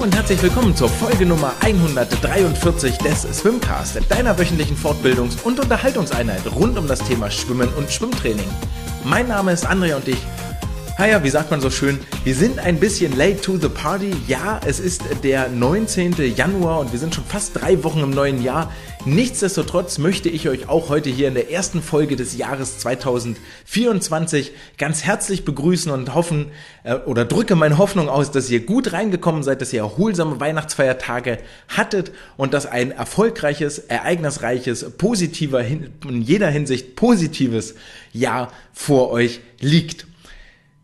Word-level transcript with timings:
und 0.00 0.16
herzlich 0.16 0.42
willkommen 0.42 0.74
zur 0.74 0.88
Folge 0.88 1.26
Nummer 1.26 1.52
143 1.60 2.96
des 2.98 3.20
Swimcast, 3.20 4.00
deiner 4.08 4.38
wöchentlichen 4.38 4.74
Fortbildungs- 4.74 5.42
und 5.42 5.60
Unterhaltungseinheit 5.60 6.40
rund 6.54 6.78
um 6.78 6.86
das 6.86 7.00
Thema 7.00 7.30
Schwimmen 7.30 7.68
und 7.74 7.90
Schwimmtraining. 7.90 8.48
Mein 9.04 9.28
Name 9.28 9.52
ist 9.52 9.68
André 9.68 9.94
und 9.94 10.08
ich 10.08 10.16
naja, 11.00 11.24
wie 11.24 11.30
sagt 11.30 11.50
man 11.50 11.62
so 11.62 11.70
schön, 11.70 11.98
wir 12.24 12.34
sind 12.34 12.58
ein 12.58 12.78
bisschen 12.78 13.16
late 13.16 13.40
to 13.40 13.56
the 13.56 13.70
party. 13.70 14.12
Ja, 14.28 14.60
es 14.66 14.78
ist 14.78 15.02
der 15.22 15.48
19. 15.48 16.14
Januar 16.36 16.80
und 16.80 16.92
wir 16.92 16.98
sind 16.98 17.14
schon 17.14 17.24
fast 17.24 17.58
drei 17.58 17.82
Wochen 17.84 18.00
im 18.00 18.10
neuen 18.10 18.42
Jahr. 18.42 18.70
Nichtsdestotrotz 19.06 19.96
möchte 19.96 20.28
ich 20.28 20.46
euch 20.46 20.68
auch 20.68 20.90
heute 20.90 21.08
hier 21.08 21.28
in 21.28 21.32
der 21.32 21.50
ersten 21.50 21.80
Folge 21.80 22.16
des 22.16 22.36
Jahres 22.36 22.80
2024 22.80 24.52
ganz 24.76 25.02
herzlich 25.02 25.46
begrüßen 25.46 25.90
und 25.90 26.14
hoffen 26.14 26.50
äh, 26.84 26.96
oder 26.96 27.24
drücke 27.24 27.56
meine 27.56 27.78
Hoffnung 27.78 28.10
aus, 28.10 28.30
dass 28.30 28.50
ihr 28.50 28.66
gut 28.66 28.92
reingekommen 28.92 29.42
seid, 29.42 29.62
dass 29.62 29.72
ihr 29.72 29.80
erholsame 29.80 30.38
Weihnachtsfeiertage 30.38 31.38
hattet 31.68 32.12
und 32.36 32.52
dass 32.52 32.66
ein 32.66 32.90
erfolgreiches, 32.90 33.78
ereignisreiches, 33.78 34.90
positiver, 34.98 35.64
in 35.64 36.20
jeder 36.20 36.50
Hinsicht 36.50 36.94
positives 36.94 37.74
Jahr 38.12 38.52
vor 38.74 39.10
euch 39.12 39.40
liegt. 39.60 40.09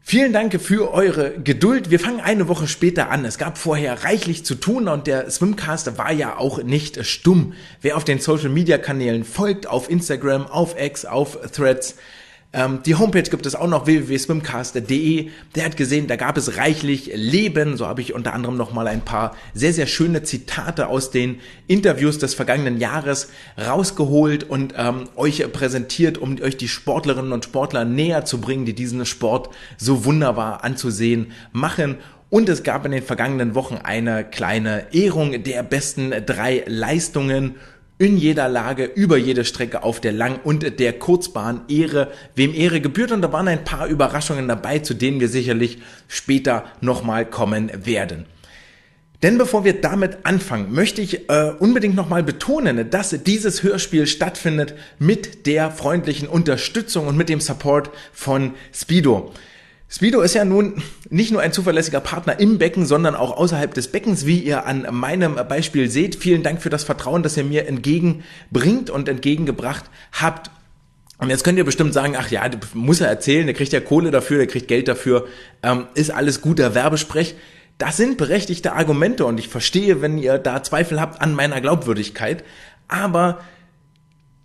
Vielen 0.08 0.32
Dank 0.32 0.60
für 0.62 0.94
eure 0.94 1.32
Geduld. 1.32 1.90
Wir 1.90 1.98
fangen 1.98 2.20
eine 2.20 2.46
Woche 2.46 2.68
später 2.68 3.10
an. 3.10 3.24
Es 3.24 3.38
gab 3.38 3.58
vorher 3.58 4.04
reichlich 4.04 4.44
zu 4.44 4.54
tun 4.54 4.86
und 4.86 5.08
der 5.08 5.28
Swimcast 5.28 5.98
war 5.98 6.12
ja 6.12 6.38
auch 6.38 6.62
nicht 6.62 7.04
stumm. 7.04 7.54
Wer 7.82 7.96
auf 7.96 8.04
den 8.04 8.20
Social 8.20 8.50
Media 8.50 8.78
Kanälen 8.78 9.24
folgt, 9.24 9.66
auf 9.66 9.90
Instagram, 9.90 10.46
auf 10.46 10.80
X, 10.80 11.06
auf 11.06 11.40
Threads, 11.50 11.96
ähm, 12.56 12.80
die 12.86 12.94
Homepage 12.94 13.22
gibt 13.22 13.44
es 13.44 13.54
auch 13.54 13.68
noch 13.68 13.84
www.swimcast.de. 13.84 15.28
Der 15.54 15.64
hat 15.64 15.76
gesehen, 15.76 16.06
da 16.06 16.16
gab 16.16 16.38
es 16.38 16.56
reichlich 16.56 17.10
Leben. 17.14 17.76
So 17.76 17.86
habe 17.86 18.00
ich 18.00 18.14
unter 18.14 18.32
anderem 18.32 18.56
noch 18.56 18.72
mal 18.72 18.88
ein 18.88 19.02
paar 19.02 19.36
sehr, 19.52 19.74
sehr 19.74 19.86
schöne 19.86 20.22
Zitate 20.22 20.86
aus 20.86 21.10
den 21.10 21.40
Interviews 21.66 22.16
des 22.16 22.32
vergangenen 22.32 22.78
Jahres 22.78 23.28
rausgeholt 23.58 24.44
und 24.44 24.72
ähm, 24.78 25.04
euch 25.16 25.44
präsentiert, 25.52 26.16
um 26.16 26.40
euch 26.40 26.56
die 26.56 26.68
Sportlerinnen 26.68 27.32
und 27.32 27.44
Sportler 27.44 27.84
näher 27.84 28.24
zu 28.24 28.40
bringen, 28.40 28.64
die 28.64 28.74
diesen 28.74 29.04
Sport 29.04 29.50
so 29.76 30.06
wunderbar 30.06 30.64
anzusehen 30.64 31.32
machen. 31.52 31.98
Und 32.30 32.48
es 32.48 32.62
gab 32.62 32.86
in 32.86 32.92
den 32.92 33.02
vergangenen 33.02 33.54
Wochen 33.54 33.76
eine 33.76 34.24
kleine 34.24 34.94
Ehrung 34.94 35.44
der 35.44 35.62
besten 35.62 36.12
drei 36.24 36.64
Leistungen 36.66 37.56
in 37.98 38.18
jeder 38.18 38.48
Lage, 38.48 38.84
über 38.84 39.16
jede 39.16 39.44
Strecke 39.44 39.82
auf 39.82 40.00
der 40.00 40.12
Lang- 40.12 40.40
und 40.44 40.78
der 40.78 40.92
Kurzbahn 40.98 41.62
Ehre, 41.68 42.12
wem 42.34 42.54
Ehre 42.54 42.80
gebührt. 42.80 43.12
Und 43.12 43.22
da 43.22 43.32
waren 43.32 43.48
ein 43.48 43.64
paar 43.64 43.86
Überraschungen 43.86 44.48
dabei, 44.48 44.80
zu 44.80 44.94
denen 44.94 45.20
wir 45.20 45.28
sicherlich 45.28 45.78
später 46.08 46.64
nochmal 46.80 47.24
kommen 47.24 47.70
werden. 47.86 48.26
Denn 49.22 49.38
bevor 49.38 49.64
wir 49.64 49.80
damit 49.80 50.18
anfangen, 50.24 50.74
möchte 50.74 51.00
ich 51.00 51.30
äh, 51.30 51.52
unbedingt 51.58 51.94
nochmal 51.94 52.22
betonen, 52.22 52.90
dass 52.90 53.10
dieses 53.24 53.62
Hörspiel 53.62 54.06
stattfindet 54.06 54.74
mit 54.98 55.46
der 55.46 55.70
freundlichen 55.70 56.28
Unterstützung 56.28 57.06
und 57.06 57.16
mit 57.16 57.30
dem 57.30 57.40
Support 57.40 57.90
von 58.12 58.52
Speedo. 58.74 59.32
Speedo 59.88 60.20
ist 60.20 60.34
ja 60.34 60.44
nun 60.44 60.82
nicht 61.10 61.30
nur 61.30 61.40
ein 61.40 61.52
zuverlässiger 61.52 62.00
Partner 62.00 62.40
im 62.40 62.58
Becken, 62.58 62.86
sondern 62.86 63.14
auch 63.14 63.36
außerhalb 63.36 63.72
des 63.72 63.88
Beckens, 63.88 64.26
wie 64.26 64.40
ihr 64.40 64.66
an 64.66 64.86
meinem 64.90 65.36
Beispiel 65.48 65.88
seht. 65.90 66.16
Vielen 66.16 66.42
Dank 66.42 66.60
für 66.60 66.70
das 66.70 66.82
Vertrauen, 66.82 67.22
das 67.22 67.36
ihr 67.36 67.44
mir 67.44 67.68
entgegenbringt 67.68 68.90
und 68.90 69.08
entgegengebracht 69.08 69.84
habt. 70.12 70.50
Und 71.18 71.30
jetzt 71.30 71.44
könnt 71.44 71.56
ihr 71.56 71.64
bestimmt 71.64 71.94
sagen, 71.94 72.14
ach 72.18 72.30
ja, 72.30 72.50
muss 72.74 73.00
er 73.00 73.08
erzählen, 73.08 73.46
der 73.46 73.54
kriegt 73.54 73.72
ja 73.72 73.80
Kohle 73.80 74.10
dafür, 74.10 74.38
der 74.38 74.48
kriegt 74.48 74.68
Geld 74.68 74.88
dafür, 74.88 75.28
ähm, 75.62 75.86
ist 75.94 76.10
alles 76.10 76.40
guter 76.40 76.74
Werbesprech. 76.74 77.36
Das 77.78 77.96
sind 77.96 78.18
berechtigte 78.18 78.72
Argumente 78.72 79.24
und 79.24 79.38
ich 79.38 79.48
verstehe, 79.48 80.02
wenn 80.02 80.18
ihr 80.18 80.38
da 80.38 80.62
Zweifel 80.62 81.00
habt 81.00 81.20
an 81.22 81.34
meiner 81.34 81.60
Glaubwürdigkeit. 81.60 82.42
Aber 82.88 83.40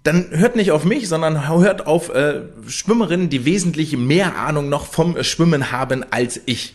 dann 0.03 0.29
hört 0.31 0.56
nicht 0.56 0.72
auf 0.72 0.84
mich, 0.84 1.07
sondern 1.07 1.47
hört 1.47 1.85
auf 1.85 2.09
äh, 2.09 2.41
Schwimmerinnen, 2.67 3.29
die 3.29 3.45
wesentlich 3.45 3.95
mehr 3.95 4.35
Ahnung 4.35 4.69
noch 4.69 4.85
vom 4.85 5.22
Schwimmen 5.23 5.72
haben 5.72 6.03
als 6.12 6.41
ich. 6.45 6.73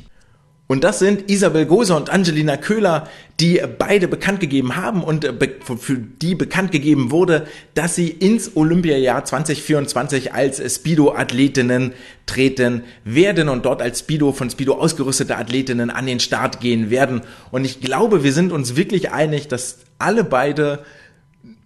Und 0.69 0.83
das 0.83 0.99
sind 0.99 1.31
Isabel 1.31 1.65
Gose 1.65 1.95
und 1.95 2.11
Angelina 2.11 2.57
Köhler, 2.57 3.09
die 3.39 3.63
beide 3.79 4.09
bekannt 4.09 4.41
gegeben 4.41 4.75
haben 4.75 5.05
und 5.05 5.25
äh, 5.25 5.33
für 5.79 5.97
die 5.97 6.35
bekannt 6.35 6.73
gegeben 6.73 7.13
wurde, 7.13 7.47
dass 7.75 7.95
sie 7.95 8.09
ins 8.09 8.57
Olympiajahr 8.57 9.25
2024 9.25 10.35
als 10.35 10.59
Speedo-Athletinnen 10.75 11.93
treten 12.27 12.83
werden 13.05 13.49
und 13.49 13.65
dort 13.65 13.81
als 13.81 14.01
Speedo 14.01 14.33
von 14.33 14.51
Speedo 14.51 14.75
ausgerüstete 14.75 15.37
Athletinnen 15.37 15.91
an 15.91 16.07
den 16.07 16.19
Start 16.19 16.61
gehen 16.61 16.91
werden. 16.91 17.21
Und 17.53 17.65
ich 17.65 17.81
glaube, 17.81 18.25
wir 18.25 18.33
sind 18.33 18.51
uns 18.51 18.75
wirklich 18.75 19.13
einig, 19.13 19.47
dass 19.47 19.79
alle 19.99 20.25
beide 20.25 20.81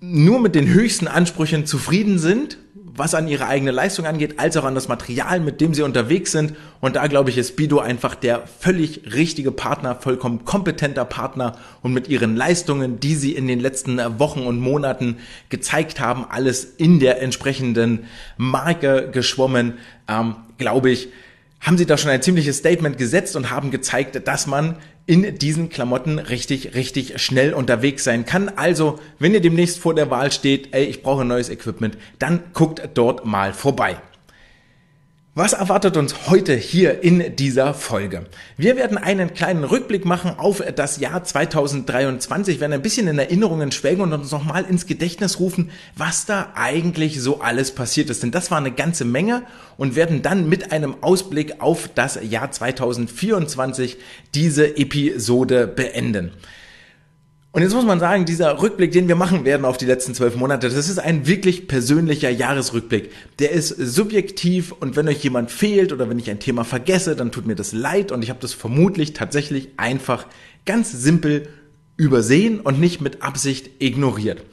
nur 0.00 0.40
mit 0.40 0.54
den 0.54 0.68
höchsten 0.68 1.08
Ansprüchen 1.08 1.66
zufrieden 1.66 2.18
sind, 2.18 2.58
was 2.74 3.14
an 3.14 3.28
ihre 3.28 3.46
eigene 3.46 3.70
Leistung 3.70 4.06
angeht, 4.06 4.38
als 4.38 4.56
auch 4.56 4.64
an 4.64 4.74
das 4.74 4.88
Material, 4.88 5.40
mit 5.40 5.60
dem 5.60 5.74
sie 5.74 5.82
unterwegs 5.82 6.32
sind. 6.32 6.54
Und 6.80 6.96
da 6.96 7.06
glaube 7.06 7.30
ich, 7.30 7.38
ist 7.38 7.56
Bido 7.56 7.78
einfach 7.78 8.14
der 8.14 8.46
völlig 8.46 9.14
richtige 9.14 9.52
Partner, 9.52 9.96
vollkommen 9.96 10.44
kompetenter 10.44 11.04
Partner 11.04 11.56
und 11.82 11.92
mit 11.92 12.08
ihren 12.08 12.36
Leistungen, 12.36 12.98
die 12.98 13.14
sie 13.14 13.34
in 13.34 13.46
den 13.46 13.60
letzten 13.60 13.98
Wochen 14.18 14.40
und 14.40 14.58
Monaten 14.58 15.18
gezeigt 15.50 16.00
haben, 16.00 16.26
alles 16.28 16.64
in 16.64 16.98
der 16.98 17.22
entsprechenden 17.22 18.04
Marke 18.36 19.10
geschwommen, 19.12 19.74
ähm, 20.08 20.36
glaube 20.58 20.90
ich, 20.90 21.08
haben 21.60 21.76
sie 21.76 21.86
da 21.86 21.98
schon 21.98 22.10
ein 22.10 22.22
ziemliches 22.22 22.58
Statement 22.58 22.96
gesetzt 22.96 23.36
und 23.36 23.50
haben 23.50 23.70
gezeigt, 23.70 24.26
dass 24.26 24.46
man 24.46 24.76
in 25.10 25.38
diesen 25.38 25.70
Klamotten 25.70 26.20
richtig, 26.20 26.76
richtig 26.76 27.20
schnell 27.20 27.52
unterwegs 27.52 28.04
sein 28.04 28.26
kann. 28.26 28.48
Also, 28.48 29.00
wenn 29.18 29.34
ihr 29.34 29.40
demnächst 29.40 29.80
vor 29.80 29.92
der 29.92 30.08
Wahl 30.08 30.30
steht, 30.30 30.68
ey, 30.72 30.84
ich 30.84 31.02
brauche 31.02 31.24
neues 31.24 31.48
Equipment, 31.48 31.98
dann 32.20 32.44
guckt 32.52 32.90
dort 32.94 33.24
mal 33.24 33.52
vorbei. 33.52 33.96
Was 35.36 35.52
erwartet 35.52 35.96
uns 35.96 36.28
heute 36.28 36.56
hier 36.56 37.04
in 37.04 37.36
dieser 37.36 37.72
Folge? 37.72 38.26
Wir 38.56 38.74
werden 38.74 38.98
einen 38.98 39.32
kleinen 39.32 39.62
Rückblick 39.62 40.04
machen 40.04 40.32
auf 40.36 40.60
das 40.74 40.98
Jahr 40.98 41.22
2023, 41.22 42.58
werden 42.58 42.72
ein 42.72 42.82
bisschen 42.82 43.06
in 43.06 43.16
Erinnerungen 43.16 43.70
schwelgen 43.70 44.02
und 44.02 44.12
uns 44.12 44.32
nochmal 44.32 44.64
ins 44.64 44.86
Gedächtnis 44.86 45.38
rufen, 45.38 45.70
was 45.94 46.26
da 46.26 46.48
eigentlich 46.56 47.22
so 47.22 47.42
alles 47.42 47.72
passiert 47.76 48.10
ist. 48.10 48.24
Denn 48.24 48.32
das 48.32 48.50
war 48.50 48.58
eine 48.58 48.72
ganze 48.72 49.04
Menge 49.04 49.44
und 49.76 49.94
werden 49.94 50.22
dann 50.22 50.48
mit 50.48 50.72
einem 50.72 50.96
Ausblick 51.00 51.60
auf 51.60 51.88
das 51.94 52.18
Jahr 52.28 52.50
2024 52.50 53.98
diese 54.34 54.76
Episode 54.76 55.68
beenden. 55.68 56.32
Und 57.52 57.62
jetzt 57.62 57.74
muss 57.74 57.84
man 57.84 57.98
sagen, 57.98 58.26
dieser 58.26 58.62
Rückblick, 58.62 58.92
den 58.92 59.08
wir 59.08 59.16
machen 59.16 59.44
werden 59.44 59.64
auf 59.64 59.76
die 59.76 59.84
letzten 59.84 60.14
zwölf 60.14 60.36
Monate, 60.36 60.68
das 60.68 60.88
ist 60.88 61.00
ein 61.00 61.26
wirklich 61.26 61.66
persönlicher 61.66 62.30
Jahresrückblick. 62.30 63.10
Der 63.40 63.50
ist 63.50 63.70
subjektiv 63.70 64.70
und 64.70 64.94
wenn 64.94 65.08
euch 65.08 65.24
jemand 65.24 65.50
fehlt 65.50 65.92
oder 65.92 66.08
wenn 66.08 66.20
ich 66.20 66.30
ein 66.30 66.38
Thema 66.38 66.62
vergesse, 66.64 67.16
dann 67.16 67.32
tut 67.32 67.46
mir 67.46 67.56
das 67.56 67.72
leid 67.72 68.12
und 68.12 68.22
ich 68.22 68.30
habe 68.30 68.38
das 68.40 68.52
vermutlich 68.52 69.14
tatsächlich 69.14 69.70
einfach 69.78 70.26
ganz 70.64 70.92
simpel 70.92 71.48
übersehen 71.96 72.60
und 72.60 72.78
nicht 72.78 73.00
mit 73.00 73.22
Absicht 73.22 73.68
ignoriert 73.80 74.44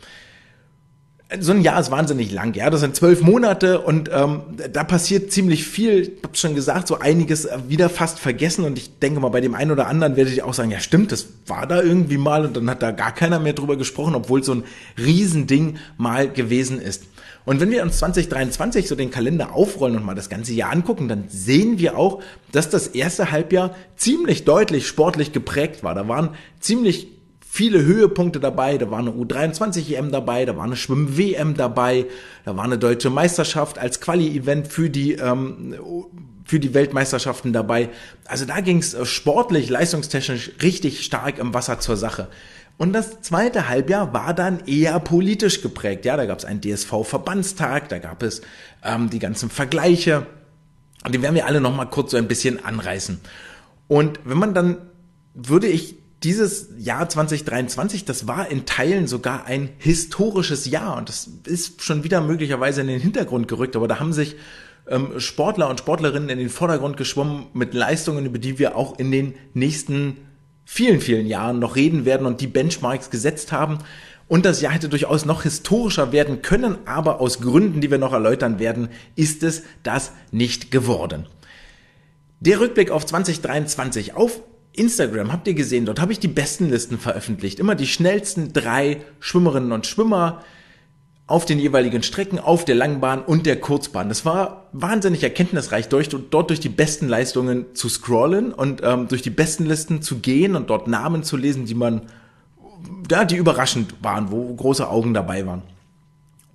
so 1.41 1.51
ein 1.51 1.61
Jahr 1.61 1.79
ist 1.79 1.91
wahnsinnig 1.91 2.31
lang, 2.31 2.53
ja. 2.53 2.69
Das 2.69 2.79
sind 2.79 2.95
zwölf 2.95 3.21
Monate 3.21 3.81
und 3.81 4.09
ähm, 4.13 4.41
da 4.71 4.85
passiert 4.85 5.31
ziemlich 5.31 5.65
viel. 5.65 6.01
Ich 6.01 6.23
habe 6.23 6.37
schon 6.37 6.55
gesagt, 6.55 6.87
so 6.87 6.99
einiges 6.99 7.49
wieder 7.67 7.89
fast 7.89 8.19
vergessen 8.19 8.63
und 8.63 8.77
ich 8.77 8.99
denke 8.99 9.19
mal, 9.19 9.29
bei 9.29 9.41
dem 9.41 9.53
einen 9.53 9.71
oder 9.71 9.87
anderen 9.87 10.15
werde 10.15 10.31
ich 10.31 10.43
auch 10.43 10.53
sagen, 10.53 10.71
ja 10.71 10.79
stimmt, 10.79 11.11
das 11.11 11.27
war 11.45 11.67
da 11.67 11.81
irgendwie 11.81 12.17
mal 12.17 12.45
und 12.45 12.55
dann 12.55 12.69
hat 12.69 12.81
da 12.81 12.91
gar 12.91 13.13
keiner 13.13 13.39
mehr 13.39 13.53
drüber 13.53 13.75
gesprochen, 13.75 14.15
obwohl 14.15 14.41
so 14.41 14.53
ein 14.53 14.63
Riesending 14.97 15.77
mal 15.97 16.29
gewesen 16.31 16.79
ist. 16.79 17.03
Und 17.43 17.59
wenn 17.59 17.71
wir 17.71 17.83
uns 17.83 17.97
2023 17.99 18.87
so 18.87 18.95
den 18.95 19.11
Kalender 19.11 19.53
aufrollen 19.53 19.97
und 19.97 20.05
mal 20.05 20.15
das 20.15 20.29
ganze 20.29 20.53
Jahr 20.53 20.71
angucken, 20.71 21.09
dann 21.09 21.25
sehen 21.27 21.77
wir 21.77 21.97
auch, 21.97 22.21
dass 22.53 22.69
das 22.69 22.87
erste 22.87 23.31
Halbjahr 23.31 23.75
ziemlich 23.97 24.45
deutlich 24.45 24.87
sportlich 24.87 25.33
geprägt 25.33 25.83
war. 25.83 25.93
Da 25.93 26.07
waren 26.07 26.31
ziemlich 26.59 27.07
viele 27.57 27.83
Höhepunkte 27.83 28.39
dabei. 28.39 28.77
Da 28.77 28.91
war 28.91 28.99
eine 28.99 29.09
U23-EM 29.09 30.11
dabei, 30.11 30.45
da 30.45 30.55
war 30.55 30.63
eine 30.63 30.75
Schwimm-WM 30.75 31.55
dabei, 31.55 32.05
da 32.45 32.55
war 32.55 32.63
eine 32.63 32.77
deutsche 32.77 33.09
Meisterschaft 33.09 33.79
als 33.79 33.99
Quali-Event 33.99 34.67
für 34.67 34.91
die 34.91 35.13
ähm, 35.13 35.73
für 36.45 36.59
die 36.59 36.73
Weltmeisterschaften 36.75 37.51
dabei. 37.51 37.89
Also 38.25 38.45
da 38.45 38.61
ging 38.61 38.77
es 38.77 38.93
äh, 38.93 39.05
sportlich, 39.05 39.69
leistungstechnisch 39.69 40.51
richtig 40.61 41.03
stark 41.03 41.39
im 41.39 41.53
Wasser 41.53 41.79
zur 41.79 41.97
Sache. 41.97 42.27
Und 42.77 42.93
das 42.93 43.21
zweite 43.21 43.67
Halbjahr 43.67 44.13
war 44.13 44.35
dann 44.35 44.65
eher 44.67 44.99
politisch 44.99 45.63
geprägt. 45.63 46.05
Ja, 46.05 46.15
da 46.15 46.27
gab 46.27 46.37
es 46.37 46.45
einen 46.45 46.61
DSV-Verbandstag, 46.61 47.89
da 47.89 47.97
gab 47.97 48.21
es 48.21 48.41
ähm, 48.83 49.09
die 49.09 49.19
ganzen 49.19 49.49
Vergleiche. 49.49 50.27
Und 51.03 51.15
die 51.15 51.23
werden 51.23 51.33
wir 51.33 51.47
alle 51.47 51.59
nochmal 51.59 51.89
kurz 51.89 52.11
so 52.11 52.17
ein 52.17 52.27
bisschen 52.27 52.63
anreißen. 52.63 53.19
Und 53.87 54.19
wenn 54.25 54.37
man 54.37 54.53
dann, 54.53 54.77
würde 55.33 55.67
ich 55.67 55.95
dieses 56.23 56.69
Jahr 56.77 57.07
2023, 57.07 58.05
das 58.05 58.27
war 58.27 58.49
in 58.49 58.65
Teilen 58.65 59.07
sogar 59.07 59.45
ein 59.45 59.69
historisches 59.77 60.65
Jahr 60.65 60.97
und 60.97 61.09
das 61.09 61.29
ist 61.45 61.83
schon 61.83 62.03
wieder 62.03 62.21
möglicherweise 62.21 62.81
in 62.81 62.87
den 62.87 62.99
Hintergrund 62.99 63.47
gerückt, 63.47 63.75
aber 63.75 63.87
da 63.87 63.99
haben 63.99 64.13
sich 64.13 64.35
ähm, 64.87 65.19
Sportler 65.19 65.69
und 65.69 65.79
Sportlerinnen 65.79 66.29
in 66.29 66.39
den 66.39 66.49
Vordergrund 66.49 66.97
geschwommen 66.97 67.47
mit 67.53 67.73
Leistungen, 67.73 68.25
über 68.25 68.39
die 68.39 68.57
wir 68.57 68.75
auch 68.75 68.97
in 68.97 69.11
den 69.11 69.35
nächsten 69.53 70.17
vielen, 70.65 71.01
vielen 71.01 71.27
Jahren 71.27 71.59
noch 71.59 71.75
reden 71.75 72.05
werden 72.05 72.25
und 72.25 72.41
die 72.41 72.47
Benchmarks 72.47 73.09
gesetzt 73.09 73.51
haben. 73.51 73.79
Und 74.27 74.45
das 74.45 74.59
Jahr 74.59 74.73
hätte 74.73 74.89
durchaus 74.89 75.23
noch 75.23 75.43
historischer 75.43 76.11
werden 76.11 76.41
können, 76.41 76.77
aber 76.85 77.21
aus 77.21 77.39
Gründen, 77.39 77.79
die 77.79 77.91
wir 77.91 77.97
noch 77.97 78.11
erläutern 78.11 78.59
werden, 78.59 78.89
ist 79.15 79.43
es 79.43 79.63
das 79.83 80.11
nicht 80.31 80.71
geworden. 80.71 81.27
Der 82.39 82.59
Rückblick 82.59 82.91
auf 82.91 83.05
2023 83.05 84.15
auf 84.15 84.41
Instagram 84.77 85.31
habt 85.31 85.47
ihr 85.47 85.53
gesehen, 85.53 85.85
dort 85.85 85.99
habe 85.99 86.11
ich 86.11 86.19
die 86.19 86.27
besten 86.27 86.69
Listen 86.69 86.97
veröffentlicht. 86.99 87.59
Immer 87.59 87.75
die 87.75 87.87
schnellsten 87.87 88.53
drei 88.53 89.01
Schwimmerinnen 89.19 89.71
und 89.71 89.87
Schwimmer 89.87 90.43
auf 91.27 91.45
den 91.45 91.59
jeweiligen 91.59 92.03
Strecken, 92.03 92.39
auf 92.39 92.63
der 92.63 92.75
Langbahn 92.75 93.21
und 93.21 93.45
der 93.45 93.59
Kurzbahn. 93.59 94.07
Das 94.07 94.23
war 94.23 94.69
wahnsinnig 94.71 95.23
erkenntnisreich, 95.23 95.89
durch, 95.89 96.07
dort 96.07 96.49
durch 96.49 96.61
die 96.61 96.69
besten 96.69 97.09
Leistungen 97.09 97.65
zu 97.73 97.89
scrollen 97.89 98.53
und 98.53 98.81
ähm, 98.83 99.09
durch 99.09 99.21
die 99.21 99.29
besten 99.29 99.65
Listen 99.65 100.01
zu 100.01 100.19
gehen 100.19 100.55
und 100.55 100.69
dort 100.69 100.87
Namen 100.87 101.23
zu 101.23 101.35
lesen, 101.35 101.65
die 101.65 101.75
man, 101.75 102.03
ja, 103.11 103.25
die 103.25 103.35
überraschend 103.35 103.95
waren, 104.01 104.31
wo 104.31 104.55
große 104.55 104.87
Augen 104.89 105.13
dabei 105.13 105.45
waren. 105.45 105.63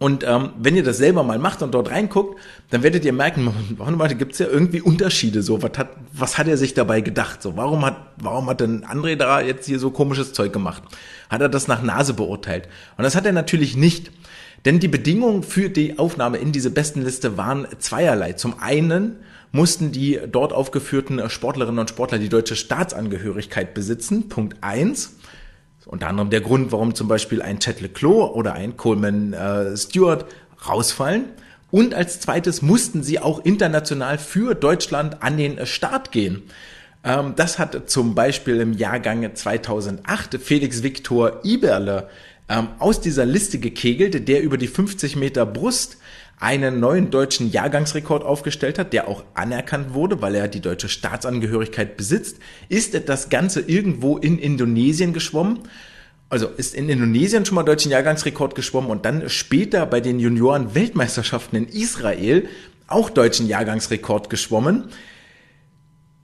Und 0.03 0.25
ähm, 0.25 0.51
wenn 0.59 0.75
ihr 0.75 0.83
das 0.83 0.97
selber 0.97 1.23
mal 1.23 1.39
macht 1.39 1.63
und 1.63 1.73
dort 1.75 1.93
reinguckt, 1.93 2.37
dann 2.71 2.83
werdet 2.83 3.05
ihr 3.05 3.13
merken, 3.13 3.55
warte 3.79 3.93
mal, 3.93 4.09
gibt 4.09 4.33
es 4.33 4.41
ja 4.41 4.49
irgendwie 4.49 4.81
Unterschiede. 4.81 5.43
So, 5.43 5.63
was 5.63 5.79
hat, 5.79 5.91
was 6.13 6.39
hat 6.39 6.49
er 6.49 6.57
sich 6.57 6.75
dabei 6.75 7.03
gedacht? 7.03 7.41
So, 7.41 7.57
warum 7.57 7.85
hat, 7.87 7.99
warum 8.17 8.51
hat 8.51 8.61
denn 8.61 8.85
André 8.85 9.15
da 9.15 9.41
jetzt 9.41 9.67
hier 9.67 9.79
so 9.79 9.93
komisches 9.93 10.33
Zeug 10.33 10.53
gemacht? 10.53 10.83
Hat 11.31 11.41
er 11.41 11.49
das 11.49 11.69
nach 11.69 11.83
Nase 11.83 12.15
beurteilt? 12.15 12.69
Und 12.97 13.05
das 13.05 13.15
hat 13.15 13.27
er 13.27 13.33
natürlich 13.33 13.77
nicht. 13.77 14.11
Denn 14.65 14.81
die 14.81 14.89
Bedingungen 14.89 15.45
für 15.45 15.69
die 15.69 16.01
Aufnahme 16.01 16.39
in 16.39 16.51
diese 16.51 16.71
Bestenliste 16.71 17.37
waren 17.37 17.69
zweierlei. 17.79 18.33
Zum 18.33 18.59
einen 18.59 19.21
mussten 19.53 19.93
die 19.93 20.19
dort 20.33 20.53
aufgeführten 20.53 21.31
Sportlerinnen 21.31 21.79
und 21.79 21.91
Sportler 21.91 22.19
die 22.19 22.29
deutsche 22.29 22.57
Staatsangehörigkeit 22.57 23.73
besitzen. 23.73 24.29
Punkt 24.29 24.57
eins. 24.63 25.15
Unter 25.87 26.09
anderem 26.09 26.31
der 26.31 26.41
Grund, 26.41 26.73
warum 26.73 26.95
zum 26.95 27.09
Beispiel 27.09 27.43
ein 27.43 27.59
Chet 27.59 27.81
Leclos 27.81 28.31
oder 28.35 28.53
ein 28.55 28.77
Coleman 28.77 29.33
äh, 29.33 29.77
Stewart 29.77 30.27
rausfallen. 30.69 31.27
Und 31.71 31.95
als 31.95 32.21
zweites 32.21 32.63
mussten 32.63 33.03
sie 33.03 33.19
auch 33.19 33.45
international 33.45 34.19
für 34.19 34.55
Deutschland 34.55 35.23
an 35.23 35.37
den 35.37 35.67
Start 35.67 36.13
gehen. 36.13 36.43
Ähm, 37.05 37.35
das 37.37 37.59
hat 37.59 37.91
zum 37.91 38.15
Beispiel 38.15 38.61
im 38.61 38.75
Jahrgang 38.75 39.35
2008 39.35 40.39
Felix 40.41 40.83
Viktor 40.83 41.41
Iberle 41.45 42.09
ähm, 42.49 42.69
aus 42.79 43.01
dieser 43.01 43.25
Liste 43.25 43.59
gekegelt, 43.59 44.29
der 44.29 44.43
über 44.43 44.59
die 44.59 44.69
50 44.69 45.17
Meter 45.17 45.47
Brust 45.47 45.99
einen 46.43 46.81
neuen 46.81 47.13
deutschen 47.13 47.53
Jahrgangsrekord 47.53 48.25
aufgestellt 48.25 48.77
hat, 48.77 48.93
der 48.93 49.07
auch 49.07 49.23
anerkannt 49.35 49.95
wurde, 49.95 50.21
weil 50.21 50.35
er 50.35 50.49
die 50.49 50.61
deutsche 50.61 50.89
Staatsangehörigkeit 50.89 51.97
besitzt, 51.97 52.39
ist 52.69 53.09
das 53.09 53.29
Ganze 53.29 53.61
irgendwo 53.61 54.19
in 54.19 54.41
Indonesien 54.41 55.13
geschwommen. 55.13 55.61
Also 56.29 56.49
ist 56.49 56.75
in 56.75 56.89
Indonesien 56.89 57.47
schon 57.47 57.55
mal 57.55 57.63
deutschen 57.63 57.93
Jahrgangsrekord 57.93 58.57
geschwommen 58.57 58.91
und 58.91 59.05
dann 59.05 59.29
später 59.29 59.87
bei 59.87 60.01
den 60.01 60.19
Junioren-Weltmeisterschaften 60.19 61.55
in 61.55 61.69
Israel 61.69 62.49
auch 62.89 63.09
deutschen 63.09 63.47
Jahrgangsrekord 63.47 64.29
geschwommen. 64.29 64.89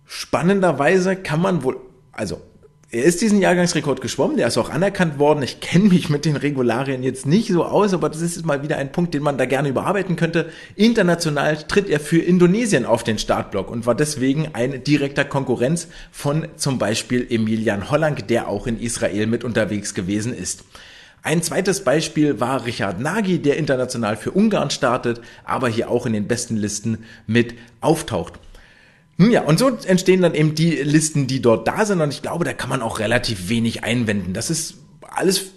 Spannenderweise 0.04 1.14
kann 1.14 1.40
man 1.40 1.62
wohl, 1.62 1.76
also 2.10 2.42
er 2.90 3.04
ist 3.04 3.20
diesen 3.20 3.42
Jahrgangsrekord 3.42 4.00
geschwommen, 4.00 4.38
der 4.38 4.46
ist 4.46 4.56
auch 4.56 4.70
anerkannt 4.70 5.18
worden. 5.18 5.42
Ich 5.42 5.60
kenne 5.60 5.90
mich 5.90 6.08
mit 6.08 6.24
den 6.24 6.36
Regularien 6.36 7.02
jetzt 7.02 7.26
nicht 7.26 7.48
so 7.48 7.66
aus, 7.66 7.92
aber 7.92 8.08
das 8.08 8.22
ist 8.22 8.46
mal 8.46 8.62
wieder 8.62 8.78
ein 8.78 8.92
Punkt, 8.92 9.12
den 9.12 9.22
man 9.22 9.36
da 9.36 9.44
gerne 9.44 9.68
überarbeiten 9.68 10.16
könnte. 10.16 10.50
International 10.74 11.58
tritt 11.58 11.90
er 11.90 12.00
für 12.00 12.18
Indonesien 12.18 12.86
auf 12.86 13.04
den 13.04 13.18
Startblock 13.18 13.70
und 13.70 13.84
war 13.84 13.94
deswegen 13.94 14.48
ein 14.54 14.84
direkter 14.84 15.26
Konkurrenz 15.26 15.88
von 16.10 16.48
zum 16.56 16.78
Beispiel 16.78 17.26
Emilian 17.28 17.90
Holland, 17.90 18.30
der 18.30 18.48
auch 18.48 18.66
in 18.66 18.80
Israel 18.80 19.26
mit 19.26 19.44
unterwegs 19.44 19.92
gewesen 19.92 20.32
ist. 20.32 20.64
Ein 21.22 21.42
zweites 21.42 21.84
Beispiel 21.84 22.40
war 22.40 22.64
Richard 22.64 23.00
Nagy, 23.00 23.40
der 23.40 23.58
international 23.58 24.16
für 24.16 24.30
Ungarn 24.30 24.70
startet, 24.70 25.20
aber 25.44 25.68
hier 25.68 25.90
auch 25.90 26.06
in 26.06 26.14
den 26.14 26.26
besten 26.26 26.56
Listen 26.56 27.04
mit 27.26 27.54
auftaucht. 27.82 28.40
Hm, 29.18 29.30
ja, 29.30 29.42
und 29.42 29.58
so 29.58 29.68
entstehen 29.68 30.22
dann 30.22 30.34
eben 30.34 30.54
die 30.54 30.70
Listen, 30.70 31.26
die 31.26 31.42
dort 31.42 31.66
da 31.68 31.84
sind. 31.84 32.00
Und 32.00 32.10
ich 32.10 32.22
glaube, 32.22 32.44
da 32.44 32.52
kann 32.52 32.70
man 32.70 32.82
auch 32.82 32.98
relativ 32.98 33.48
wenig 33.48 33.84
einwenden. 33.84 34.32
Das 34.32 34.50
ist 34.50 34.74
alles 35.00 35.52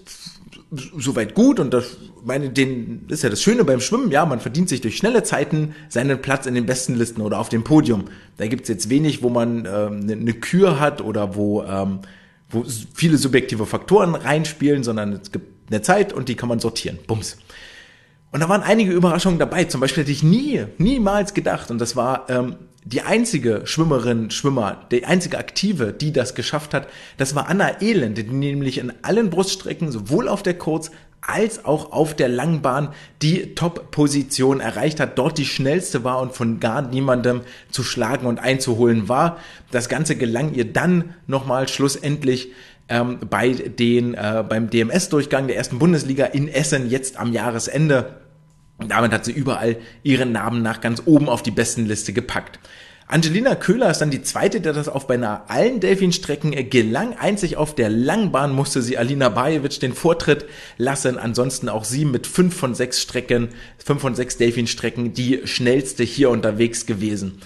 soweit 0.98 1.36
gut 1.36 1.60
und 1.60 1.74
das 1.74 1.98
meine, 2.24 2.50
den 2.50 3.08
ist 3.10 3.24
ja 3.24 3.30
das 3.30 3.42
Schöne 3.42 3.64
beim 3.64 3.82
Schwimmen, 3.82 4.12
ja, 4.12 4.26
man 4.26 4.40
verdient 4.40 4.70
sich 4.70 4.82
durch 4.82 4.98
schnelle 4.98 5.24
Zeiten 5.24 5.76
seinen 5.90 6.22
Platz 6.22 6.46
in 6.46 6.54
den 6.54 6.66
besten 6.66 6.96
Listen 6.96 7.22
oder 7.22 7.40
auf 7.40 7.50
dem 7.50 7.64
Podium. 7.64 8.06
Da 8.38 8.48
gibt's 8.48 8.70
jetzt 8.70 8.90
wenig, 8.90 9.24
wo 9.24 9.30
man 9.30 9.66
ähm, 9.66 10.02
eine, 10.02 10.14
eine 10.14 10.34
Kür 10.34 10.80
hat 10.80 11.02
oder 11.02 11.36
wo, 11.36 11.64
ähm, 11.64 12.00
wo 12.50 12.66
viele 12.94 13.18
subjektive 13.18 13.66
Faktoren 13.66 14.16
reinspielen, 14.16 14.84
sondern 14.84 15.14
es 15.14 15.32
gibt 15.32 15.72
eine 15.72 15.82
Zeit 15.82 16.14
und 16.14 16.30
die 16.30 16.36
kann 16.36 16.50
man 16.50 16.60
sortieren. 16.60 17.00
Bums. 17.08 17.38
Und 18.32 18.40
da 18.40 18.48
waren 18.48 18.62
einige 18.62 18.92
Überraschungen 18.92 19.40
dabei. 19.40 19.66
Zum 19.66 19.82
Beispiel 19.82 20.04
hätte 20.04 20.12
ich 20.12 20.24
nie, 20.24 20.66
niemals 20.78 21.34
gedacht, 21.34 21.70
und 21.70 21.80
das 21.80 21.96
war 21.96 22.30
ähm, 22.30 22.56
die 22.84 23.02
einzige 23.02 23.62
Schwimmerin, 23.66 24.32
Schwimmer, 24.32 24.86
die 24.92 25.06
einzige 25.06 25.38
Aktive, 25.38 25.94
die 25.94 26.12
das 26.12 26.34
geschafft 26.34 26.74
hat, 26.74 26.88
das 27.18 27.36
war 27.36 27.48
Anna 27.48 27.82
Elend, 27.82 28.18
die 28.18 28.24
nämlich 28.24 28.80
in 28.80 28.94
allen 29.04 29.30
Bruststrecken, 29.30 29.92
sowohl 29.92 30.28
auf 30.28 30.44
der 30.44 30.58
Kurz- 30.58 30.92
als 31.22 31.66
auch 31.66 31.92
auf 31.92 32.16
der 32.16 32.30
Langbahn 32.30 32.90
die 33.22 33.54
Top-Position 33.54 34.60
erreicht 34.60 35.00
hat, 35.00 35.20
dort 35.20 35.38
die 35.38 35.46
schnellste 35.46 36.04
war 36.04 36.20
und 36.20 36.34
von 36.34 36.60
gar 36.60 36.82
niemandem 36.82 37.42
zu 37.70 37.84
schlagen 37.84 38.26
und 38.26 38.40
einzuholen 38.40 39.08
war. 39.08 39.38
Das 39.70 39.88
Ganze 39.88 40.16
gelang 40.16 40.54
ihr 40.56 40.74
dann 40.74 41.14
nochmal 41.28 41.68
schlussendlich 41.68 42.50
ähm, 42.90 43.20
bei 43.30 43.50
den, 43.50 44.16
äh, 44.16 44.44
beim 44.48 44.72
DMS-Durchgang 44.72 45.48
der 45.48 45.58
ersten 45.58 45.78
Bundesliga 45.78 46.26
in 46.26 46.48
Essen 46.48 46.90
jetzt 46.90 47.18
am 47.18 47.34
Jahresende 47.34 48.21
damit 48.88 49.12
hat 49.12 49.26
sie 49.26 49.32
überall 49.32 49.78
ihren 50.04 50.32
Namen 50.32 50.62
nach 50.62 50.82
ganz 50.82 51.04
oben 51.06 51.30
auf 51.30 51.44
die 51.44 51.52
besten 51.52 51.86
Liste 51.86 52.14
gepackt. 52.14 52.60
Angelina 53.12 53.56
Köhler 53.56 53.92
ist 53.92 54.00
dann 54.00 54.10
die 54.10 54.22
zweite, 54.22 54.62
der 54.62 54.72
das 54.72 54.88
auf 54.88 55.06
beinahe 55.06 55.50
allen 55.50 55.82
Delfinstrecken 55.82 56.70
gelang. 56.70 57.18
Einzig 57.18 57.58
auf 57.58 57.76
der 57.76 57.90
Langbahn 57.90 58.54
musste 58.54 58.82
sie 58.82 58.98
Alina 58.98 59.28
Bajevic 59.28 59.82
den 59.82 59.92
Vortritt 59.92 60.46
lassen. 60.78 61.18
Ansonsten 61.18 61.68
auch 61.68 61.84
sie 61.84 62.06
mit 62.06 62.26
fünf 62.26 62.56
von 62.56 62.74
sechs 62.74 63.02
Strecken, 63.02 63.50
fünf 63.84 64.02
von 64.02 64.16
sechs 64.16 64.38
Delfinstrecken 64.38 65.14
die 65.14 65.42
schnellste 65.44 66.04
hier 66.04 66.30
unterwegs 66.30 66.86
gewesen. 66.86 67.42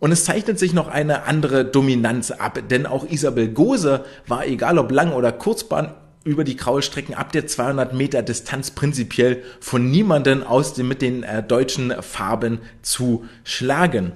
Und 0.00 0.10
es 0.10 0.24
zeichnet 0.24 0.58
sich 0.58 0.72
noch 0.72 0.88
eine 0.88 1.22
andere 1.22 1.64
Dominanz 1.64 2.32
ab, 2.32 2.58
denn 2.68 2.84
auch 2.84 3.08
Isabel 3.08 3.48
Gose 3.48 4.04
war, 4.26 4.44
egal 4.46 4.78
ob 4.78 4.90
Lang- 4.90 5.12
oder 5.12 5.30
Kurzbahn, 5.30 5.94
über 6.24 6.44
die 6.44 6.56
Kraulstrecken 6.56 7.14
ab 7.14 7.32
der 7.32 7.46
200 7.46 7.94
Meter 7.94 8.22
Distanz 8.22 8.70
prinzipiell 8.70 9.42
von 9.60 9.90
niemanden 9.90 10.42
aus 10.42 10.74
dem, 10.74 10.88
mit 10.88 11.02
den 11.02 11.22
äh, 11.22 11.42
deutschen 11.42 11.94
Farben 12.02 12.60
zu 12.82 13.24
schlagen. 13.44 14.12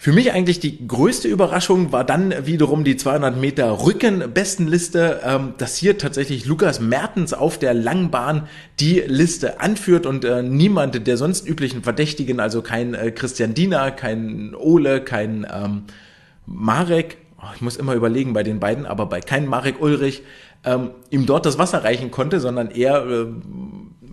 Für 0.00 0.12
mich 0.12 0.30
eigentlich 0.32 0.60
die 0.60 0.86
größte 0.86 1.26
Überraschung 1.26 1.90
war 1.90 2.04
dann 2.04 2.32
wiederum 2.46 2.84
die 2.84 2.96
200 2.96 3.36
Meter 3.36 3.84
Rückenbestenliste, 3.84 5.22
ähm, 5.24 5.54
dass 5.58 5.76
hier 5.76 5.98
tatsächlich 5.98 6.46
Lukas 6.46 6.78
Mertens 6.78 7.34
auf 7.34 7.58
der 7.58 7.74
Langbahn 7.74 8.46
die 8.78 9.00
Liste 9.00 9.58
anführt 9.58 10.06
und 10.06 10.24
äh, 10.24 10.44
niemand 10.44 11.04
der 11.04 11.16
sonst 11.16 11.48
üblichen 11.48 11.82
Verdächtigen, 11.82 12.38
also 12.38 12.62
kein 12.62 12.94
äh, 12.94 13.10
Christian 13.10 13.54
Diener, 13.54 13.90
kein 13.90 14.54
Ole, 14.54 15.00
kein 15.00 15.44
ähm, 15.52 15.82
Marek, 16.46 17.18
oh, 17.38 17.46
ich 17.56 17.60
muss 17.60 17.76
immer 17.76 17.94
überlegen 17.94 18.32
bei 18.34 18.44
den 18.44 18.60
beiden, 18.60 18.86
aber 18.86 19.06
bei 19.06 19.20
kein 19.20 19.46
Marek 19.46 19.82
Ulrich 19.82 20.22
ähm, 20.64 20.90
ihm 21.10 21.26
dort 21.26 21.46
das 21.46 21.58
Wasser 21.58 21.84
reichen 21.84 22.10
konnte, 22.10 22.40
sondern 22.40 22.70
er 22.70 23.06
äh, 23.06 23.26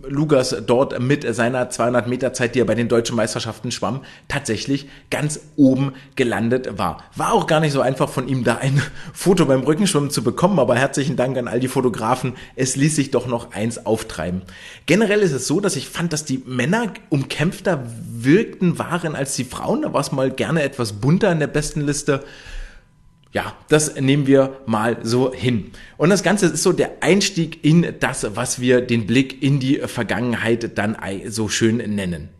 Lugas 0.08 0.56
dort 0.66 0.98
mit 1.00 1.34
seiner 1.34 1.70
200 1.70 2.06
Meter 2.06 2.32
Zeit, 2.32 2.54
die 2.54 2.60
er 2.60 2.64
bei 2.64 2.74
den 2.74 2.88
deutschen 2.88 3.16
Meisterschaften 3.16 3.70
schwamm, 3.70 4.02
tatsächlich 4.28 4.88
ganz 5.10 5.40
oben 5.56 5.92
gelandet 6.14 6.78
war. 6.78 7.02
War 7.14 7.32
auch 7.32 7.46
gar 7.46 7.60
nicht 7.60 7.72
so 7.72 7.80
einfach 7.80 8.08
von 8.08 8.28
ihm 8.28 8.44
da 8.44 8.56
ein 8.56 8.80
Foto 9.12 9.46
beim 9.46 9.62
Rückenschwimmen 9.62 10.10
zu 10.10 10.22
bekommen, 10.22 10.58
aber 10.58 10.76
herzlichen 10.76 11.16
Dank 11.16 11.36
an 11.36 11.48
all 11.48 11.60
die 11.60 11.68
Fotografen. 11.68 12.34
Es 12.54 12.76
ließ 12.76 12.96
sich 12.96 13.10
doch 13.10 13.26
noch 13.26 13.52
eins 13.52 13.84
auftreiben. 13.84 14.42
Generell 14.86 15.20
ist 15.20 15.32
es 15.32 15.46
so, 15.46 15.60
dass 15.60 15.76
ich 15.76 15.88
fand, 15.88 16.12
dass 16.12 16.24
die 16.24 16.42
Männer 16.46 16.92
umkämpfter 17.08 17.84
wirkten 18.08 18.78
waren 18.78 19.14
als 19.14 19.34
die 19.34 19.44
Frauen. 19.44 19.82
Da 19.82 19.92
war 19.92 20.00
es 20.00 20.12
mal 20.12 20.30
gerne 20.30 20.62
etwas 20.62 20.94
bunter 20.94 21.32
in 21.32 21.40
der 21.40 21.46
besten 21.48 21.80
Liste 21.80 22.22
ja, 23.36 23.52
das 23.68 23.96
nehmen 24.00 24.26
wir 24.26 24.60
mal 24.64 24.96
so 25.02 25.30
hin. 25.30 25.70
Und 25.98 26.08
das 26.08 26.22
Ganze 26.22 26.46
ist 26.46 26.62
so 26.62 26.72
der 26.72 27.02
Einstieg 27.02 27.62
in 27.66 27.86
das, 28.00 28.34
was 28.34 28.62
wir 28.62 28.80
den 28.80 29.06
Blick 29.06 29.42
in 29.42 29.60
die 29.60 29.76
Vergangenheit 29.76 30.78
dann 30.78 30.96
so 31.28 31.50
schön 31.50 31.76
nennen. 31.76 32.30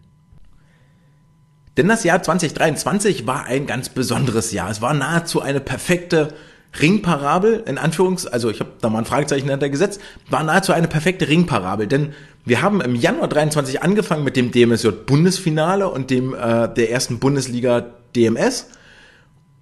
Denn 1.77 1.87
das 1.87 2.03
Jahr 2.03 2.23
2023 2.23 3.27
war 3.27 3.45
ein 3.45 3.67
ganz 3.67 3.91
besonderes 3.91 4.53
Jahr. 4.53 4.71
Es 4.71 4.81
war 4.81 4.95
nahezu 4.95 5.43
eine 5.43 5.61
perfekte 5.61 6.33
Ringparabel, 6.81 7.65
in 7.67 7.77
Anführungs, 7.77 8.27
also 8.27 8.49
ich 8.49 8.61
habe 8.61 8.71
da 8.81 8.89
mal 8.89 9.01
ein 9.01 9.05
Fragezeichen 9.05 9.51
hinter 9.51 9.69
gesetzt, 9.69 10.01
war 10.31 10.45
nahezu 10.45 10.73
eine 10.73 10.89
perfekte 10.89 11.29
Ringparabel, 11.29 11.89
denn 11.89 12.15
wir 12.47 12.63
haben 12.63 12.81
im 12.81 12.95
Januar 12.95 13.29
23 13.29 13.83
angefangen 13.83 14.25
mit 14.25 14.35
dem 14.35 14.51
DMSJ 14.51 14.89
Bundesfinale 15.05 15.91
und 15.91 16.09
dem 16.09 16.33
äh, 16.33 16.73
der 16.73 16.91
ersten 16.91 17.19
Bundesliga 17.19 17.85
DMS 18.15 18.71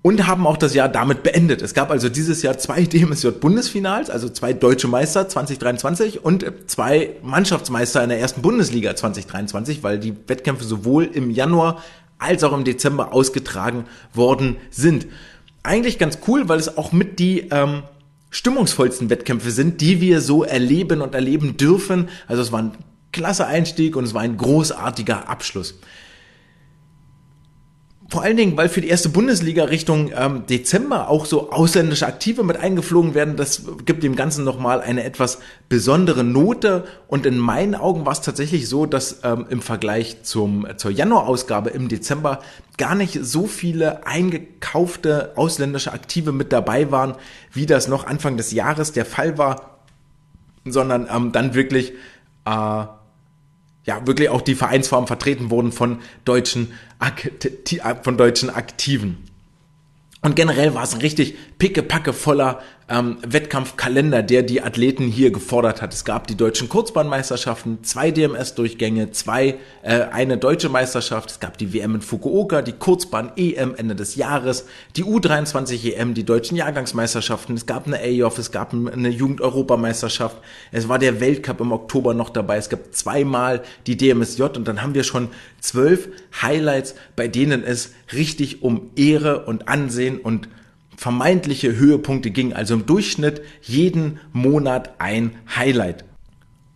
und 0.04 0.26
haben 0.26 0.46
auch 0.46 0.58
das 0.58 0.74
Jahr 0.74 0.90
damit 0.90 1.22
beendet. 1.22 1.62
Es 1.62 1.72
gab 1.72 1.90
also 1.90 2.10
dieses 2.10 2.42
Jahr 2.42 2.58
zwei 2.58 2.82
DMSJ-Bundesfinals, 2.84 4.10
also 4.10 4.28
zwei 4.28 4.52
deutsche 4.52 4.86
Meister 4.86 5.30
2023 5.30 6.22
und 6.22 6.44
zwei 6.66 7.16
Mannschaftsmeister 7.22 8.02
in 8.02 8.10
der 8.10 8.20
ersten 8.20 8.42
Bundesliga 8.42 8.94
2023, 8.94 9.82
weil 9.82 9.98
die 9.98 10.14
Wettkämpfe 10.26 10.64
sowohl 10.64 11.04
im 11.04 11.30
Januar 11.30 11.82
als 12.18 12.44
auch 12.44 12.52
im 12.52 12.64
Dezember 12.64 13.14
ausgetragen 13.14 13.86
worden 14.12 14.58
sind. 14.70 15.06
Eigentlich 15.62 15.98
ganz 15.98 16.18
cool, 16.28 16.50
weil 16.50 16.58
es 16.58 16.76
auch 16.76 16.92
mit 16.92 17.18
die 17.18 17.48
ähm, 17.50 17.84
stimmungsvollsten 18.28 19.08
Wettkämpfe 19.08 19.50
sind, 19.50 19.80
die 19.80 20.02
wir 20.02 20.20
so 20.20 20.44
erleben 20.44 21.00
und 21.00 21.14
erleben 21.14 21.56
dürfen. 21.56 22.10
Also 22.26 22.42
es 22.42 22.52
war 22.52 22.60
ein 22.60 22.72
klasse 23.10 23.46
Einstieg 23.46 23.96
und 23.96 24.04
es 24.04 24.12
war 24.12 24.20
ein 24.20 24.36
großartiger 24.36 25.30
Abschluss. 25.30 25.76
Vor 28.14 28.22
allen 28.22 28.36
Dingen, 28.36 28.56
weil 28.56 28.68
für 28.68 28.80
die 28.80 28.86
erste 28.86 29.08
Bundesliga 29.08 29.64
Richtung 29.64 30.12
ähm, 30.16 30.46
Dezember 30.46 31.08
auch 31.08 31.26
so 31.26 31.50
ausländische 31.50 32.06
Aktive 32.06 32.44
mit 32.44 32.56
eingeflogen 32.56 33.12
werden. 33.12 33.36
Das 33.36 33.62
gibt 33.86 34.04
dem 34.04 34.14
Ganzen 34.14 34.44
nochmal 34.44 34.80
eine 34.80 35.02
etwas 35.02 35.40
besondere 35.68 36.22
Note. 36.22 36.84
Und 37.08 37.26
in 37.26 37.36
meinen 37.36 37.74
Augen 37.74 38.06
war 38.06 38.12
es 38.12 38.20
tatsächlich 38.20 38.68
so, 38.68 38.86
dass 38.86 39.24
ähm, 39.24 39.46
im 39.50 39.60
Vergleich 39.60 40.22
zum, 40.22 40.64
zur 40.76 40.92
Januarausgabe 40.92 41.70
im 41.70 41.88
Dezember 41.88 42.38
gar 42.78 42.94
nicht 42.94 43.18
so 43.20 43.48
viele 43.48 44.06
eingekaufte 44.06 45.32
ausländische 45.34 45.92
Aktive 45.92 46.30
mit 46.30 46.52
dabei 46.52 46.92
waren, 46.92 47.16
wie 47.52 47.66
das 47.66 47.88
noch 47.88 48.06
Anfang 48.06 48.36
des 48.36 48.52
Jahres 48.52 48.92
der 48.92 49.06
Fall 49.06 49.38
war, 49.38 49.80
sondern 50.64 51.08
ähm, 51.12 51.32
dann 51.32 51.54
wirklich 51.54 51.94
äh, 52.44 52.84
ja 53.86 54.06
wirklich 54.06 54.28
auch 54.28 54.40
die 54.40 54.54
Vereinsform 54.54 55.06
vertreten 55.06 55.50
wurden 55.50 55.72
von 55.72 55.98
deutschen, 56.24 56.72
von 58.02 58.16
deutschen 58.16 58.50
Aktiven. 58.50 59.24
Und 60.22 60.36
generell 60.36 60.72
war 60.74 60.84
es 60.84 60.94
ein 60.94 61.00
richtig 61.00 61.36
pickepacke 61.58 62.14
voller 62.14 62.62
ähm, 62.88 63.16
Wettkampfkalender, 63.26 64.22
der 64.22 64.42
die 64.42 64.62
Athleten 64.62 65.04
hier 65.04 65.30
gefordert 65.30 65.80
hat. 65.80 65.94
Es 65.94 66.04
gab 66.04 66.26
die 66.26 66.36
deutschen 66.36 66.68
Kurzbahnmeisterschaften, 66.68 67.82
zwei 67.82 68.10
DMS-Durchgänge, 68.10 69.10
zwei, 69.12 69.56
äh, 69.82 70.02
eine 70.12 70.36
deutsche 70.36 70.68
Meisterschaft, 70.68 71.30
es 71.30 71.40
gab 71.40 71.56
die 71.56 71.72
WM 71.72 71.94
in 71.94 72.00
Fukuoka, 72.02 72.62
die 72.62 72.72
Kurzbahn-EM 72.72 73.74
Ende 73.74 73.94
des 73.94 74.16
Jahres, 74.16 74.66
die 74.96 75.04
U23-EM, 75.04 76.14
die 76.14 76.24
deutschen 76.24 76.56
Jahrgangsmeisterschaften, 76.56 77.54
es 77.56 77.66
gab 77.66 77.86
eine 77.86 77.98
AOF, 77.98 78.38
es 78.38 78.50
gab 78.50 78.74
eine 78.74 79.08
Jugend-Europameisterschaft, 79.08 80.36
es 80.70 80.88
war 80.88 80.98
der 80.98 81.20
Weltcup 81.20 81.60
im 81.60 81.72
Oktober 81.72 82.12
noch 82.12 82.30
dabei, 82.30 82.58
es 82.58 82.68
gab 82.68 82.94
zweimal 82.94 83.62
die 83.86 83.96
DMSJ 83.96 84.42
und 84.42 84.68
dann 84.68 84.82
haben 84.82 84.94
wir 84.94 85.04
schon 85.04 85.28
zwölf 85.60 86.08
Highlights, 86.42 86.94
bei 87.16 87.28
denen 87.28 87.64
es 87.64 87.92
richtig 88.12 88.62
um 88.62 88.90
Ehre 88.96 89.46
und 89.46 89.68
Ansehen 89.68 90.18
und 90.18 90.48
vermeintliche 90.96 91.76
Höhepunkte 91.76 92.30
ging. 92.30 92.52
Also 92.52 92.74
im 92.74 92.86
Durchschnitt 92.86 93.42
jeden 93.62 94.20
Monat 94.32 94.94
ein 94.98 95.36
Highlight. 95.54 96.04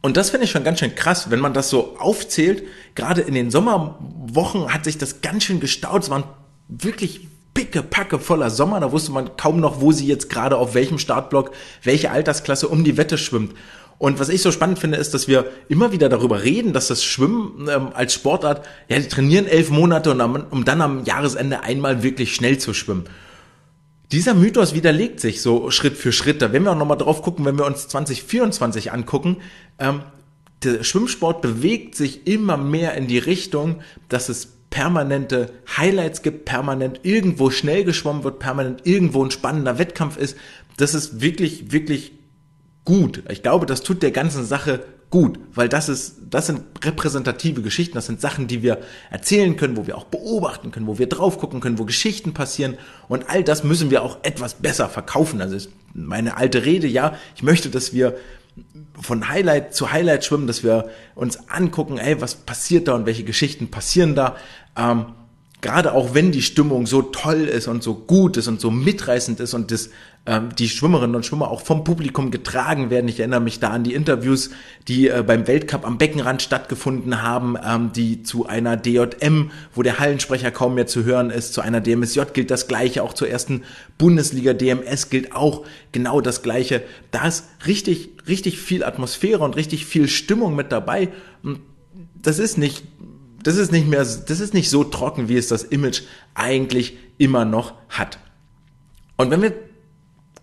Und 0.01 0.17
das 0.17 0.31
finde 0.31 0.45
ich 0.45 0.51
schon 0.51 0.65
ganz 0.65 0.79
schön 0.79 0.95
krass, 0.95 1.31
wenn 1.31 1.41
man 1.41 1.55
das 1.55 1.71
so 1.71 1.97
aufzählt. 1.99 2.63
Gerade 2.95 3.21
in 3.21 3.35
den 3.35 3.51
Sommerwochen 3.51 4.73
hat 4.73 4.85
sich 4.85 4.99
das 4.99 5.21
ganz 5.21 5.45
schön 5.45 5.61
gestaut. 5.61 6.05
Es 6.05 6.11
waren 6.11 6.25
wirklich 6.69 7.27
picke, 7.55 7.83
packe 7.83 8.19
voller 8.19 8.51
Sommer. 8.51 8.79
Da 8.81 8.93
wusste 8.93 9.11
man 9.11 9.37
kaum 9.37 9.59
noch, 9.61 9.81
wo 9.81 9.91
sie 9.91 10.07
jetzt 10.07 10.31
gerade 10.31 10.57
auf 10.57 10.75
welchem 10.75 10.99
Startblock, 10.99 11.51
welche 11.83 12.11
Altersklasse 12.11 12.69
um 12.69 12.85
die 12.85 12.97
Wette 12.97 13.19
schwimmt. 13.19 13.55
Und 13.99 14.21
was 14.21 14.29
ich 14.29 14.43
so 14.43 14.53
spannend 14.53 14.79
finde, 14.79 14.97
ist, 14.97 15.13
dass 15.13 15.27
wir 15.27 15.47
immer 15.69 15.91
wieder 15.91 16.09
darüber 16.09 16.45
reden, 16.45 16.73
dass 16.73 16.87
das 16.87 17.03
Schwimmen 17.03 17.69
ähm, 17.69 17.89
als 17.93 18.15
Sportart, 18.15 18.65
ja, 18.89 18.97
die 18.97 19.09
trainieren 19.09 19.47
elf 19.47 19.71
Monate, 19.71 20.13
und 20.13 20.21
um 20.21 20.65
dann 20.65 20.81
am 20.81 21.05
Jahresende 21.05 21.65
einmal 21.65 22.05
wirklich 22.05 22.33
schnell 22.33 22.59
zu 22.59 22.75
schwimmen. 22.75 23.05
Dieser 24.11 24.33
Mythos 24.33 24.75
widerlegt 24.75 25.21
sich 25.21 25.43
so 25.43 25.71
Schritt 25.71 25.97
für 25.97 26.13
Schritt. 26.13 26.41
Da 26.41 26.53
werden 26.53 26.65
wir 26.65 26.73
auch 26.73 26.79
nochmal 26.79 26.97
drauf 26.97 27.21
gucken, 27.21 27.45
wenn 27.45 27.59
wir 27.59 27.67
uns 27.67 27.89
2024 27.89 28.91
angucken. 28.93 29.39
Ähm, 29.79 30.03
der 30.63 30.83
Schwimmsport 30.83 31.43
bewegt 31.43 31.95
sich 31.95 32.27
immer 32.27 32.57
mehr 32.57 32.95
in 32.95 33.07
die 33.07 33.19
Richtung, 33.19 33.81
dass 34.09 34.29
es 34.29 34.47
permanente 34.71 35.53
Highlights 35.77 36.23
gibt, 36.23 36.47
permanent 36.47 37.01
irgendwo 37.03 37.51
schnell 37.51 37.85
geschwommen 37.85 38.25
wird, 38.25 38.39
permanent 38.39 38.87
irgendwo 38.87 39.25
ein 39.25 39.31
spannender 39.31 39.79
Wettkampf 39.79 40.17
ist. 40.17 40.37
Das 40.77 40.95
ist 40.95 41.21
wirklich, 41.21 41.71
wirklich 41.73 42.13
gut. 42.85 43.23
Ich 43.29 43.43
glaube, 43.43 43.67
das 43.67 43.83
tut 43.83 44.03
der 44.03 44.11
ganzen 44.11 44.45
Sache 44.45 44.85
gut, 45.11 45.39
weil 45.55 45.69
das 45.69 45.89
ist, 45.89 46.17
das 46.29 46.47
sind 46.47 46.63
repräsentative 46.85 47.63
Geschichten, 47.63 47.95
das 47.95 48.07
sind 48.07 48.21
Sachen, 48.21 48.47
die 48.47 48.63
wir 48.63 48.79
erzählen 49.11 49.57
können, 49.57 49.77
wo 49.77 49.87
wir 49.87 49.97
auch 49.97 50.05
beobachten 50.05 50.71
können, 50.71 50.87
wo 50.87 50.99
wir 50.99 51.09
drauf 51.09 51.39
gucken 51.39 51.61
können, 51.61 51.79
wo 51.79 51.85
Geschichten 51.85 52.35
passieren 52.35 52.77
und 53.09 53.29
all 53.31 53.43
das 53.43 53.65
müssen 53.65 53.91
wir 53.91 54.03
auch 54.03 54.19
etwas 54.23 54.55
besser 54.55 54.89
verkaufen. 54.89 55.41
Also 55.41 55.57
ist 55.57 55.71
meine 55.95 56.37
alte 56.37 56.65
Rede, 56.65 56.87
ja, 56.87 57.17
ich 57.35 57.43
möchte, 57.43 57.71
dass 57.71 57.93
wir 57.93 58.17
von 59.01 59.29
Highlight 59.29 59.75
zu 59.75 59.93
Highlight 59.93 60.25
schwimmen, 60.25 60.47
dass 60.47 60.63
wir 60.65 60.89
uns 61.15 61.49
angucken, 61.49 61.99
ey, 61.99 62.21
was 62.21 62.35
passiert 62.35 62.89
da 62.89 62.95
und 62.95 63.07
welche 63.07 63.25
Geschichten 63.25 63.71
passieren 63.71 64.15
da. 64.15 64.37
Ähm, 64.77 65.07
gerade 65.61 65.93
auch 65.93 66.15
wenn 66.15 66.31
die 66.31 66.43
Stimmung 66.43 66.87
so 66.87 67.03
toll 67.03 67.43
ist 67.43 67.67
und 67.67 67.83
so 67.83 67.95
gut 67.95 68.37
ist 68.37 68.47
und 68.47 68.61
so 68.61 68.71
mitreißend 68.71 69.41
ist 69.41 69.55
und 69.55 69.73
das, 69.73 69.91
ähm, 70.25 70.51
die 70.57 70.69
Schwimmerinnen 70.69 71.17
und 71.17 71.27
Schwimmer 71.27 71.51
auch 71.51 71.63
vom 71.63 71.83
Publikum 71.83 72.31
getragen 72.31 72.91
werden. 72.91 73.09
Ich 73.09 73.19
erinnere 73.19 73.41
mich 73.41 73.59
da 73.59 73.71
an 73.71 73.83
die 73.83 73.95
Interviews, 73.95 74.51
die 74.87 75.09
äh, 75.09 75.25
beim 75.27 75.49
Weltcup 75.49 75.85
am 75.85 75.99
Beckenrand 75.99 76.43
stattgefunden 76.43 77.23
haben, 77.23 77.57
ähm, 77.65 77.91
die 77.93 78.23
zu 78.23 78.47
einer 78.47 78.77
DJM, 78.77 79.51
wo 79.75 79.83
der 79.83 79.99
Hallensprecher 79.99 80.53
kaum 80.53 80.77
mehr 80.77 80.87
zu 80.87 81.05
hören 81.05 81.31
ist, 81.31 81.55
zu 81.55 81.61
einer 81.61 81.81
DMSJ 81.81 82.21
gilt 82.33 82.53
das 82.53 82.69
Gleiche, 82.69 83.03
auch 83.03 83.13
zur 83.13 83.29
ersten 83.29 83.63
Bundesliga 83.97 84.53
DMS 84.53 85.11
gilt 85.11 85.35
auch 85.35 85.65
genau 85.91 86.21
das 86.21 86.43
Gleiche. 86.43 86.83
Da 87.11 87.27
ist 87.27 87.47
richtig, 87.67 88.11
richtig 88.29 88.59
viel 88.59 88.85
Atmosphäre 88.85 89.43
und 89.43 89.57
richtig 89.57 89.87
viel 89.87 90.07
Stimmung 90.07 90.55
mit 90.55 90.71
dabei. 90.71 91.09
Das 92.23 92.39
ist 92.39 92.59
nicht 92.59 92.85
das 93.43 93.57
ist 93.57 93.73
nicht 93.73 93.89
mehr, 93.89 94.01
das 94.01 94.41
ist 94.41 94.55
nicht 94.55 94.71
so 94.71 94.85
trocken, 94.85 95.29
wie 95.29 95.37
es 95.37 95.49
das 95.49 95.63
Image 95.63 96.03
eigentlich 96.35 96.97
immer 97.19 97.45
noch 97.45 97.75
hat. 97.89 98.19
Und 99.17 99.31
wenn 99.31 99.43
wir 99.43 99.53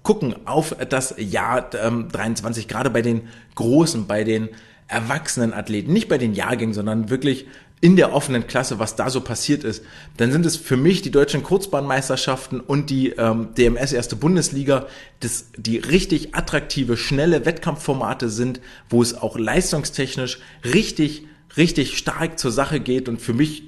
gucken 0.04 0.36
auf 0.46 0.76
das 0.90 1.16
Jahr 1.18 1.70
ähm, 1.74 2.10
23, 2.12 2.68
gerade 2.68 2.90
bei 2.90 3.02
den 3.02 3.28
Großen, 3.56 4.06
bei 4.06 4.24
den 4.24 4.50
erwachsenen 4.88 5.54
Athleten, 5.54 5.92
nicht 5.94 6.10
bei 6.10 6.18
den 6.18 6.34
Jahrgängen, 6.34 6.76
sondern 6.76 7.10
wirklich 7.10 7.48
in 7.82 7.96
der 7.96 8.14
offenen 8.14 8.48
Klasse, 8.48 8.80
was 8.80 8.96
da 8.96 9.10
so 9.10 9.22
passiert 9.22 9.64
ist, 9.64 9.84
dann 10.18 10.32
sind 10.32 10.46
es 10.46 10.56
für 10.56 10.78
mich 10.78 11.02
die 11.02 11.12
deutschen 11.12 11.44
Kurzbahnmeisterschaften 11.44 12.60
und 12.60 12.90
die 12.90 13.10
ähm, 13.10 13.50
DMS 13.58 13.94
erste 13.94 14.16
Bundesliga, 14.16 14.88
das, 15.20 15.48
die 15.58 15.78
richtig 15.78 16.36
attraktive, 16.36 16.98
schnelle 16.98 17.46
Wettkampfformate 17.46 18.30
sind, 18.30 18.62
wo 18.90 19.02
es 19.02 19.16
auch 19.16 19.38
leistungstechnisch 19.38 20.40
richtig 20.64 21.28
richtig 21.58 21.98
stark 21.98 22.40
zur 22.40 22.52
Sache 22.52 22.80
geht 22.80 23.10
und 23.10 23.22
für 23.22 23.34
mich 23.34 23.64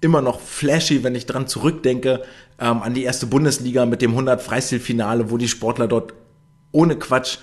immer 0.00 0.20
noch 0.20 0.40
flashy, 0.40 1.02
wenn 1.02 1.14
ich 1.14 1.26
dran 1.26 1.46
zurückdenke, 1.46 2.22
ähm, 2.58 2.82
an 2.82 2.94
die 2.94 3.02
erste 3.02 3.26
Bundesliga 3.26 3.86
mit 3.86 4.02
dem 4.02 4.12
100 4.12 4.42
Freistilfinale, 4.42 5.30
wo 5.30 5.38
die 5.38 5.48
Sportler 5.48 5.88
dort 5.88 6.14
ohne 6.72 6.96
Quatsch 6.96 7.38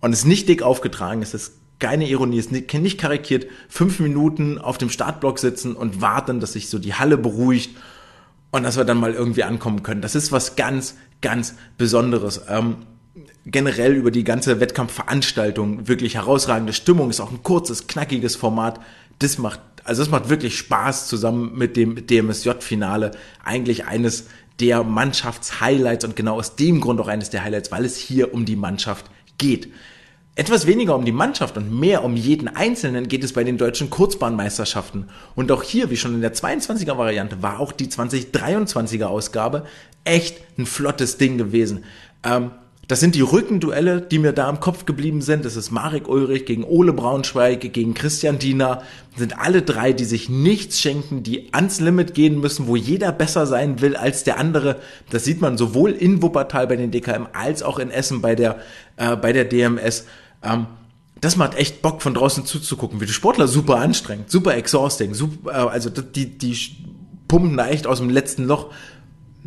und 0.00 0.12
es 0.12 0.24
nicht 0.24 0.48
dick 0.48 0.62
aufgetragen 0.62 1.22
ist, 1.22 1.34
ist 1.34 1.54
keine 1.78 2.08
Ironie, 2.08 2.38
ist 2.38 2.52
nicht, 2.52 2.72
nicht 2.74 2.98
karikiert, 2.98 3.46
fünf 3.68 4.00
Minuten 4.00 4.58
auf 4.58 4.78
dem 4.78 4.90
Startblock 4.90 5.38
sitzen 5.38 5.74
und 5.74 6.00
warten, 6.00 6.40
dass 6.40 6.52
sich 6.52 6.68
so 6.68 6.78
die 6.78 6.94
Halle 6.94 7.18
beruhigt 7.18 7.76
und 8.50 8.62
dass 8.62 8.76
wir 8.76 8.84
dann 8.84 8.98
mal 8.98 9.12
irgendwie 9.12 9.42
ankommen 9.42 9.82
können. 9.82 10.00
Das 10.00 10.14
ist 10.14 10.32
was 10.32 10.56
ganz, 10.56 10.96
ganz 11.20 11.54
Besonderes. 11.76 12.42
Ähm, 12.48 12.76
generell 13.46 13.94
über 13.94 14.10
die 14.10 14.24
ganze 14.24 14.60
Wettkampfveranstaltung 14.60 15.88
wirklich 15.88 16.16
herausragende 16.16 16.72
Stimmung, 16.72 17.10
ist 17.10 17.20
auch 17.20 17.30
ein 17.30 17.42
kurzes, 17.42 17.86
knackiges 17.86 18.34
Format. 18.34 18.80
Das 19.20 19.38
macht, 19.38 19.60
also 19.84 20.02
das 20.02 20.10
macht 20.10 20.28
wirklich 20.28 20.58
Spaß 20.58 21.06
zusammen 21.06 21.56
mit 21.56 21.76
dem 21.76 22.06
DMSJ-Finale. 22.06 23.12
Eigentlich 23.44 23.86
eines 23.86 24.26
der 24.58 24.82
Mannschaftshighlights 24.82 26.04
und 26.04 26.16
genau 26.16 26.36
aus 26.36 26.56
dem 26.56 26.80
Grund 26.80 27.00
auch 27.00 27.08
eines 27.08 27.30
der 27.30 27.44
Highlights, 27.44 27.70
weil 27.70 27.84
es 27.84 27.96
hier 27.96 28.34
um 28.34 28.44
die 28.44 28.56
Mannschaft 28.56 29.06
geht. 29.38 29.68
Etwas 30.34 30.66
weniger 30.66 30.96
um 30.96 31.04
die 31.04 31.12
Mannschaft 31.12 31.56
und 31.56 31.78
mehr 31.78 32.04
um 32.04 32.14
jeden 32.16 32.48
Einzelnen 32.48 33.08
geht 33.08 33.24
es 33.24 33.32
bei 33.32 33.44
den 33.44 33.58
deutschen 33.58 33.90
Kurzbahnmeisterschaften. 33.90 35.08
Und 35.34 35.50
auch 35.52 35.62
hier, 35.62 35.88
wie 35.88 35.96
schon 35.96 36.14
in 36.14 36.20
der 36.20 36.34
22er 36.34 36.98
Variante, 36.98 37.42
war 37.42 37.60
auch 37.60 37.72
die 37.72 37.86
2023er 37.86 39.04
Ausgabe 39.04 39.64
echt 40.04 40.42
ein 40.58 40.66
flottes 40.66 41.16
Ding 41.16 41.38
gewesen. 41.38 41.84
Ähm, 42.22 42.50
das 42.88 43.00
sind 43.00 43.16
die 43.16 43.20
Rückenduelle, 43.20 44.00
die 44.00 44.20
mir 44.20 44.32
da 44.32 44.48
im 44.48 44.60
Kopf 44.60 44.84
geblieben 44.84 45.20
sind. 45.20 45.44
Das 45.44 45.56
ist 45.56 45.72
Marek 45.72 46.08
Ulrich 46.08 46.46
gegen 46.46 46.62
Ole 46.62 46.92
Braunschweig, 46.92 47.72
gegen 47.72 47.94
Christian 47.94 48.38
Diener. 48.38 48.82
Das 49.10 49.20
sind 49.20 49.38
alle 49.38 49.62
drei, 49.62 49.92
die 49.92 50.04
sich 50.04 50.28
nichts 50.28 50.80
schenken, 50.80 51.24
die 51.24 51.52
ans 51.52 51.80
Limit 51.80 52.14
gehen 52.14 52.38
müssen, 52.38 52.68
wo 52.68 52.76
jeder 52.76 53.10
besser 53.10 53.46
sein 53.46 53.80
will 53.80 53.96
als 53.96 54.22
der 54.22 54.38
andere. 54.38 54.76
Das 55.10 55.24
sieht 55.24 55.40
man 55.40 55.58
sowohl 55.58 55.90
in 55.90 56.22
Wuppertal 56.22 56.68
bei 56.68 56.76
den 56.76 56.92
DKM 56.92 57.26
als 57.32 57.64
auch 57.64 57.80
in 57.80 57.90
Essen 57.90 58.20
bei 58.20 58.36
der, 58.36 58.60
äh, 58.96 59.16
bei 59.16 59.32
der 59.32 59.46
DMS. 59.46 60.06
Ähm, 60.44 60.66
das 61.20 61.36
macht 61.36 61.56
echt 61.56 61.82
Bock, 61.82 62.02
von 62.02 62.14
draußen 62.14 62.44
zuzugucken, 62.44 63.00
wie 63.00 63.06
die 63.06 63.12
Sportler 63.12 63.48
super 63.48 63.76
anstrengend, 63.76 64.30
super 64.30 64.54
exhausting, 64.54 65.12
super, 65.12 65.50
äh, 65.50 65.70
also 65.70 65.90
die, 65.90 66.38
die 66.38 66.56
pumpen 67.26 67.56
da 67.56 67.66
echt 67.66 67.88
aus 67.88 67.98
dem 67.98 68.10
letzten 68.10 68.44
Loch 68.44 68.70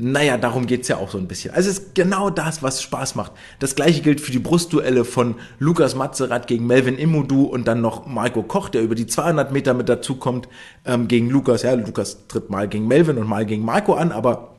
naja, 0.01 0.37
darum 0.37 0.65
geht's 0.65 0.87
ja 0.87 0.97
auch 0.97 1.09
so 1.09 1.17
ein 1.17 1.27
bisschen. 1.27 1.53
Also 1.53 1.69
es 1.69 1.79
ist 1.79 1.95
genau 1.95 2.29
das, 2.29 2.63
was 2.63 2.81
Spaß 2.81 3.15
macht. 3.15 3.33
Das 3.59 3.75
gleiche 3.75 4.01
gilt 4.01 4.21
für 4.21 4.31
die 4.31 4.39
Brustduelle 4.39 5.03
von 5.03 5.35
Lukas 5.59 5.93
Matzerath 5.93 6.47
gegen 6.47 6.65
Melvin 6.67 6.97
Imudu 6.97 7.43
und 7.43 7.67
dann 7.67 7.81
noch 7.81 8.05
Marco 8.05 8.41
Koch, 8.41 8.69
der 8.69 8.81
über 8.81 8.95
die 8.95 9.07
200 9.07 9.51
Meter 9.51 9.73
mit 9.73 9.89
dazukommt 9.89 10.47
ähm, 10.85 11.09
gegen 11.09 11.29
Lukas. 11.29 11.63
Ja, 11.63 11.73
Lukas 11.73 12.27
tritt 12.29 12.49
mal 12.49 12.69
gegen 12.69 12.87
Melvin 12.87 13.17
und 13.17 13.27
mal 13.27 13.45
gegen 13.45 13.65
Marco 13.65 13.93
an, 13.93 14.13
aber 14.13 14.55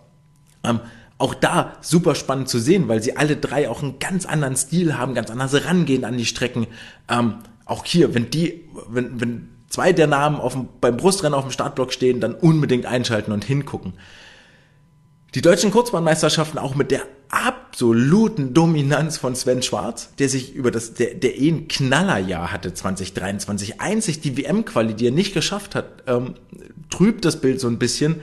ähm, 0.62 0.80
auch 1.16 1.34
da 1.34 1.72
super 1.80 2.14
spannend 2.14 2.50
zu 2.50 2.58
sehen, 2.58 2.88
weil 2.88 3.02
sie 3.02 3.16
alle 3.16 3.36
drei 3.36 3.70
auch 3.70 3.82
einen 3.82 3.98
ganz 3.98 4.26
anderen 4.26 4.56
Stil 4.56 4.98
haben, 4.98 5.14
ganz 5.14 5.30
anders 5.30 5.64
rangehen 5.64 6.04
an 6.04 6.18
die 6.18 6.26
Strecken. 6.26 6.66
Ähm, 7.08 7.36
auch 7.64 7.86
hier, 7.86 8.14
wenn 8.14 8.28
die, 8.28 8.68
wenn, 8.90 9.20
wenn 9.20 9.48
zwei 9.70 9.94
der 9.94 10.06
Namen 10.06 10.36
auf 10.36 10.52
dem, 10.52 10.68
beim 10.82 10.98
Brustrennen 10.98 11.34
auf 11.34 11.44
dem 11.44 11.50
Startblock 11.50 11.94
stehen, 11.94 12.20
dann 12.20 12.34
unbedingt 12.34 12.84
einschalten 12.84 13.32
und 13.32 13.44
hingucken. 13.44 13.94
Die 15.34 15.42
deutschen 15.42 15.70
Kurzbahnmeisterschaften 15.70 16.58
auch 16.58 16.74
mit 16.74 16.90
der 16.90 17.02
absoluten 17.28 18.52
Dominanz 18.52 19.16
von 19.16 19.36
Sven 19.36 19.62
Schwarz, 19.62 20.12
der 20.18 20.28
sich 20.28 20.54
über 20.54 20.72
das, 20.72 20.94
der, 20.94 21.14
der 21.14 21.38
eh 21.38 21.50
ein 21.50 21.68
Knallerjahr 21.68 22.52
hatte 22.52 22.74
2023, 22.74 23.80
einzig 23.80 24.20
die 24.20 24.36
WM-Quali, 24.36 24.94
die 24.94 25.06
er 25.06 25.12
nicht 25.12 25.32
geschafft 25.32 25.76
hat, 25.76 26.02
ähm, 26.08 26.34
trübt 26.90 27.24
das 27.24 27.40
Bild 27.40 27.60
so 27.60 27.68
ein 27.68 27.78
bisschen. 27.78 28.22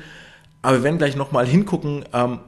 Aber 0.62 0.78
wir 0.78 0.84
werden 0.84 0.98
gleich 0.98 1.16
nochmal 1.16 1.48
hingucken, 1.48 2.04
ähm, 2.12 2.40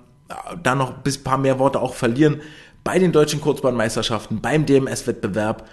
da 0.61 0.75
noch 0.75 0.91
bis 0.97 1.23
paar 1.23 1.37
mehr 1.37 1.57
Worte 1.57 1.79
auch 1.79 1.93
verlieren. 1.93 2.41
Bei 2.83 2.99
den 2.99 3.13
deutschen 3.13 3.39
Kurzbahnmeisterschaften, 3.39 4.41
beim 4.41 4.65
DMS-Wettbewerb, 4.65 5.69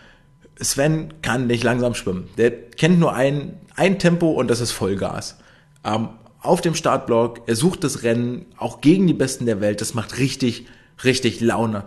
Sven 0.61 1.13
kann 1.23 1.49
nicht 1.49 1.65
langsam 1.65 1.95
schwimmen. 1.95 2.29
Der 2.39 2.53
kennt 2.53 3.01
nur 3.01 3.15
ein, 3.15 3.59
ein 3.75 3.99
Tempo 3.99 4.31
und 4.31 4.49
das 4.49 4.61
ist 4.61 4.71
Vollgas. 4.71 5.39
Ähm, 5.85 6.11
auf 6.47 6.61
dem 6.61 6.75
Startblock, 6.75 7.43
er 7.47 7.57
sucht 7.57 7.85
das 7.85 8.03
Rennen, 8.03 8.47
auch 8.57 8.81
gegen 8.81 9.07
die 9.07 9.15
Besten 9.15 9.47
der 9.47 9.61
Welt. 9.61 9.81
Das 9.81 9.95
macht 9.95 10.19
richtig, 10.19 10.67
richtig 11.05 11.41
Laune. 11.41 11.85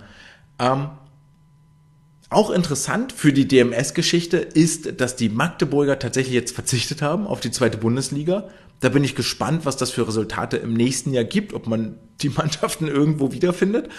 Ähm, 0.60 0.90
auch 2.30 2.52
interessant 2.52 3.12
für 3.12 3.34
die 3.34 3.48
DMS-Geschichte 3.48 4.38
ist, 4.38 5.02
dass 5.02 5.16
die 5.16 5.30
Magdeburger 5.30 5.98
tatsächlich 5.98 6.36
jetzt 6.36 6.54
verzichtet 6.54 7.02
haben 7.02 7.26
auf 7.26 7.40
die 7.40 7.52
zweite 7.52 7.78
Bundesliga. 7.78 8.50
Da 8.82 8.90
bin 8.90 9.04
ich 9.04 9.16
gespannt, 9.16 9.66
was 9.66 9.78
das 9.78 9.90
für 9.90 10.08
Resultate 10.08 10.58
im 10.58 10.74
nächsten 10.74 11.12
Jahr 11.12 11.24
gibt, 11.24 11.54
ob 11.54 11.66
man 11.66 11.96
die 12.22 12.30
Mannschaften 12.36 12.88
irgendwo 12.88 13.32
wiederfindet 13.32 13.90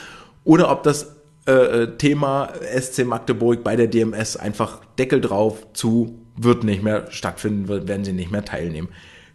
oder 0.45 0.71
ob 0.71 0.85
das 0.85 1.17
äh, 1.47 1.53
äh 1.53 1.97
Thema 1.97 2.53
SC 2.79 3.05
Magdeburg 3.05 3.65
bei 3.65 3.75
der 3.75 3.89
DMS 3.89 4.37
einfach 4.37 4.81
Deckel 4.99 5.21
drauf 5.21 5.67
zu 5.73 6.17
wird 6.37 6.65
nicht 6.65 6.83
mehr 6.83 7.11
stattfinden, 7.11 7.69
werden 7.69 8.05
sie 8.05 8.13
nicht 8.13 8.31
mehr 8.31 8.45
teilnehmen 8.45 8.89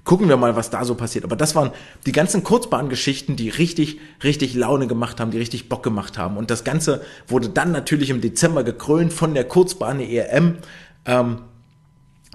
gucken 0.06 0.30
wir 0.30 0.38
mal, 0.38 0.56
was 0.56 0.70
da 0.70 0.86
so 0.86 0.96
passiert. 0.96 1.26
Aber 1.26 1.36
das 1.36 1.56
waren 1.56 1.72
die 2.06 2.12
ganzen 2.14 2.44
Kurzbahngeschichten, 2.44 3.36
die 3.36 3.50
richtig, 3.50 4.00
richtig 4.24 4.54
Laune 4.54 4.88
gemacht 4.88 5.20
haben, 5.20 5.32
die 5.32 5.40
richtig 5.40 5.68
Bock 5.68 5.84
gemacht 5.84 6.18
haben. 6.18 6.38
Und 6.38 6.50
das 6.50 6.64
Ganze 6.64 7.02
wurde 7.28 7.50
dann 7.50 7.72
natürlich 7.72 8.12
im 8.12 8.22
Dezember 8.22 8.64
gekrönt 8.64 9.12
von 9.12 9.34
der 9.34 9.44
Kurzbahn 9.44 10.00
ERM. 10.00 10.60
Ähm, 11.06 11.40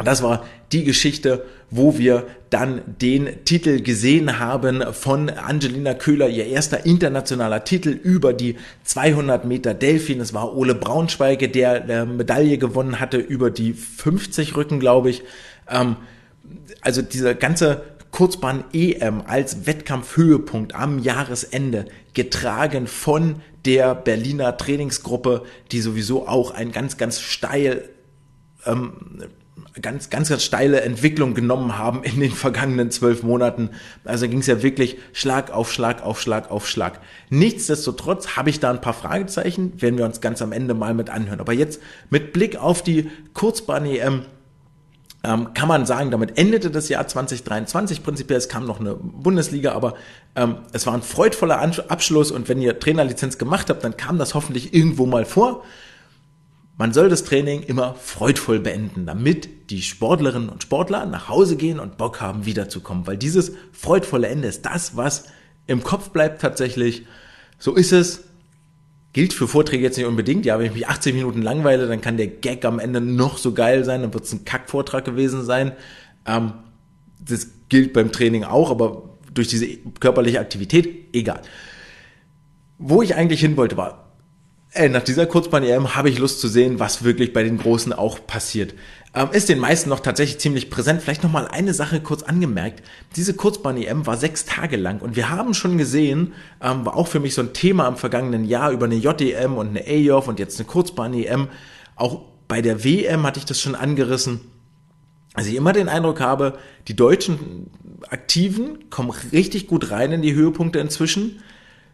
das 0.05 0.23
war 0.23 0.45
die 0.73 0.85
Geschichte, 0.85 1.45
wo 1.71 1.99
wir 1.99 2.27
dann 2.49 2.81
den 2.87 3.45
Titel 3.45 3.81
gesehen 3.81 4.41
haben 4.41 4.83
von 4.93 5.29
Angelina 5.31 5.95
Köhler, 5.95 6.29
ihr 6.29 6.47
erster 6.47 6.85
internationaler 6.85 7.65
Titel 7.65 7.91
über 7.91 8.33
die 8.33 8.57
200 8.85 9.45
Meter 9.45 9.75
Delfin. 9.75 10.21
Es 10.21 10.35
war 10.35 10.57
Ole 10.57 10.75
Braunschweige, 10.75 11.49
der 11.49 11.89
äh, 11.89 12.07
Medaille 12.07 12.59
gewonnen 12.59 12.99
hatte 12.99 13.19
über 13.19 13.51
die 13.51 13.73
50 13.75 14.57
Rücken, 14.57 14.81
glaube 14.81 15.11
ich. 15.11 15.23
Ähm, 15.69 15.97
also 16.83 17.03
dieser 17.03 17.35
ganze 17.35 17.83
Kurzbahn 18.11 18.65
EM 18.73 19.23
als 19.27 19.67
Wettkampfhöhepunkt 19.67 20.75
am 20.75 20.99
Jahresende, 20.99 21.87
getragen 22.13 22.87
von 22.87 23.37
der 23.65 23.95
Berliner 23.95 24.57
Trainingsgruppe, 24.57 25.45
die 25.71 25.81
sowieso 25.81 26.27
auch 26.27 26.51
ein 26.51 26.73
ganz, 26.73 26.97
ganz 26.97 27.21
steil, 27.21 27.89
ähm, 28.67 28.95
ganz, 29.81 30.11
ganz, 30.11 30.29
ganz 30.29 30.43
steile 30.43 30.81
Entwicklung 30.81 31.35
genommen 31.35 31.79
haben 31.79 32.03
in 32.03 32.19
den 32.19 32.33
vergangenen 32.33 32.91
zwölf 32.91 33.23
Monaten. 33.23 33.71
Also 34.05 34.29
ging 34.29 34.41
es 34.41 34.47
ja 34.47 34.63
wirklich 34.63 34.99
Schlag 35.13 35.53
auf 35.53 35.73
Schlag 35.73 36.03
auf 36.03 36.21
Schlag 36.21 36.51
auf 36.51 36.67
Schlag. 36.69 37.01
Nichtsdestotrotz 37.29 38.37
habe 38.37 38.51
ich 38.51 38.59
da 38.59 38.71
ein 38.71 38.81
paar 38.81 38.95
Fragezeichen, 38.95 39.81
werden 39.81 39.99
wir 39.99 40.05
uns 40.05 40.21
ganz 40.21 40.43
am 40.43 40.53
Ende 40.53 40.75
mal 40.75 40.95
mit 40.95 41.11
anhören. 41.11 41.41
Aber 41.41 41.53
jetzt 41.53 41.81
mit 42.09 42.33
Blick 42.33 42.57
auf 42.57 42.83
die 42.83 43.09
Kurzbahn 43.35 43.87
EM 43.87 44.25
ähm, 45.23 45.53
kann 45.53 45.69
man 45.69 45.85
sagen, 45.85 46.11
damit 46.11 46.39
endete 46.39 46.71
das 46.71 46.89
Jahr 46.89 47.07
2023 47.07 48.03
prinzipiell. 48.03 48.39
Es 48.39 48.49
kam 48.49 48.67
noch 48.67 48.81
eine 48.81 48.95
Bundesliga, 48.95 49.73
aber 49.73 49.95
ähm, 50.35 50.57
es 50.73 50.87
war 50.87 50.95
ein 50.95 51.03
freudvoller 51.03 51.61
Abschluss 51.61 52.31
und 52.31 52.49
wenn 52.49 52.61
ihr 52.61 52.79
Trainerlizenz 52.79 53.37
gemacht 53.37 53.69
habt, 53.69 53.85
dann 53.85 53.97
kam 53.97 54.19
das 54.19 54.35
hoffentlich 54.35 54.73
irgendwo 54.73 55.07
mal 55.07 55.27
vor. 55.27 55.63
Man 56.79 56.95
soll 56.95 57.11
das 57.11 57.25
Training 57.25 57.63
immer 57.63 57.95
freudvoll 57.95 58.59
beenden, 58.59 59.05
damit 59.05 59.71
die 59.71 59.83
Sportlerinnen 59.83 60.49
und 60.49 60.63
Sportler 60.63 61.05
nach 61.05 61.29
Hause 61.29 61.57
gehen 61.57 61.79
und 61.79 61.99
Bock 61.99 62.23
haben, 62.23 62.47
wiederzukommen. 62.47 63.07
Weil 63.07 63.19
dieses 63.19 63.53
freudvolle 63.73 64.29
Ende 64.29 64.49
ist 64.49 64.65
das, 64.65 64.97
was 64.97 65.27
im 65.67 65.83
Kopf 65.83 66.09
bleibt 66.09 66.41
tatsächlich. 66.41 67.07
So 67.59 67.75
ist 67.75 67.93
es. 67.93 68.30
Gilt 69.13 69.33
für 69.33 69.49
Vorträge 69.49 69.83
jetzt 69.83 69.97
nicht 69.97 70.07
unbedingt. 70.07 70.47
Ja, 70.47 70.59
wenn 70.59 70.67
ich 70.67 70.75
mich 70.75 70.89
80 70.89 71.15
Minuten 71.15 71.43
langweile, 71.43 71.89
dann 71.89 72.01
kann 72.01 72.17
der 72.17 72.29
Gag 72.29 72.65
am 72.65 72.79
Ende 72.79 73.01
noch 73.01 73.39
so 73.39 73.53
geil 73.53 73.85
sein, 73.85 74.03
dann 74.03 74.15
wird 74.15 74.25
es 74.25 74.33
ein 74.33 74.45
Kackvortrag 74.45 75.05
gewesen 75.05 75.45
sein. 75.45 75.73
Ähm, 76.27 76.53
das 77.19 77.49
gilt 77.69 77.93
beim 77.93 78.13
Training 78.13 78.45
auch, 78.45 78.71
aber 78.71 79.11
durch 79.35 79.49
diese 79.49 79.67
körperliche 79.99 80.41
Aktivität, 80.41 81.09
egal. 81.13 81.41
Wo 82.79 83.03
ich 83.03 83.15
eigentlich 83.15 83.41
hin 83.41 83.57
wollte, 83.57 83.77
war, 83.77 84.10
ey, 84.73 84.89
nach 84.89 85.03
dieser 85.03 85.27
Kurzbahn-EM 85.27 85.95
habe 85.95 86.11
ich 86.11 86.19
Lust 86.19 86.41
zu 86.41 86.49
sehen, 86.49 86.79
was 86.79 87.03
wirklich 87.03 87.33
bei 87.33 87.43
den 87.43 87.59
Großen 87.59 87.93
auch 87.93 88.25
passiert. 88.27 88.75
Ähm, 89.13 89.29
ist 89.33 89.49
den 89.49 89.59
meisten 89.59 89.91
noch 89.91 90.01
tatsächlich 90.01 90.39
ziemlich 90.39 90.71
präsent. 90.71 91.03
Vielleicht 91.03 91.25
nochmal 91.25 91.49
eine 91.49 91.75
Sache 91.75 92.01
kurz 92.01 92.23
angemerkt. 92.23 92.83
Diese 93.17 93.35
Kurzbahn-EM 93.35 94.07
war 94.07 94.17
sechs 94.17 94.45
Tage 94.45 94.77
lang 94.77 95.01
und 95.01 95.17
wir 95.17 95.31
haben 95.31 95.55
schon 95.55 95.79
gesehen, 95.79 96.35
ähm, 96.63 96.87
war 96.87 96.97
auch 96.97 97.09
für 97.09 97.19
mich 97.19 97.35
so 97.35 97.43
ein 97.43 97.53
Thema 97.53 97.89
im 97.89 97.97
vergangenen 97.97 98.45
Jahr 98.45 98.71
über 98.71 98.87
eine 98.87 98.95
JEM 98.95 99.57
und 99.57 99.71
eine 99.71 99.85
AJOF 99.85 100.29
und 100.29 100.39
jetzt 100.39 100.61
eine 100.61 100.69
Kurzbahn-EM. 100.69 101.49
Auch 101.97 102.23
bei 102.47 102.63
der 102.63 102.85
WM 102.85 103.27
hatte 103.27 103.41
ich 103.41 103.47
das 103.47 103.61
schon 103.61 103.75
angerissen. 103.75 104.41
Also 105.35 105.51
ich 105.51 105.57
immer 105.57 105.73
den 105.73 105.89
Eindruck 105.89 106.21
habe, 106.21 106.59
die 106.87 106.97
deutschen 106.97 107.71
Aktiven 108.09 108.91
kommen 108.91 109.11
richtig 109.33 109.67
gut 109.67 109.91
rein 109.91 110.13
in 110.13 110.23
die 110.23 110.35
Höhepunkte 110.35 110.79
inzwischen 110.79 111.41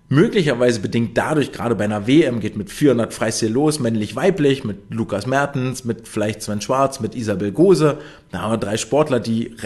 möglicherweise 0.08 0.80
bedingt 0.80 1.16
dadurch, 1.16 1.52
gerade 1.52 1.74
bei 1.74 1.84
einer 1.84 2.06
WM 2.06 2.40
geht 2.40 2.56
mit 2.56 2.70
400 2.70 3.12
Freistil 3.12 3.50
los, 3.50 3.80
männlich-weiblich, 3.80 4.64
mit 4.64 4.92
Lukas 4.92 5.26
Mertens, 5.26 5.84
mit 5.84 6.08
vielleicht 6.08 6.42
Sven 6.42 6.60
Schwarz, 6.60 7.00
mit 7.00 7.14
Isabel 7.14 7.52
Gose. 7.52 7.98
Da 8.30 8.42
haben 8.42 8.52
wir 8.52 8.58
drei 8.58 8.76
Sportler, 8.76 9.20
die 9.20 9.56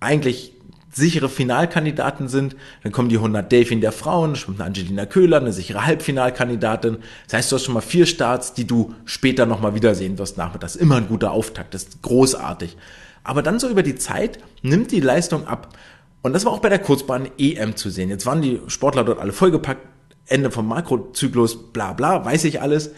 eigentlich 0.00 0.52
sichere 0.92 1.28
Finalkandidaten 1.28 2.28
sind. 2.28 2.56
Dann 2.82 2.92
kommen 2.92 3.08
die 3.08 3.16
100 3.16 3.50
Delfin 3.50 3.80
der 3.80 3.92
Frauen, 3.92 4.36
schwimmt 4.36 4.60
Angelina 4.60 5.06
Köhler, 5.06 5.38
eine 5.38 5.52
sichere 5.52 5.84
Halbfinalkandidatin. 5.84 6.98
Das 7.26 7.34
heißt, 7.34 7.52
du 7.52 7.56
hast 7.56 7.64
schon 7.64 7.74
mal 7.74 7.80
vier 7.80 8.06
Starts, 8.06 8.54
die 8.54 8.66
du 8.66 8.94
später 9.04 9.46
nochmal 9.46 9.74
wiedersehen 9.74 10.18
wirst 10.18 10.38
nachmittags. 10.38 10.76
Immer 10.76 10.96
ein 10.96 11.08
guter 11.08 11.32
Auftakt, 11.32 11.74
das 11.74 11.84
ist 11.84 12.02
großartig. 12.02 12.76
Aber 13.24 13.42
dann 13.42 13.58
so 13.58 13.68
über 13.68 13.82
die 13.82 13.96
Zeit 13.96 14.38
nimmt 14.62 14.92
die 14.92 15.00
Leistung 15.00 15.46
ab. 15.46 15.76
Und 16.24 16.32
das 16.32 16.46
war 16.46 16.52
auch 16.52 16.60
bei 16.60 16.70
der 16.70 16.78
Kurzbahn 16.78 17.28
EM 17.36 17.76
zu 17.76 17.90
sehen. 17.90 18.08
Jetzt 18.08 18.24
waren 18.24 18.40
die 18.40 18.58
Sportler 18.66 19.04
dort 19.04 19.18
alle 19.18 19.34
vollgepackt, 19.34 19.86
Ende 20.24 20.50
vom 20.50 20.66
Makrozyklus, 20.66 21.70
bla 21.70 21.92
bla, 21.92 22.24
weiß 22.24 22.44
ich 22.44 22.62
alles. 22.62 22.92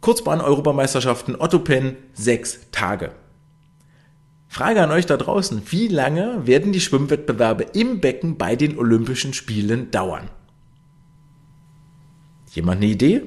Kurzbahn-Europameisterschaften, 0.00 1.36
Otto 1.38 1.60
Penn, 1.60 1.96
sechs 2.12 2.58
Tage. 2.72 3.12
Frage 4.48 4.82
an 4.82 4.90
euch 4.90 5.06
da 5.06 5.16
draußen, 5.16 5.62
wie 5.66 5.86
lange 5.86 6.44
werden 6.44 6.72
die 6.72 6.80
Schwimmwettbewerbe 6.80 7.66
im 7.72 8.00
Becken 8.00 8.36
bei 8.36 8.56
den 8.56 8.76
Olympischen 8.78 9.32
Spielen 9.32 9.92
dauern? 9.92 10.28
Jemand 12.50 12.78
eine 12.78 12.90
Idee? 12.90 13.22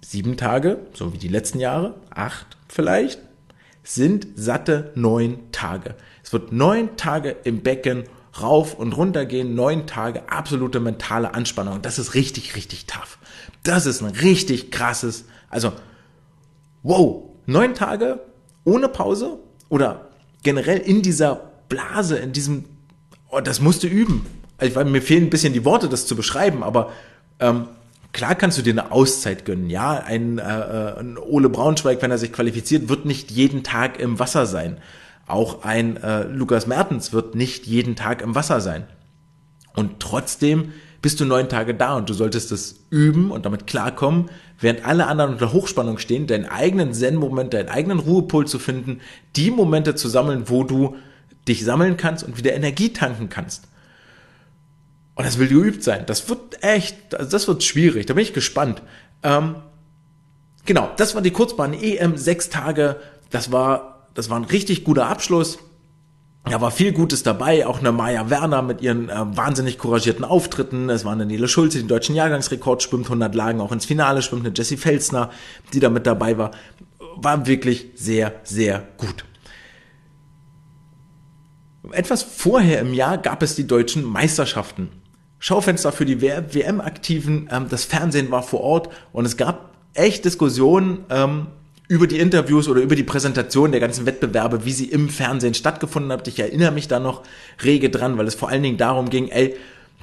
Sieben 0.00 0.38
Tage, 0.38 0.86
so 0.94 1.12
wie 1.12 1.18
die 1.18 1.28
letzten 1.28 1.60
Jahre, 1.60 1.96
acht 2.08 2.56
vielleicht, 2.66 3.20
sind 3.86 4.26
satte 4.34 4.90
neun 4.94 5.38
Tage. 5.52 5.94
Es 6.22 6.32
wird 6.32 6.52
neun 6.52 6.96
Tage 6.96 7.36
im 7.44 7.62
Becken 7.62 8.04
rauf 8.40 8.74
und 8.74 8.92
runter 8.92 9.24
gehen, 9.24 9.54
neun 9.54 9.86
Tage 9.86 10.28
absolute 10.28 10.80
mentale 10.80 11.34
Anspannung. 11.34 11.82
Das 11.82 11.98
ist 11.98 12.14
richtig, 12.14 12.56
richtig 12.56 12.86
tough. 12.86 13.18
Das 13.62 13.86
ist 13.86 14.02
ein 14.02 14.10
richtig 14.10 14.70
krasses, 14.70 15.24
also, 15.48 15.72
wow, 16.82 17.30
neun 17.46 17.74
Tage 17.74 18.20
ohne 18.64 18.88
Pause 18.88 19.38
oder 19.68 20.08
generell 20.42 20.78
in 20.78 21.02
dieser 21.02 21.52
Blase, 21.68 22.16
in 22.16 22.32
diesem, 22.32 22.64
oh, 23.30 23.40
das 23.40 23.60
musst 23.60 23.84
du 23.84 23.86
üben. 23.86 24.26
Also, 24.58 24.74
weil 24.74 24.84
mir 24.86 25.02
fehlen 25.02 25.24
ein 25.24 25.30
bisschen 25.30 25.52
die 25.52 25.64
Worte, 25.64 25.88
das 25.88 26.06
zu 26.06 26.16
beschreiben, 26.16 26.62
aber 26.62 26.92
ähm, 27.38 27.68
klar 28.16 28.34
kannst 28.34 28.56
du 28.56 28.62
dir 28.62 28.72
eine 28.72 28.92
Auszeit 28.92 29.44
gönnen. 29.44 29.68
Ja, 29.68 29.98
ein, 29.98 30.38
äh, 30.38 30.42
äh 30.42 30.98
ein 30.98 31.18
Ole 31.18 31.50
Braunschweig, 31.50 32.00
wenn 32.00 32.10
er 32.10 32.18
sich 32.18 32.32
qualifiziert, 32.32 32.88
wird 32.88 33.04
nicht 33.04 33.30
jeden 33.30 33.62
Tag 33.62 34.00
im 34.00 34.18
Wasser 34.18 34.46
sein. 34.46 34.78
Auch 35.26 35.64
ein 35.64 35.98
äh, 35.98 36.22
Lukas 36.22 36.66
Mertens 36.66 37.12
wird 37.12 37.34
nicht 37.34 37.66
jeden 37.66 37.94
Tag 37.94 38.22
im 38.22 38.34
Wasser 38.34 38.62
sein. 38.62 38.84
Und 39.74 40.00
trotzdem 40.00 40.72
bist 41.02 41.20
du 41.20 41.26
neun 41.26 41.50
Tage 41.50 41.74
da 41.74 41.94
und 41.94 42.08
du 42.08 42.14
solltest 42.14 42.52
es 42.52 42.86
üben 42.88 43.30
und 43.30 43.44
damit 43.44 43.66
klarkommen, 43.66 44.30
während 44.58 44.86
alle 44.86 45.08
anderen 45.08 45.32
unter 45.32 45.52
Hochspannung 45.52 45.98
stehen, 45.98 46.26
deinen 46.26 46.46
eigenen 46.46 46.94
Zen-Moment, 46.94 47.52
deinen 47.52 47.68
eigenen 47.68 47.98
Ruhepol 47.98 48.46
zu 48.46 48.58
finden, 48.58 49.00
die 49.36 49.50
Momente 49.50 49.94
zu 49.94 50.08
sammeln, 50.08 50.44
wo 50.46 50.64
du 50.64 50.96
dich 51.46 51.64
sammeln 51.64 51.98
kannst 51.98 52.24
und 52.24 52.38
wieder 52.38 52.54
Energie 52.54 52.94
tanken 52.94 53.28
kannst. 53.28 53.68
Und 55.16 55.26
das 55.26 55.38
will 55.38 55.48
geübt 55.48 55.82
sein. 55.82 56.04
Das 56.06 56.28
wird 56.28 56.62
echt, 56.62 56.96
das 57.12 57.48
wird 57.48 57.64
schwierig. 57.64 58.06
Da 58.06 58.14
bin 58.14 58.22
ich 58.22 58.34
gespannt. 58.34 58.82
Ähm, 59.22 59.56
genau, 60.66 60.90
das 60.98 61.14
war 61.14 61.22
die 61.22 61.30
Kurzbahn 61.30 61.72
EM, 61.72 62.16
sechs 62.18 62.50
Tage. 62.50 62.96
Das 63.30 63.50
war, 63.50 64.08
das 64.14 64.28
war 64.30 64.38
ein 64.38 64.44
richtig 64.44 64.84
guter 64.84 65.06
Abschluss. 65.06 65.58
Da 66.44 66.60
war 66.60 66.70
viel 66.70 66.92
Gutes 66.92 67.24
dabei, 67.24 67.66
auch 67.66 67.80
eine 67.80 67.90
Maya 67.90 68.30
Werner 68.30 68.62
mit 68.62 68.80
ihren 68.80 69.08
äh, 69.08 69.14
wahnsinnig 69.36 69.78
couragierten 69.78 70.24
Auftritten. 70.24 70.90
Es 70.90 71.04
war 71.04 71.12
eine 71.12 71.26
Nele 71.26 71.48
Schulze, 71.48 71.78
die 71.78 71.84
den 71.84 71.88
deutschen 71.88 72.14
Jahrgangsrekord 72.14 72.82
schwimmt, 72.84 73.06
100 73.06 73.34
Lagen 73.34 73.60
auch 73.60 73.72
ins 73.72 73.84
Finale 73.84 74.22
schwimmt, 74.22 74.46
eine 74.46 74.54
Jessie 74.54 74.76
Felsner, 74.76 75.30
die 75.72 75.80
da 75.80 75.88
mit 75.88 76.06
dabei 76.06 76.38
war. 76.38 76.52
War 77.16 77.46
wirklich 77.46 77.88
sehr, 77.96 78.34
sehr 78.44 78.86
gut. 78.96 79.24
Etwas 81.90 82.22
vorher 82.22 82.80
im 82.80 82.94
Jahr 82.94 83.18
gab 83.18 83.42
es 83.42 83.56
die 83.56 83.66
deutschen 83.66 84.04
Meisterschaften. 84.04 84.90
Schaufenster 85.38 85.92
für 85.92 86.04
die 86.04 86.22
WM-Aktiven, 86.22 87.48
ähm, 87.50 87.66
das 87.68 87.84
Fernsehen 87.84 88.30
war 88.30 88.42
vor 88.42 88.60
Ort 88.60 88.88
und 89.12 89.24
es 89.24 89.36
gab 89.36 89.72
echt 89.94 90.24
Diskussionen, 90.24 91.04
ähm, 91.10 91.48
über 91.88 92.06
die 92.06 92.18
Interviews 92.18 92.68
oder 92.68 92.80
über 92.80 92.96
die 92.96 93.04
Präsentation 93.04 93.70
der 93.70 93.80
ganzen 93.80 94.06
Wettbewerbe, 94.06 94.64
wie 94.64 94.72
sie 94.72 94.86
im 94.86 95.08
Fernsehen 95.08 95.54
stattgefunden 95.54 96.10
hat. 96.10 96.26
Ich 96.26 96.38
erinnere 96.38 96.72
mich 96.72 96.88
da 96.88 96.98
noch 96.98 97.22
rege 97.62 97.90
dran, 97.90 98.18
weil 98.18 98.26
es 98.26 98.34
vor 98.34 98.48
allen 98.48 98.62
Dingen 98.62 98.76
darum 98.76 99.08
ging, 99.08 99.28
ey, 99.28 99.54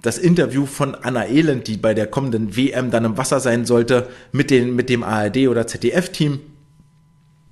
das 0.02 0.17
Interview 0.17 0.65
von 0.65 0.96
Anna 0.96 1.28
Elend, 1.28 1.67
die 1.67 1.78
bei 1.78 1.93
der 1.93 2.08
kommenden 2.08 2.56
WM 2.56 2.91
dann 2.91 3.06
im 3.06 3.17
Wasser 3.17 3.39
sein 3.39 3.65
sollte, 3.65 4.10
mit, 4.32 4.50
den, 4.50 4.76
mit 4.76 4.89
dem 4.89 5.04
ARD 5.04 5.48
oder 5.48 5.67
ZDF-Team, 5.67 6.39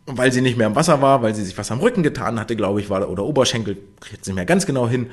weil 0.06 0.32
sie 0.32 0.41
nicht 0.41 0.58
mehr 0.58 0.67
im 0.67 0.76
Wasser 0.76 1.02
war, 1.02 1.22
weil 1.22 1.34
sie 1.36 1.44
sich 1.44 1.58
was 1.58 1.72
am 1.72 1.80
Rücken 1.80 2.04
getan 2.04 2.39
hatte, 2.39 2.56
glaube 2.56 2.82
ich, 2.82 2.89
war 2.89 3.10
oder 3.10 3.24
Oberschenkel, 3.24 3.78
kriegt 4.00 4.17
jetzt 4.17 4.28
nicht 4.28 4.36
mehr 4.36 4.46
ganz 4.46 4.65
genau 4.65 4.88
hin, 4.88 5.08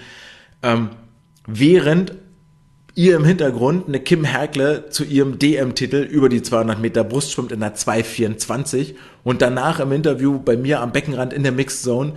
ähm, 0.62 0.90
während 1.46 2.14
ihr 2.98 3.14
im 3.14 3.24
Hintergrund 3.24 3.86
eine 3.86 4.00
Kim 4.00 4.24
Herkle 4.24 4.90
zu 4.90 5.04
ihrem 5.04 5.38
DM-Titel 5.38 5.98
über 5.98 6.28
die 6.28 6.42
200 6.42 6.80
Meter 6.80 7.04
Brust 7.04 7.30
schwimmt 7.30 7.52
in 7.52 7.60
der 7.60 7.76
2,24 7.76 8.96
und 9.22 9.40
danach 9.40 9.78
im 9.78 9.92
Interview 9.92 10.40
bei 10.40 10.56
mir 10.56 10.80
am 10.80 10.90
Beckenrand 10.90 11.32
in 11.32 11.44
der 11.44 11.52
Mixed 11.52 11.80
Zone 11.80 12.14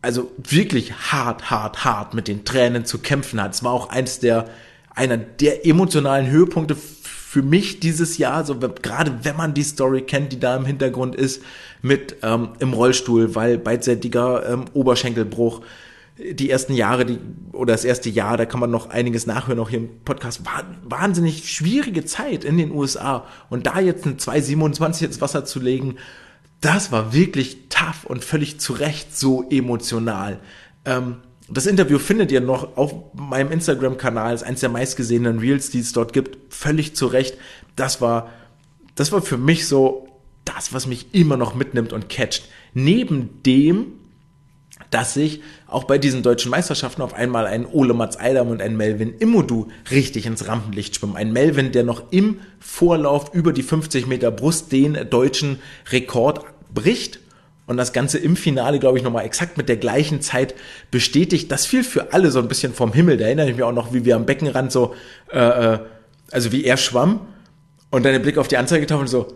also 0.00 0.30
wirklich 0.36 0.92
hart, 0.92 1.50
hart, 1.50 1.84
hart 1.84 2.14
mit 2.14 2.28
den 2.28 2.44
Tränen 2.44 2.84
zu 2.84 3.00
kämpfen 3.00 3.42
hat. 3.42 3.54
Es 3.54 3.64
war 3.64 3.72
auch 3.72 3.88
eins 3.88 4.20
der, 4.20 4.50
einer 4.94 5.16
der 5.16 5.66
emotionalen 5.66 6.30
Höhepunkte 6.30 6.76
für 6.76 7.42
mich 7.42 7.80
dieses 7.80 8.18
Jahr, 8.18 8.44
so 8.44 8.56
gerade 8.60 9.24
wenn 9.24 9.36
man 9.36 9.52
die 9.52 9.64
Story 9.64 10.02
kennt, 10.02 10.32
die 10.32 10.38
da 10.38 10.54
im 10.54 10.64
Hintergrund 10.64 11.16
ist, 11.16 11.42
mit 11.80 12.18
ähm, 12.22 12.50
im 12.60 12.72
Rollstuhl, 12.72 13.34
weil 13.34 13.58
beidseitiger 13.58 14.48
ähm, 14.48 14.66
Oberschenkelbruch, 14.74 15.62
die 16.32 16.50
ersten 16.50 16.74
Jahre, 16.74 17.04
die, 17.04 17.18
oder 17.52 17.72
das 17.72 17.84
erste 17.84 18.10
Jahr, 18.10 18.36
da 18.36 18.46
kann 18.46 18.60
man 18.60 18.70
noch 18.70 18.90
einiges 18.90 19.26
nachhören, 19.26 19.58
auch 19.58 19.70
hier 19.70 19.80
im 19.80 20.00
Podcast, 20.04 20.44
war 20.46 20.64
wahnsinnig 20.84 21.50
schwierige 21.50 22.04
Zeit 22.04 22.44
in 22.44 22.56
den 22.56 22.70
USA. 22.70 23.26
Und 23.50 23.66
da 23.66 23.80
jetzt 23.80 24.06
ein 24.06 24.18
2,27 24.18 25.04
ins 25.04 25.20
Wasser 25.20 25.44
zu 25.44 25.60
legen, 25.60 25.96
das 26.60 26.92
war 26.92 27.12
wirklich 27.12 27.68
tough 27.68 28.04
und 28.04 28.24
völlig 28.24 28.60
zu 28.60 28.72
Recht 28.72 29.16
so 29.16 29.48
emotional. 29.50 30.38
Ähm, 30.84 31.16
das 31.48 31.66
Interview 31.66 31.98
findet 31.98 32.32
ihr 32.32 32.40
noch 32.40 32.76
auf 32.76 32.94
meinem 33.14 33.50
Instagram-Kanal, 33.50 34.34
ist 34.34 34.44
eins 34.44 34.60
der 34.60 34.68
meistgesehenen 34.70 35.38
Reels, 35.38 35.70
die 35.70 35.80
es 35.80 35.92
dort 35.92 36.12
gibt, 36.12 36.54
völlig 36.54 36.94
zu 36.94 37.06
Recht. 37.06 37.36
Das 37.76 38.00
war, 38.00 38.30
das 38.94 39.12
war 39.12 39.22
für 39.22 39.38
mich 39.38 39.66
so 39.66 40.08
das, 40.44 40.72
was 40.72 40.86
mich 40.86 41.14
immer 41.14 41.36
noch 41.36 41.54
mitnimmt 41.54 41.92
und 41.92 42.08
catcht. 42.08 42.48
Neben 42.74 43.42
dem, 43.42 43.98
dass 44.92 45.14
sich 45.14 45.40
auch 45.66 45.84
bei 45.84 45.98
diesen 45.98 46.22
deutschen 46.22 46.50
Meisterschaften 46.50 47.02
auf 47.02 47.14
einmal 47.14 47.46
ein 47.46 47.66
Ole 47.66 47.94
Mats 47.94 48.18
Eidam 48.20 48.48
und 48.48 48.62
ein 48.62 48.76
Melvin 48.76 49.14
Immodu 49.18 49.68
richtig 49.90 50.26
ins 50.26 50.46
Rampenlicht 50.46 50.94
schwimmen. 50.94 51.16
Ein 51.16 51.32
Melvin, 51.32 51.72
der 51.72 51.82
noch 51.82 52.12
im 52.12 52.40
Vorlauf 52.60 53.34
über 53.34 53.52
die 53.52 53.62
50 53.62 54.06
Meter 54.06 54.30
Brust 54.30 54.70
den 54.70 55.08
deutschen 55.10 55.58
Rekord 55.90 56.44
bricht 56.72 57.20
und 57.66 57.78
das 57.78 57.92
Ganze 57.92 58.18
im 58.18 58.36
Finale, 58.36 58.78
glaube 58.78 58.98
ich, 58.98 59.04
nochmal 59.04 59.24
exakt 59.24 59.56
mit 59.56 59.68
der 59.68 59.78
gleichen 59.78 60.20
Zeit 60.20 60.54
bestätigt. 60.90 61.50
Das 61.50 61.64
fiel 61.64 61.84
für 61.84 62.12
alle 62.12 62.30
so 62.30 62.38
ein 62.38 62.48
bisschen 62.48 62.74
vom 62.74 62.92
Himmel. 62.92 63.16
Da 63.16 63.24
erinnere 63.24 63.48
ich 63.48 63.56
mich 63.56 63.64
auch 63.64 63.72
noch, 63.72 63.94
wie 63.94 64.04
wir 64.04 64.16
am 64.16 64.26
Beckenrand 64.26 64.70
so, 64.70 64.94
äh, 65.32 65.74
äh 65.74 65.78
also 66.30 66.50
wie 66.52 66.64
er 66.64 66.76
schwamm 66.76 67.20
und 67.90 68.04
dann 68.04 68.12
der 68.12 68.20
Blick 68.20 68.38
auf 68.38 68.48
die 68.48 68.56
Anzeigetafel 68.56 69.02
und 69.02 69.08
so, 69.08 69.28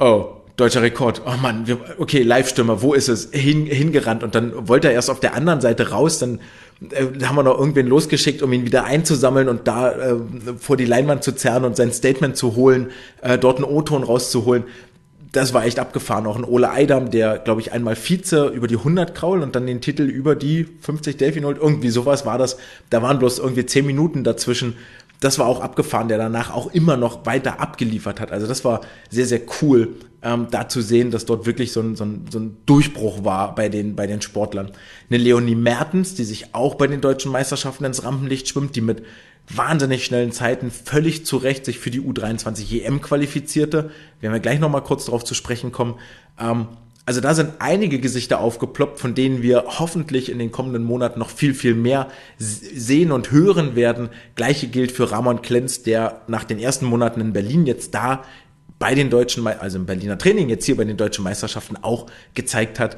oh, 0.00 0.43
deutscher 0.56 0.82
Rekord. 0.82 1.22
Oh 1.26 1.36
Mann, 1.40 1.66
wir, 1.66 1.78
okay, 1.98 2.22
Live-Stimme, 2.22 2.80
wo 2.82 2.94
ist 2.94 3.08
es? 3.08 3.30
Hin, 3.32 3.66
hingerannt 3.66 4.22
und 4.22 4.34
dann 4.34 4.68
wollte 4.68 4.88
er 4.88 4.94
erst 4.94 5.10
auf 5.10 5.20
der 5.20 5.34
anderen 5.34 5.60
Seite 5.60 5.90
raus, 5.90 6.18
dann 6.18 6.40
äh, 6.90 7.24
haben 7.24 7.36
wir 7.36 7.42
noch 7.42 7.58
irgendwen 7.58 7.86
losgeschickt, 7.86 8.42
um 8.42 8.52
ihn 8.52 8.64
wieder 8.64 8.84
einzusammeln 8.84 9.48
und 9.48 9.66
da 9.66 9.92
äh, 9.92 10.16
vor 10.58 10.76
die 10.76 10.84
Leinwand 10.84 11.24
zu 11.24 11.32
zerren 11.32 11.64
und 11.64 11.76
sein 11.76 11.92
Statement 11.92 12.36
zu 12.36 12.54
holen, 12.54 12.90
äh, 13.22 13.38
dort 13.38 13.56
einen 13.56 13.64
O-Ton 13.64 14.04
rauszuholen. 14.04 14.64
Das 15.32 15.52
war 15.52 15.64
echt 15.64 15.80
abgefahren. 15.80 16.28
Auch 16.28 16.36
ein 16.36 16.44
Ole 16.44 16.70
Eidam, 16.70 17.10
der, 17.10 17.38
glaube 17.38 17.60
ich, 17.60 17.72
einmal 17.72 17.96
Vize 17.96 18.52
über 18.54 18.68
die 18.68 18.76
100 18.76 19.16
Kraul 19.16 19.42
und 19.42 19.56
dann 19.56 19.66
den 19.66 19.80
Titel 19.80 20.02
über 20.02 20.36
die 20.36 20.64
50 20.80 21.16
Delfin 21.16 21.44
holt. 21.44 21.58
Irgendwie 21.58 21.90
sowas 21.90 22.24
war 22.24 22.38
das. 22.38 22.56
Da 22.90 23.02
waren 23.02 23.18
bloß 23.18 23.40
irgendwie 23.40 23.66
10 23.66 23.84
Minuten 23.84 24.22
dazwischen 24.22 24.76
das 25.20 25.38
war 25.38 25.46
auch 25.46 25.60
abgefahren, 25.60 26.08
der 26.08 26.18
danach 26.18 26.52
auch 26.52 26.72
immer 26.72 26.96
noch 26.96 27.24
weiter 27.26 27.60
abgeliefert 27.60 28.20
hat. 28.20 28.30
Also 28.30 28.46
das 28.46 28.64
war 28.64 28.80
sehr, 29.10 29.26
sehr 29.26 29.40
cool, 29.62 29.96
ähm, 30.22 30.48
da 30.50 30.68
zu 30.68 30.80
sehen, 30.80 31.10
dass 31.10 31.24
dort 31.26 31.46
wirklich 31.46 31.72
so 31.72 31.80
ein, 31.80 31.96
so, 31.96 32.04
ein, 32.04 32.26
so 32.30 32.38
ein 32.38 32.56
Durchbruch 32.66 33.24
war 33.24 33.54
bei 33.54 33.68
den, 33.68 33.96
bei 33.96 34.06
den 34.06 34.22
Sportlern. 34.22 34.72
Eine 35.08 35.18
Leonie 35.18 35.54
Mertens, 35.54 36.14
die 36.14 36.24
sich 36.24 36.54
auch 36.54 36.74
bei 36.74 36.86
den 36.86 37.00
deutschen 37.00 37.30
Meisterschaften 37.30 37.84
ins 37.84 38.04
Rampenlicht 38.04 38.48
schwimmt, 38.48 38.76
die 38.76 38.80
mit 38.80 39.02
wahnsinnig 39.48 40.04
schnellen 40.04 40.32
Zeiten 40.32 40.70
völlig 40.70 41.26
zu 41.26 41.36
Recht 41.36 41.64
sich 41.64 41.78
für 41.78 41.90
die 41.90 42.00
U23 42.00 42.82
EM 42.82 43.02
qualifizierte. 43.02 43.90
Wir 44.20 44.30
werden 44.30 44.42
gleich 44.42 44.58
nochmal 44.58 44.82
kurz 44.82 45.04
darauf 45.04 45.24
zu 45.24 45.34
sprechen 45.34 45.70
kommen. 45.70 45.96
Ähm, 46.40 46.68
also 47.06 47.20
da 47.20 47.34
sind 47.34 47.52
einige 47.58 47.98
Gesichter 47.98 48.40
aufgeploppt, 48.40 48.98
von 48.98 49.14
denen 49.14 49.42
wir 49.42 49.64
hoffentlich 49.78 50.30
in 50.30 50.38
den 50.38 50.50
kommenden 50.50 50.84
Monaten 50.84 51.18
noch 51.18 51.28
viel, 51.28 51.52
viel 51.52 51.74
mehr 51.74 52.08
sehen 52.38 53.12
und 53.12 53.30
hören 53.30 53.76
werden. 53.76 54.08
Gleiche 54.36 54.68
gilt 54.68 54.90
für 54.90 55.10
Ramon 55.10 55.42
Klenz, 55.42 55.82
der 55.82 56.22
nach 56.28 56.44
den 56.44 56.58
ersten 56.58 56.86
Monaten 56.86 57.20
in 57.20 57.34
Berlin 57.34 57.66
jetzt 57.66 57.94
da 57.94 58.24
bei 58.78 58.94
den 58.94 59.10
deutschen, 59.10 59.46
also 59.46 59.78
im 59.78 59.86
Berliner 59.86 60.16
Training 60.16 60.48
jetzt 60.48 60.64
hier 60.64 60.76
bei 60.76 60.84
den 60.84 60.96
deutschen 60.96 61.24
Meisterschaften 61.24 61.76
auch 61.82 62.06
gezeigt 62.32 62.80
hat, 62.80 62.96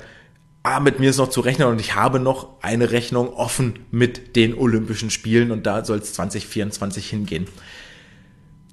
ah, 0.62 0.81
mit 0.81 1.01
mir 1.01 1.11
ist 1.11 1.19
noch 1.19 1.31
zu 1.31 1.40
rechnen 1.40 1.69
und 1.69 1.81
ich 1.81 1.95
habe 1.95 2.19
noch 2.21 2.49
eine 2.61 2.90
Rechnung 2.90 3.33
offen 3.33 3.81
mit 3.90 4.37
den 4.37 4.55
Olympischen 4.55 5.11
Spielen 5.11 5.51
und 5.51 5.66
da 5.66 5.85
soll 5.85 5.99
es 5.99 6.12
2024 6.14 7.09
hingehen. 7.09 7.47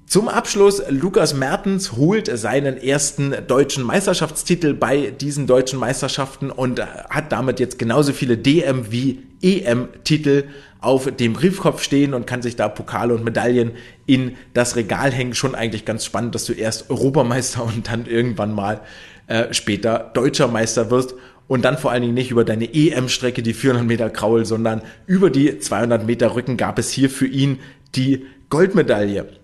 Zum 0.06 0.28
Abschluss, 0.28 0.82
Lukas 0.90 1.34
Mertens 1.34 1.92
holt 1.92 2.30
seinen 2.38 2.76
ersten 2.76 3.34
deutschen 3.48 3.82
Meisterschaftstitel 3.82 4.74
bei 4.74 5.10
diesen 5.10 5.46
deutschen 5.46 5.78
Meisterschaften 5.78 6.50
und 6.50 6.80
hat 7.08 7.32
damit 7.32 7.58
jetzt 7.58 7.78
genauso 7.78 8.12
viele 8.12 8.36
DM 8.36 8.92
wie 8.92 9.22
EM-Titel 9.42 10.44
auf 10.80 11.10
dem 11.10 11.32
Briefkopf 11.32 11.82
stehen 11.82 12.12
und 12.12 12.26
kann 12.26 12.42
sich 12.42 12.54
da 12.54 12.68
Pokale 12.68 13.14
und 13.14 13.24
Medaillen 13.24 13.72
in 14.04 14.36
das 14.52 14.76
Regal 14.76 15.10
hängen. 15.10 15.34
Schon 15.34 15.54
eigentlich 15.54 15.86
ganz 15.86 16.04
spannend, 16.04 16.34
dass 16.34 16.44
du 16.44 16.52
erst 16.52 16.90
Europameister 16.90 17.64
und 17.64 17.88
dann 17.88 18.04
irgendwann 18.04 18.54
mal 18.54 18.82
äh, 19.26 19.52
später 19.54 20.10
deutscher 20.12 20.48
Meister 20.48 20.90
wirst 20.90 21.14
und 21.48 21.64
dann 21.64 21.78
vor 21.78 21.90
allen 21.90 22.02
Dingen 22.02 22.14
nicht 22.14 22.30
über 22.30 22.44
deine 22.44 22.72
EM-Strecke, 22.72 23.42
die 23.42 23.54
400 23.54 23.86
Meter 23.86 24.10
Kraul, 24.10 24.44
sondern 24.44 24.82
über 25.06 25.30
die 25.30 25.58
200 25.58 26.06
Meter 26.06 26.34
Rücken 26.34 26.58
gab 26.58 26.78
es 26.78 26.90
hier 26.90 27.08
für 27.08 27.26
ihn 27.26 27.58
die 27.94 28.26
Goldmedaille. 28.50 29.43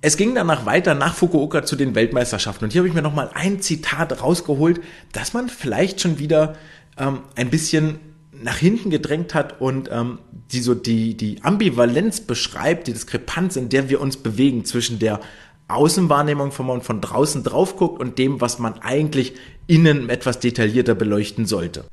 Es 0.00 0.16
ging 0.16 0.34
danach 0.34 0.66
weiter 0.66 0.94
nach 0.94 1.14
Fukuoka 1.14 1.64
zu 1.64 1.74
den 1.74 1.94
Weltmeisterschaften. 1.94 2.64
Und 2.64 2.72
hier 2.72 2.80
habe 2.80 2.88
ich 2.88 2.94
mir 2.94 3.02
nochmal 3.02 3.30
ein 3.34 3.60
Zitat 3.60 4.22
rausgeholt, 4.22 4.80
dass 5.12 5.32
man 5.32 5.48
vielleicht 5.48 6.00
schon 6.00 6.18
wieder 6.18 6.56
ähm, 6.98 7.20
ein 7.34 7.50
bisschen 7.50 7.98
nach 8.32 8.58
hinten 8.58 8.90
gedrängt 8.90 9.34
hat 9.34 9.60
und 9.60 9.88
ähm, 9.90 10.18
die 10.52 10.60
so 10.60 10.74
die, 10.74 11.16
die 11.16 11.42
Ambivalenz 11.42 12.20
beschreibt, 12.20 12.86
die 12.86 12.92
Diskrepanz, 12.92 13.56
in 13.56 13.68
der 13.68 13.88
wir 13.88 14.00
uns 14.00 14.18
bewegen 14.18 14.64
zwischen 14.64 14.98
der 14.98 15.20
Außenwahrnehmung, 15.68 16.52
von 16.52 16.66
man 16.66 16.82
von 16.82 17.00
draußen 17.00 17.42
drauf 17.42 17.76
guckt 17.76 17.98
und 17.98 18.18
dem, 18.18 18.40
was 18.40 18.58
man 18.58 18.74
eigentlich 18.80 19.34
innen 19.66 20.08
etwas 20.10 20.38
detaillierter 20.38 20.94
beleuchten 20.94 21.46
sollte. 21.46 21.86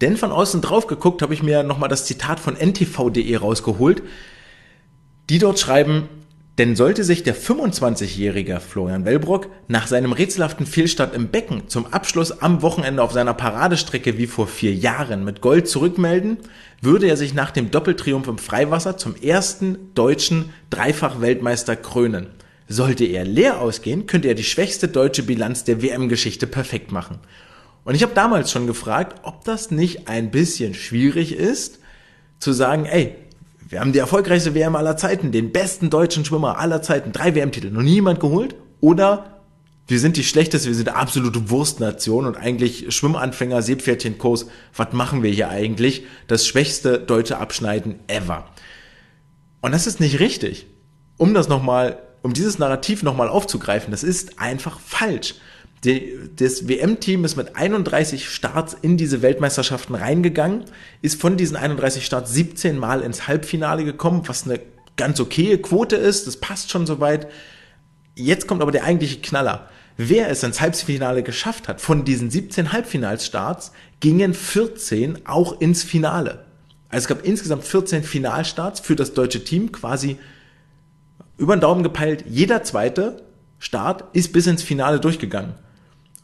Denn 0.00 0.16
von 0.16 0.32
außen 0.32 0.62
drauf 0.62 0.86
geguckt 0.86 1.22
habe 1.22 1.34
ich 1.34 1.42
mir 1.42 1.62
nochmal 1.62 1.88
das 1.88 2.06
Zitat 2.06 2.40
von 2.40 2.56
ntv.de 2.56 3.36
rausgeholt, 3.36 4.02
die 5.28 5.38
dort 5.38 5.58
schreiben, 5.60 6.08
Denn 6.58 6.74
sollte 6.74 7.04
sich 7.04 7.22
der 7.22 7.36
25-jährige 7.36 8.58
Florian 8.58 9.04
Wellbrock 9.04 9.46
nach 9.68 9.86
seinem 9.86 10.10
rätselhaften 10.10 10.66
Fehlstart 10.66 11.14
im 11.14 11.28
Becken 11.28 11.68
zum 11.68 11.86
Abschluss 11.86 12.42
am 12.42 12.62
Wochenende 12.62 13.00
auf 13.00 13.12
seiner 13.12 13.32
Paradestrecke 13.32 14.18
wie 14.18 14.26
vor 14.26 14.48
vier 14.48 14.74
Jahren 14.74 15.24
mit 15.24 15.40
Gold 15.40 15.68
zurückmelden, 15.68 16.38
würde 16.80 17.06
er 17.06 17.16
sich 17.16 17.32
nach 17.32 17.52
dem 17.52 17.70
Doppeltriumph 17.70 18.26
im 18.26 18.38
Freiwasser 18.38 18.96
zum 18.96 19.14
ersten 19.14 19.94
deutschen 19.94 20.50
Dreifach-Weltmeister 20.70 21.76
krönen. 21.76 22.26
Sollte 22.66 23.04
er 23.04 23.24
leer 23.24 23.60
ausgehen, 23.60 24.06
könnte 24.06 24.26
er 24.26 24.34
die 24.34 24.42
schwächste 24.42 24.88
deutsche 24.88 25.22
Bilanz 25.22 25.62
der 25.62 25.80
WM-Geschichte 25.80 26.48
perfekt 26.48 26.90
machen. 26.90 27.20
Und 27.84 27.94
ich 27.94 28.02
habe 28.02 28.14
damals 28.14 28.50
schon 28.50 28.66
gefragt, 28.66 29.20
ob 29.22 29.44
das 29.44 29.70
nicht 29.70 30.08
ein 30.08 30.32
bisschen 30.32 30.74
schwierig 30.74 31.36
ist, 31.36 31.78
zu 32.40 32.52
sagen, 32.52 32.84
ey, 32.84 33.14
wir 33.68 33.80
haben 33.80 33.92
die 33.92 33.98
erfolgreichste 33.98 34.54
WM 34.54 34.76
aller 34.76 34.96
Zeiten, 34.96 35.30
den 35.30 35.52
besten 35.52 35.90
deutschen 35.90 36.24
Schwimmer 36.24 36.58
aller 36.58 36.80
Zeiten, 36.80 37.12
drei 37.12 37.34
WM-Titel, 37.34 37.70
noch 37.70 37.82
niemand 37.82 38.18
geholt. 38.18 38.56
Oder 38.80 39.42
wir 39.86 40.00
sind 40.00 40.16
die 40.16 40.24
schlechteste, 40.24 40.68
wir 40.68 40.74
sind 40.74 40.88
eine 40.88 40.96
absolute 40.96 41.50
Wurstnation 41.50 42.24
und 42.24 42.36
eigentlich 42.36 42.94
Schwimmanfänger, 42.94 43.60
Seepferdchenkurs, 43.60 44.46
was 44.74 44.92
machen 44.92 45.22
wir 45.22 45.30
hier 45.30 45.50
eigentlich? 45.50 46.04
Das 46.28 46.46
schwächste 46.46 46.98
deutsche 46.98 47.38
Abschneiden 47.38 47.96
ever. 48.06 48.46
Und 49.60 49.72
das 49.72 49.86
ist 49.86 50.00
nicht 50.00 50.18
richtig. 50.18 50.66
Um 51.18 51.34
das 51.34 51.48
nochmal, 51.48 51.98
um 52.22 52.32
dieses 52.32 52.58
Narrativ 52.58 53.02
nochmal 53.02 53.28
aufzugreifen, 53.28 53.90
das 53.90 54.02
ist 54.02 54.38
einfach 54.38 54.80
falsch. 54.80 55.34
Die, 55.84 56.12
das 56.36 56.68
WM-Team 56.68 57.24
ist 57.24 57.36
mit 57.36 57.56
31 57.56 58.28
Starts 58.28 58.76
in 58.80 58.96
diese 58.96 59.22
Weltmeisterschaften 59.22 59.94
reingegangen, 59.94 60.64
ist 61.02 61.20
von 61.20 61.36
diesen 61.36 61.56
31 61.56 62.04
Starts 62.04 62.32
17 62.32 62.76
Mal 62.76 63.02
ins 63.02 63.28
Halbfinale 63.28 63.84
gekommen, 63.84 64.22
was 64.26 64.44
eine 64.44 64.60
ganz 64.96 65.20
okaye 65.20 65.58
Quote 65.58 65.96
ist, 65.96 66.26
das 66.26 66.38
passt 66.38 66.70
schon 66.70 66.86
soweit. 66.86 67.28
Jetzt 68.16 68.48
kommt 68.48 68.62
aber 68.62 68.72
der 68.72 68.84
eigentliche 68.84 69.20
Knaller. 69.20 69.68
Wer 69.96 70.28
es 70.30 70.42
ins 70.42 70.60
Halbfinale 70.60 71.22
geschafft 71.22 71.68
hat, 71.68 71.80
von 71.80 72.04
diesen 72.04 72.30
17 72.30 72.72
Halbfinalstarts 72.72 73.72
gingen 74.00 74.34
14 74.34 75.26
auch 75.26 75.60
ins 75.60 75.84
Finale. 75.84 76.44
Also 76.88 77.04
es 77.04 77.08
gab 77.08 77.24
insgesamt 77.24 77.64
14 77.64 78.02
Finalstarts 78.02 78.80
für 78.80 78.96
das 78.96 79.14
deutsche 79.14 79.44
Team, 79.44 79.72
quasi 79.72 80.18
über 81.36 81.54
den 81.56 81.60
Daumen 81.60 81.82
gepeilt. 81.82 82.24
Jeder 82.28 82.64
zweite 82.64 83.22
Start 83.58 84.04
ist 84.12 84.32
bis 84.32 84.46
ins 84.46 84.62
Finale 84.62 85.00
durchgegangen. 85.00 85.54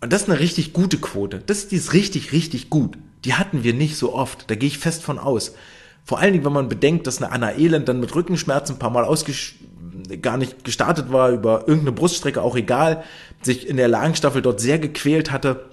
Und 0.04 0.12
das 0.12 0.24
ist 0.24 0.28
eine 0.28 0.38
richtig 0.38 0.74
gute 0.74 0.98
Quote. 0.98 1.38
Das 1.46 1.68
die 1.68 1.76
ist 1.76 1.94
richtig, 1.94 2.32
richtig 2.32 2.68
gut. 2.68 2.98
Die 3.24 3.32
hatten 3.32 3.64
wir 3.64 3.72
nicht 3.72 3.96
so 3.96 4.12
oft. 4.12 4.50
Da 4.50 4.54
gehe 4.54 4.66
ich 4.66 4.76
fest 4.76 5.02
von 5.02 5.18
aus. 5.18 5.54
Vor 6.04 6.18
allen 6.18 6.34
Dingen, 6.34 6.44
wenn 6.44 6.52
man 6.52 6.68
bedenkt, 6.68 7.06
dass 7.06 7.22
eine 7.22 7.32
Anna 7.32 7.56
Elend 7.56 7.88
dann 7.88 8.00
mit 8.00 8.14
Rückenschmerzen 8.14 8.76
ein 8.76 8.78
paar 8.78 8.90
Mal 8.90 9.08
gar 10.20 10.36
nicht 10.36 10.62
gestartet 10.62 11.10
war, 11.10 11.30
über 11.30 11.60
irgendeine 11.60 11.92
Bruststrecke, 11.92 12.42
auch 12.42 12.54
egal, 12.54 13.02
sich 13.40 13.66
in 13.66 13.78
der 13.78 13.88
Lagenstaffel 13.88 14.42
dort 14.42 14.60
sehr 14.60 14.78
gequält 14.78 15.32
hatte. 15.32 15.70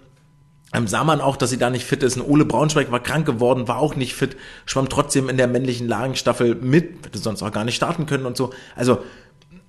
Ähm, 0.74 0.88
sah 0.88 1.04
man 1.04 1.20
auch, 1.20 1.36
dass 1.36 1.50
sie 1.50 1.58
da 1.58 1.70
nicht 1.70 1.84
fit 1.84 2.02
ist. 2.02 2.16
Ein 2.16 2.22
Ole 2.22 2.46
Braunschweig 2.46 2.90
war 2.90 3.04
krank 3.04 3.26
geworden, 3.26 3.68
war 3.68 3.80
auch 3.80 3.98
nicht 3.98 4.16
fit, 4.16 4.38
schwamm 4.66 4.88
trotzdem 4.88 5.28
in 5.28 5.36
der 5.36 5.48
männlichen 5.48 5.90
Lagenstaffel 5.90 6.56
mit, 6.56 7.06
hätte 7.06 7.20
sonst 7.20 7.44
auch 7.44 7.52
gar 7.52 7.66
nicht 7.66 7.76
starten 7.76 8.06
können 8.06 8.26
und 8.26 8.38
so. 8.38 8.52
Also, 8.78 9.00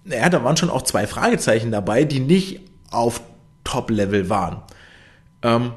ja, 0.05 0.29
da 0.29 0.45
waren 0.45 0.57
schon 0.57 0.71
auch 0.71 0.83
zwei 0.83 1.09
Fragezeichen 1.09 1.73
dabei, 1.73 2.05
die 2.05 2.21
nicht 2.21 2.61
auf 2.93 3.23
Top-Level 3.65 4.29
waren. 4.29 4.63
Ähm, 5.43 5.73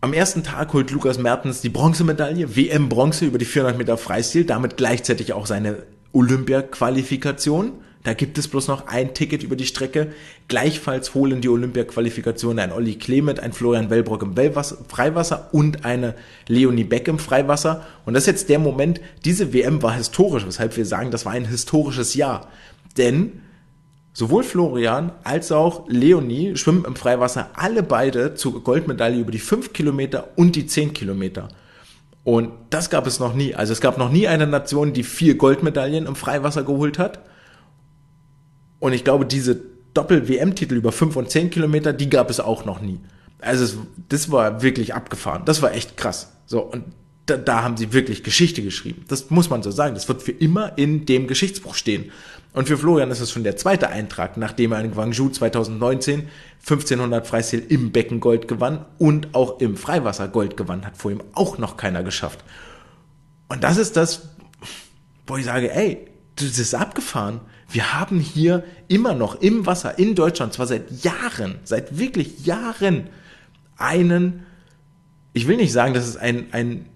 am 0.00 0.12
ersten 0.12 0.42
Tag 0.42 0.74
holt 0.74 0.90
Lukas 0.90 1.18
Mertens 1.18 1.62
die 1.62 1.70
Bronzemedaille, 1.70 2.56
WM-Bronze 2.56 3.24
über 3.24 3.38
die 3.38 3.46
400 3.46 3.78
Meter 3.78 3.96
Freistil, 3.96 4.44
damit 4.44 4.76
gleichzeitig 4.76 5.32
auch 5.32 5.46
seine 5.46 5.84
Olympia-Qualifikation. 6.12 7.72
Da 8.02 8.12
gibt 8.12 8.36
es 8.36 8.48
bloß 8.48 8.68
noch 8.68 8.86
ein 8.86 9.14
Ticket 9.14 9.42
über 9.42 9.56
die 9.56 9.64
Strecke. 9.64 10.12
Gleichfalls 10.46 11.14
holen 11.14 11.40
die 11.40 11.48
Olympia-Qualifikation 11.48 12.58
ein 12.58 12.70
Olli 12.70 12.96
Klemet, 12.96 13.40
ein 13.40 13.54
Florian 13.54 13.88
Wellbrock 13.88 14.22
im 14.22 14.34
Freiwasser 14.34 15.48
und 15.52 15.86
eine 15.86 16.14
Leonie 16.46 16.84
Beck 16.84 17.08
im 17.08 17.18
Freiwasser. 17.18 17.86
Und 18.04 18.12
das 18.12 18.24
ist 18.24 18.28
jetzt 18.28 18.48
der 18.50 18.58
Moment, 18.58 19.00
diese 19.24 19.54
WM 19.54 19.82
war 19.82 19.94
historisch, 19.94 20.44
weshalb 20.44 20.76
wir 20.76 20.84
sagen, 20.84 21.12
das 21.12 21.24
war 21.24 21.32
ein 21.32 21.46
historisches 21.46 22.14
Jahr. 22.14 22.48
Denn 22.98 23.40
Sowohl 24.16 24.44
Florian 24.44 25.10
als 25.24 25.50
auch 25.50 25.88
Leonie 25.88 26.56
schwimmen 26.56 26.84
im 26.84 26.94
Freiwasser 26.94 27.50
alle 27.54 27.82
beide 27.82 28.36
zur 28.36 28.62
Goldmedaille 28.62 29.18
über 29.18 29.32
die 29.32 29.40
5 29.40 29.72
Kilometer 29.72 30.28
und 30.36 30.54
die 30.54 30.66
10 30.66 30.94
Kilometer. 30.94 31.48
Und 32.22 32.52
das 32.70 32.90
gab 32.90 33.08
es 33.08 33.18
noch 33.18 33.34
nie. 33.34 33.56
Also 33.56 33.72
es 33.72 33.80
gab 33.80 33.98
noch 33.98 34.10
nie 34.10 34.28
eine 34.28 34.46
Nation, 34.46 34.92
die 34.92 35.02
vier 35.02 35.36
Goldmedaillen 35.36 36.06
im 36.06 36.14
Freiwasser 36.14 36.62
geholt 36.62 36.98
hat. 36.98 37.18
Und 38.78 38.92
ich 38.92 39.02
glaube, 39.02 39.26
diese 39.26 39.60
Doppel-WM-Titel 39.94 40.76
über 40.76 40.92
5 40.92 41.16
und 41.16 41.30
10 41.30 41.50
Kilometer, 41.50 41.92
die 41.92 42.08
gab 42.08 42.30
es 42.30 42.38
auch 42.38 42.64
noch 42.64 42.80
nie. 42.80 43.00
Also 43.40 43.64
es, 43.64 43.76
das 44.08 44.30
war 44.30 44.62
wirklich 44.62 44.94
abgefahren. 44.94 45.42
Das 45.44 45.60
war 45.60 45.74
echt 45.74 45.96
krass. 45.96 46.32
So, 46.46 46.62
und 46.62 46.84
da, 47.26 47.36
da 47.36 47.62
haben 47.62 47.76
sie 47.76 47.92
wirklich 47.92 48.22
Geschichte 48.22 48.62
geschrieben. 48.62 49.04
Das 49.08 49.30
muss 49.30 49.50
man 49.50 49.62
so 49.62 49.70
sagen. 49.70 49.94
Das 49.94 50.08
wird 50.08 50.22
für 50.22 50.32
immer 50.32 50.78
in 50.78 51.06
dem 51.06 51.26
Geschichtsbuch 51.26 51.74
stehen. 51.74 52.12
Und 52.54 52.68
für 52.68 52.78
Florian 52.78 53.10
ist 53.10 53.20
es 53.20 53.32
schon 53.32 53.42
der 53.42 53.56
zweite 53.56 53.88
Eintrag, 53.88 54.36
nachdem 54.36 54.72
er 54.72 54.80
in 54.80 54.92
Guangzhou 54.92 55.28
2019 55.28 56.28
1500 56.60 57.26
Freistil 57.26 57.66
im 57.68 57.90
Becken 57.90 58.20
Gold 58.20 58.46
gewann 58.46 58.86
und 58.96 59.34
auch 59.34 59.58
im 59.58 59.76
Freiwasser 59.76 60.28
Gold 60.28 60.56
gewann, 60.56 60.86
hat 60.86 60.96
vor 60.96 61.10
ihm 61.10 61.22
auch 61.34 61.58
noch 61.58 61.76
keiner 61.76 62.04
geschafft. 62.04 62.44
Und 63.48 63.64
das 63.64 63.76
ist 63.76 63.96
das, 63.96 64.28
wo 65.26 65.36
ich 65.36 65.44
sage, 65.44 65.74
ey, 65.74 66.06
das 66.36 66.60
ist 66.60 66.76
abgefahren. 66.76 67.40
Wir 67.68 67.92
haben 67.92 68.20
hier 68.20 68.62
immer 68.86 69.14
noch 69.14 69.40
im 69.40 69.66
Wasser 69.66 69.98
in 69.98 70.14
Deutschland, 70.14 70.52
zwar 70.52 70.68
seit 70.68 71.04
Jahren, 71.04 71.58
seit 71.64 71.98
wirklich 71.98 72.46
Jahren, 72.46 73.08
einen, 73.76 74.46
ich 75.32 75.48
will 75.48 75.56
nicht 75.56 75.72
sagen, 75.72 75.92
dass 75.92 76.06
es 76.06 76.16
ein, 76.16 76.46
ein 76.52 76.86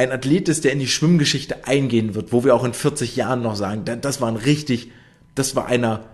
ein 0.00 0.12
Athlet 0.12 0.48
ist, 0.48 0.64
der 0.64 0.72
in 0.72 0.78
die 0.78 0.88
Schwimmgeschichte 0.88 1.66
eingehen 1.66 2.14
wird, 2.14 2.32
wo 2.32 2.42
wir 2.42 2.54
auch 2.54 2.64
in 2.64 2.72
40 2.72 3.16
Jahren 3.16 3.42
noch 3.42 3.54
sagen, 3.54 3.84
das 3.84 4.22
war 4.22 4.28
ein 4.28 4.36
richtig, 4.36 4.92
das 5.34 5.54
war 5.56 5.66
einer, 5.66 6.06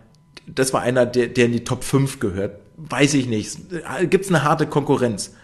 das 0.48 0.72
war 0.72 0.82
einer, 0.82 1.06
der, 1.06 1.28
der 1.28 1.46
in 1.46 1.52
die 1.52 1.62
Top 1.62 1.84
5 1.84 2.18
gehört. 2.18 2.60
Weiß 2.76 3.14
ich 3.14 3.28
nicht. 3.28 3.56
Gibt's 4.10 4.28
eine 4.28 4.42
harte 4.42 4.66
Konkurrenz. 4.66 5.34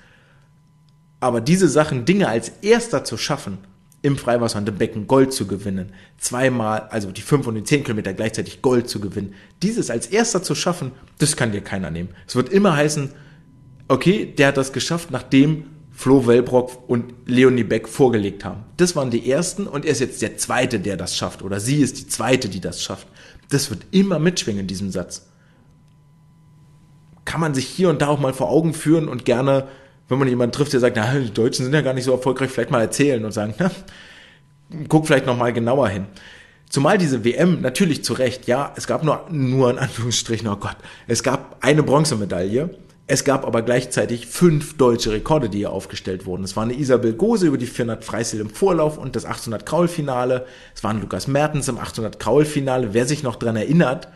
Aber 1.20 1.40
diese 1.40 1.68
Sachen, 1.68 2.04
Dinge 2.04 2.26
als 2.26 2.48
erster 2.62 3.04
zu 3.04 3.16
schaffen, 3.16 3.58
im 4.02 4.16
Freiwasser 4.16 4.58
und 4.58 4.68
im 4.68 4.76
Becken 4.76 5.06
Gold 5.06 5.32
zu 5.32 5.46
gewinnen, 5.46 5.92
zweimal, 6.18 6.88
also 6.90 7.12
die 7.12 7.22
5 7.22 7.46
und 7.46 7.54
die 7.54 7.62
10 7.62 7.84
Kilometer 7.84 8.12
gleichzeitig 8.12 8.60
Gold 8.60 8.88
zu 8.88 8.98
gewinnen, 8.98 9.34
dieses 9.62 9.88
als 9.88 10.08
erster 10.08 10.42
zu 10.42 10.56
schaffen, 10.56 10.90
das 11.18 11.36
kann 11.36 11.52
dir 11.52 11.60
keiner 11.60 11.92
nehmen. 11.92 12.08
Es 12.26 12.34
wird 12.34 12.48
immer 12.48 12.74
heißen, 12.74 13.10
okay, 13.86 14.26
der 14.26 14.48
hat 14.48 14.56
das 14.56 14.72
geschafft, 14.72 15.12
nachdem 15.12 15.66
Flo 16.02 16.26
Wellbrock 16.26 16.88
und 16.88 17.14
Leonie 17.26 17.62
Beck 17.62 17.88
vorgelegt 17.88 18.44
haben. 18.44 18.64
Das 18.76 18.96
waren 18.96 19.10
die 19.12 19.30
ersten 19.30 19.68
und 19.68 19.84
er 19.84 19.92
ist 19.92 20.00
jetzt 20.00 20.20
der 20.20 20.36
zweite, 20.36 20.80
der 20.80 20.96
das 20.96 21.16
schafft. 21.16 21.42
Oder 21.42 21.60
sie 21.60 21.76
ist 21.76 21.96
die 21.96 22.08
zweite, 22.08 22.48
die 22.48 22.58
das 22.60 22.82
schafft. 22.82 23.06
Das 23.50 23.70
wird 23.70 23.86
immer 23.92 24.18
mitschwingen 24.18 24.62
in 24.62 24.66
diesem 24.66 24.90
Satz. 24.90 25.28
Kann 27.24 27.40
man 27.40 27.54
sich 27.54 27.66
hier 27.66 27.88
und 27.88 28.02
da 28.02 28.08
auch 28.08 28.18
mal 28.18 28.32
vor 28.32 28.50
Augen 28.50 28.74
führen 28.74 29.06
und 29.06 29.24
gerne, 29.24 29.68
wenn 30.08 30.18
man 30.18 30.26
jemanden 30.26 30.50
trifft, 30.50 30.72
der 30.72 30.80
sagt, 30.80 30.96
na, 30.96 31.20
die 31.20 31.32
Deutschen 31.32 31.66
sind 31.66 31.72
ja 31.72 31.82
gar 31.82 31.94
nicht 31.94 32.02
so 32.02 32.10
erfolgreich, 32.10 32.50
vielleicht 32.50 32.72
mal 32.72 32.80
erzählen 32.80 33.24
und 33.24 33.30
sagen, 33.30 33.54
na, 33.60 33.70
guck 34.88 35.06
vielleicht 35.06 35.26
noch 35.26 35.36
mal 35.36 35.52
genauer 35.52 35.88
hin. 35.88 36.06
Zumal 36.68 36.98
diese 36.98 37.24
WM 37.24 37.60
natürlich 37.60 38.02
zu 38.02 38.14
Recht, 38.14 38.48
ja, 38.48 38.72
es 38.74 38.88
gab 38.88 39.04
nur, 39.04 39.26
nur 39.30 39.70
in 39.70 39.78
Anführungsstrichen, 39.78 40.48
oh 40.48 40.56
Gott, 40.56 40.78
es 41.06 41.22
gab 41.22 41.58
eine 41.60 41.84
Bronzemedaille 41.84 42.76
es 43.12 43.24
gab 43.24 43.46
aber 43.46 43.60
gleichzeitig 43.60 44.26
fünf 44.26 44.78
deutsche 44.78 45.12
Rekorde, 45.12 45.50
die 45.50 45.58
hier 45.58 45.72
aufgestellt 45.72 46.24
wurden. 46.24 46.44
Es 46.44 46.56
war 46.56 46.62
eine 46.62 46.72
Isabel 46.72 47.12
Gose 47.12 47.46
über 47.46 47.58
die 47.58 47.66
400 47.66 48.02
Freistil 48.02 48.40
im 48.40 48.48
Vorlauf 48.48 48.96
und 48.96 49.16
das 49.16 49.26
800 49.26 49.66
Kraul-Finale. 49.66 50.46
Es 50.74 50.82
war 50.82 50.92
ein 50.92 51.02
Lukas 51.02 51.26
Mertens 51.26 51.68
im 51.68 51.76
800 51.76 52.18
Kraul-Finale. 52.18 52.94
Wer 52.94 53.04
sich 53.04 53.22
noch 53.22 53.36
dran 53.36 53.54
erinnert, 53.54 54.08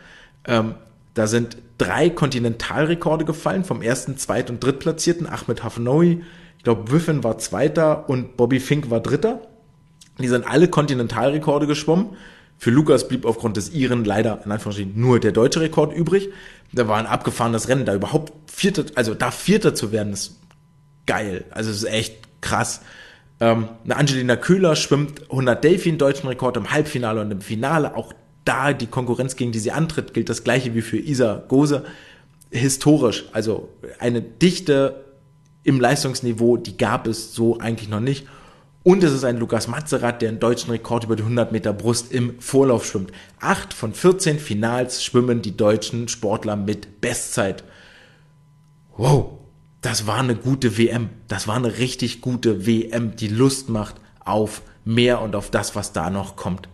ähm, 0.47 0.73
da 1.13 1.27
sind 1.27 1.57
drei 1.77 2.09
Kontinentalrekorde 2.09 3.23
gefallen 3.23 3.65
vom 3.65 3.83
ersten, 3.83 4.17
zweiten 4.17 4.53
und 4.53 4.63
drittplatzierten. 4.63 5.27
Ahmed 5.27 5.63
Hafnoui, 5.63 6.23
ich 6.57 6.63
glaube, 6.63 6.91
Wiffen 6.91 7.23
war 7.23 7.37
Zweiter 7.37 8.09
und 8.09 8.35
Bobby 8.35 8.59
Fink 8.59 8.89
war 8.89 8.99
Dritter. 8.99 9.41
Die 10.17 10.27
sind 10.27 10.43
alle 10.43 10.69
Kontinentalrekorde 10.69 11.67
geschwommen. 11.67 12.17
Für 12.57 12.71
Lukas 12.71 13.07
blieb 13.07 13.25
aufgrund 13.25 13.57
des 13.57 13.69
Iren 13.73 14.03
leider 14.03 14.41
in 14.43 14.51
Anführungsstrichen 14.51 14.99
nur 14.99 15.19
der 15.19 15.33
deutsche 15.33 15.61
Rekord 15.61 15.95
übrig. 15.95 16.29
Da 16.73 16.87
war 16.87 16.97
ein 16.97 17.05
abgefahrenes 17.05 17.69
Rennen, 17.69 17.85
da 17.85 17.95
überhaupt 17.95 18.33
Vierter, 18.51 18.85
also 18.95 19.13
da 19.13 19.31
Vierter 19.31 19.73
zu 19.73 19.91
werden, 19.91 20.13
ist 20.13 20.39
geil. 21.05 21.45
Also 21.51 21.71
es 21.71 21.77
ist 21.77 21.83
echt 21.85 22.41
krass. 22.41 22.81
Ähm, 23.39 23.69
eine 23.83 23.95
Angelina 23.95 24.35
Köhler 24.35 24.75
schwimmt 24.75 25.23
100 25.29 25.63
Delfin 25.63 25.97
deutschen 25.97 26.27
Rekord 26.27 26.57
im 26.57 26.71
Halbfinale 26.71 27.21
und 27.21 27.31
im 27.31 27.41
Finale. 27.41 27.95
Auch 27.95 28.13
da 28.45 28.73
die 28.73 28.87
Konkurrenz, 28.87 29.35
gegen 29.35 29.51
die 29.51 29.59
sie 29.59 29.71
antritt, 29.71 30.13
gilt 30.13 30.29
das 30.29 30.43
gleiche 30.43 30.73
wie 30.73 30.81
für 30.81 30.97
Isa 30.97 31.43
Gose. 31.47 31.85
Historisch, 32.49 33.25
also 33.33 33.69
eine 33.99 34.21
Dichte 34.21 35.03
im 35.63 35.81
Leistungsniveau, 35.81 36.55
die 36.55 36.77
gab 36.77 37.07
es 37.07 37.33
so 37.33 37.59
eigentlich 37.59 37.89
noch 37.89 37.99
nicht. 37.99 38.25
Und 38.87 39.03
es 39.03 39.11
ist 39.11 39.25
ein 39.25 39.35
Lukas 39.35 39.67
Mazerat, 39.67 40.21
der 40.21 40.29
einen 40.29 40.39
deutschen 40.39 40.71
Rekord 40.71 41.03
über 41.03 41.17
die 41.17 41.23
100 41.23 41.51
Meter 41.51 41.73
Brust 41.73 42.09
im 42.13 42.39
Vorlauf 42.39 42.85
schwimmt. 42.85 43.11
Acht 43.41 43.73
von 43.73 43.93
14 43.93 44.39
Finals 44.39 45.03
schwimmen 45.03 45.41
die 45.41 45.57
deutschen 45.57 46.07
Sportler 46.07 46.55
mit 46.55 47.01
Bestzeit. 47.01 47.65
Wow, 48.95 49.39
das 49.81 50.07
war 50.07 50.19
eine 50.19 50.37
gute 50.37 50.77
WM. 50.77 51.09
Das 51.27 51.49
war 51.49 51.57
eine 51.57 51.79
richtig 51.79 52.21
gute 52.21 52.65
WM, 52.65 53.17
die 53.17 53.27
Lust 53.27 53.67
macht 53.67 53.95
auf 54.23 54.61
mehr 54.85 55.21
und 55.21 55.35
auf 55.35 55.51
das, 55.51 55.75
was 55.75 55.91
da 55.91 56.09
noch 56.09 56.37
kommt. 56.37 56.69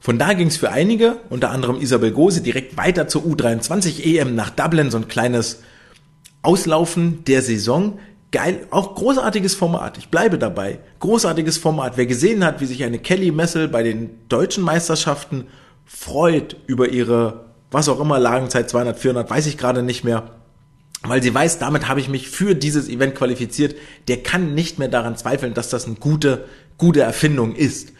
Von 0.00 0.18
da 0.18 0.32
ging 0.32 0.48
es 0.48 0.56
für 0.56 0.72
einige, 0.72 1.18
unter 1.30 1.52
anderem 1.52 1.80
Isabel 1.80 2.10
Gose, 2.10 2.40
direkt 2.40 2.76
weiter 2.76 3.06
zur 3.06 3.22
U23 3.22 4.02
EM 4.02 4.34
nach 4.34 4.50
Dublin, 4.50 4.90
so 4.90 4.98
ein 4.98 5.06
kleines 5.06 5.62
Auslaufen 6.42 7.22
der 7.26 7.42
Saison. 7.42 8.00
Geil, 8.30 8.66
auch 8.70 8.94
großartiges 8.94 9.54
Format. 9.54 9.96
Ich 9.96 10.08
bleibe 10.08 10.38
dabei. 10.38 10.80
Großartiges 11.00 11.56
Format. 11.56 11.96
Wer 11.96 12.06
gesehen 12.06 12.44
hat, 12.44 12.60
wie 12.60 12.66
sich 12.66 12.84
eine 12.84 12.98
Kelly 12.98 13.30
Messel 13.30 13.68
bei 13.68 13.82
den 13.82 14.28
deutschen 14.28 14.62
Meisterschaften 14.64 15.46
freut 15.86 16.56
über 16.66 16.90
ihre, 16.90 17.46
was 17.70 17.88
auch 17.88 18.00
immer, 18.00 18.18
Lagenzeit 18.18 18.68
200, 18.68 18.98
400, 18.98 19.30
weiß 19.30 19.46
ich 19.46 19.56
gerade 19.56 19.82
nicht 19.82 20.04
mehr, 20.04 20.30
weil 21.02 21.22
sie 21.22 21.32
weiß, 21.32 21.58
damit 21.58 21.88
habe 21.88 22.00
ich 22.00 22.08
mich 22.10 22.28
für 22.28 22.54
dieses 22.54 22.88
Event 22.88 23.14
qualifiziert, 23.14 23.76
der 24.08 24.22
kann 24.22 24.54
nicht 24.54 24.78
mehr 24.78 24.88
daran 24.88 25.16
zweifeln, 25.16 25.54
dass 25.54 25.70
das 25.70 25.86
eine 25.86 25.94
gute, 25.94 26.44
gute 26.76 27.00
Erfindung 27.00 27.54
ist. 27.54 27.92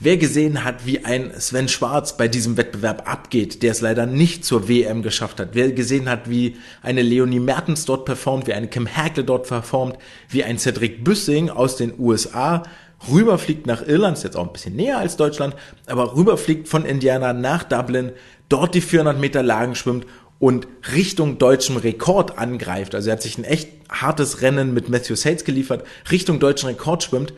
Wer 0.00 0.16
gesehen 0.16 0.64
hat, 0.64 0.86
wie 0.86 1.04
ein 1.04 1.32
Sven 1.38 1.68
Schwarz 1.68 2.16
bei 2.16 2.26
diesem 2.26 2.56
Wettbewerb 2.56 3.08
abgeht, 3.08 3.62
der 3.62 3.70
es 3.70 3.80
leider 3.80 4.06
nicht 4.06 4.44
zur 4.44 4.68
WM 4.68 5.02
geschafft 5.02 5.38
hat, 5.38 5.50
wer 5.52 5.70
gesehen 5.70 6.08
hat, 6.08 6.28
wie 6.28 6.56
eine 6.82 7.02
Leonie 7.02 7.38
Mertens 7.38 7.84
dort 7.84 8.04
performt, 8.04 8.48
wie 8.48 8.54
eine 8.54 8.66
Kim 8.66 8.86
Herkle 8.86 9.22
dort 9.22 9.46
performt, 9.46 9.96
wie 10.28 10.42
ein 10.42 10.58
Cedric 10.58 11.04
Büssing 11.04 11.48
aus 11.48 11.76
den 11.76 11.94
USA 11.96 12.64
rüberfliegt 13.08 13.68
nach 13.68 13.86
Irland, 13.86 14.16
ist 14.16 14.24
jetzt 14.24 14.36
auch 14.36 14.46
ein 14.46 14.52
bisschen 14.52 14.74
näher 14.74 14.98
als 14.98 15.16
Deutschland, 15.16 15.54
aber 15.86 16.16
rüberfliegt 16.16 16.68
von 16.68 16.84
Indiana 16.84 17.32
nach 17.32 17.62
Dublin, 17.62 18.12
dort 18.48 18.74
die 18.74 18.80
400 18.80 19.20
Meter 19.20 19.44
Lagen 19.44 19.76
schwimmt 19.76 20.06
und 20.40 20.66
Richtung 20.92 21.38
deutschem 21.38 21.76
Rekord 21.76 22.36
angreift. 22.36 22.96
Also 22.96 23.10
er 23.10 23.12
hat 23.12 23.22
sich 23.22 23.38
ein 23.38 23.44
echt 23.44 23.68
hartes 23.88 24.42
Rennen 24.42 24.74
mit 24.74 24.88
Matthew 24.88 25.14
Sates 25.14 25.44
geliefert, 25.44 25.86
Richtung 26.10 26.40
deutschen 26.40 26.68
Rekord 26.68 27.04
schwimmt 27.04 27.32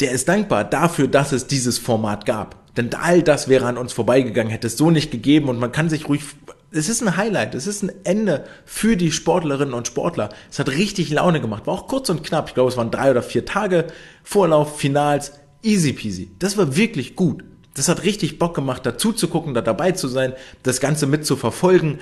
der 0.00 0.10
ist 0.10 0.28
dankbar 0.28 0.64
dafür, 0.64 1.08
dass 1.08 1.32
es 1.32 1.46
dieses 1.46 1.78
Format 1.78 2.26
gab. 2.26 2.66
Denn 2.76 2.92
all 2.94 3.22
das 3.22 3.48
wäre 3.48 3.66
an 3.66 3.78
uns 3.78 3.92
vorbeigegangen, 3.92 4.50
hätte 4.50 4.66
es 4.66 4.76
so 4.76 4.90
nicht 4.90 5.10
gegeben 5.10 5.48
und 5.48 5.58
man 5.58 5.72
kann 5.72 5.88
sich 5.88 6.08
ruhig, 6.08 6.22
es 6.70 6.90
ist 6.90 7.02
ein 7.02 7.16
Highlight, 7.16 7.54
es 7.54 7.66
ist 7.66 7.82
ein 7.82 7.92
Ende 8.04 8.44
für 8.66 8.96
die 8.96 9.12
Sportlerinnen 9.12 9.72
und 9.72 9.86
Sportler. 9.86 10.28
Es 10.50 10.58
hat 10.58 10.68
richtig 10.68 11.10
Laune 11.10 11.40
gemacht, 11.40 11.66
war 11.66 11.74
auch 11.74 11.88
kurz 11.88 12.10
und 12.10 12.22
knapp. 12.22 12.48
Ich 12.48 12.54
glaube, 12.54 12.70
es 12.70 12.76
waren 12.76 12.90
drei 12.90 13.10
oder 13.10 13.22
vier 13.22 13.46
Tage, 13.46 13.86
Vorlauf, 14.22 14.78
Finals, 14.78 15.32
easy 15.62 15.94
peasy. 15.94 16.30
Das 16.38 16.58
war 16.58 16.76
wirklich 16.76 17.16
gut. 17.16 17.44
Das 17.72 17.88
hat 17.88 18.04
richtig 18.04 18.38
Bock 18.38 18.54
gemacht, 18.54 18.84
dazu 18.84 19.12
zu 19.12 19.28
gucken, 19.28 19.54
da 19.54 19.62
dabei 19.62 19.92
zu 19.92 20.08
sein, 20.08 20.34
das 20.62 20.80
Ganze 20.80 21.06
mit 21.06 21.24
zu 21.24 21.36
verfolgen. 21.36 21.98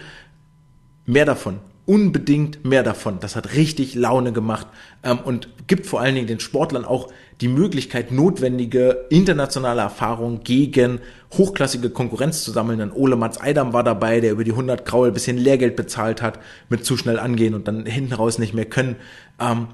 Mehr 1.06 1.24
davon 1.24 1.60
unbedingt 1.86 2.64
mehr 2.64 2.82
davon. 2.82 3.18
Das 3.20 3.36
hat 3.36 3.54
richtig 3.54 3.94
Laune 3.94 4.32
gemacht 4.32 4.66
ähm, 5.02 5.18
und 5.18 5.48
gibt 5.66 5.86
vor 5.86 6.00
allen 6.00 6.14
Dingen 6.14 6.26
den 6.26 6.40
Sportlern 6.40 6.84
auch 6.84 7.12
die 7.40 7.48
Möglichkeit, 7.48 8.12
notwendige 8.12 9.06
internationale 9.10 9.82
Erfahrung 9.82 10.42
gegen 10.44 11.00
hochklassige 11.32 11.90
Konkurrenz 11.90 12.44
zu 12.44 12.52
sammeln. 12.52 12.78
Denn 12.78 12.92
Ole 12.92 13.16
Mats 13.16 13.40
Eidam 13.40 13.72
war 13.72 13.82
dabei, 13.82 14.20
der 14.20 14.32
über 14.32 14.44
die 14.44 14.52
100 14.52 14.84
Kraul 14.84 15.08
ein 15.08 15.14
bisschen 15.14 15.36
Lehrgeld 15.36 15.76
bezahlt 15.76 16.22
hat, 16.22 16.38
mit 16.68 16.84
zu 16.84 16.96
schnell 16.96 17.18
angehen 17.18 17.54
und 17.54 17.66
dann 17.66 17.86
hinten 17.86 18.12
raus 18.12 18.38
nicht 18.38 18.54
mehr 18.54 18.66
können. 18.66 18.96
Ähm, 19.40 19.68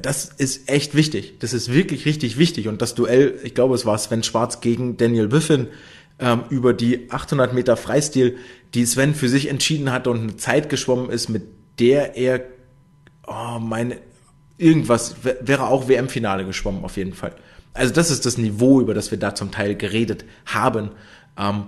das 0.00 0.24
ist 0.24 0.70
echt 0.70 0.94
wichtig. 0.94 1.38
Das 1.40 1.52
ist 1.52 1.72
wirklich 1.72 2.06
richtig 2.06 2.38
wichtig. 2.38 2.68
Und 2.68 2.80
das 2.80 2.94
Duell, 2.94 3.38
ich 3.42 3.54
glaube, 3.54 3.74
es 3.74 3.84
war 3.84 3.98
Sven 3.98 4.22
Schwarz 4.22 4.60
gegen 4.60 4.96
Daniel 4.96 5.30
Wiffen, 5.30 5.68
ähm, 6.18 6.44
über 6.48 6.72
die 6.72 7.10
800 7.10 7.52
Meter 7.52 7.76
Freistil, 7.76 8.36
die 8.72 8.86
Sven 8.86 9.14
für 9.14 9.28
sich 9.28 9.48
entschieden 9.48 9.92
hatte 9.92 10.10
und 10.10 10.20
eine 10.20 10.36
Zeit 10.36 10.68
geschwommen 10.70 11.10
ist, 11.10 11.28
mit 11.28 11.42
der 11.78 12.16
er, 12.16 12.40
oh, 13.26 13.58
meine, 13.60 13.98
irgendwas, 14.64 15.16
wäre 15.22 15.66
auch 15.66 15.88
WM-Finale 15.88 16.44
geschwommen 16.44 16.84
auf 16.84 16.96
jeden 16.96 17.12
Fall. 17.12 17.34
Also 17.74 17.92
das 17.92 18.10
ist 18.10 18.24
das 18.24 18.38
Niveau, 18.38 18.80
über 18.80 18.94
das 18.94 19.10
wir 19.10 19.18
da 19.18 19.34
zum 19.34 19.50
Teil 19.50 19.76
geredet 19.76 20.24
haben. 20.46 20.90
Ähm, 21.36 21.64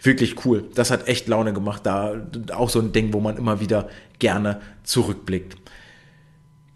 wirklich 0.00 0.44
cool. 0.44 0.64
Das 0.74 0.90
hat 0.90 1.08
echt 1.08 1.28
Laune 1.28 1.52
gemacht. 1.52 1.86
Da 1.86 2.26
auch 2.52 2.68
so 2.68 2.80
ein 2.80 2.92
Ding, 2.92 3.12
wo 3.12 3.20
man 3.20 3.36
immer 3.36 3.60
wieder 3.60 3.88
gerne 4.18 4.60
zurückblickt. 4.82 5.56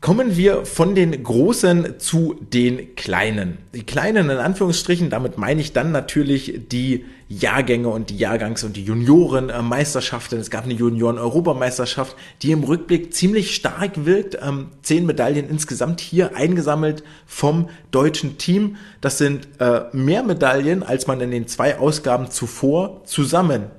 Kommen 0.06 0.36
wir 0.36 0.66
von 0.66 0.94
den 0.94 1.20
Großen 1.24 1.98
zu 1.98 2.36
den 2.38 2.94
Kleinen. 2.94 3.58
Die 3.74 3.82
Kleinen 3.82 4.30
in 4.30 4.36
Anführungsstrichen, 4.36 5.10
damit 5.10 5.36
meine 5.36 5.60
ich 5.60 5.72
dann 5.72 5.90
natürlich 5.90 6.60
die 6.70 7.04
Jahrgänge 7.28 7.88
und 7.88 8.10
die 8.10 8.16
Jahrgangs- 8.16 8.64
und 8.64 8.76
die 8.76 8.84
Juniorenmeisterschaften. 8.84 10.38
Es 10.38 10.50
gab 10.50 10.62
eine 10.62 10.74
Junioren-Europameisterschaft, 10.74 12.14
die 12.42 12.52
im 12.52 12.62
Rückblick 12.62 13.14
ziemlich 13.14 13.56
stark 13.56 14.04
wirkt. 14.04 14.38
Ähm, 14.40 14.68
zehn 14.80 15.06
Medaillen 15.06 15.50
insgesamt 15.50 16.00
hier 16.00 16.36
eingesammelt 16.36 17.02
vom 17.26 17.68
deutschen 17.90 18.38
Team. 18.38 18.76
Das 19.00 19.18
sind 19.18 19.48
äh, 19.58 19.86
mehr 19.92 20.22
Medaillen, 20.22 20.84
als 20.84 21.08
man 21.08 21.20
in 21.20 21.32
den 21.32 21.48
zwei 21.48 21.80
Ausgaben 21.80 22.30
zuvor 22.30 23.02
zusammen 23.06 23.72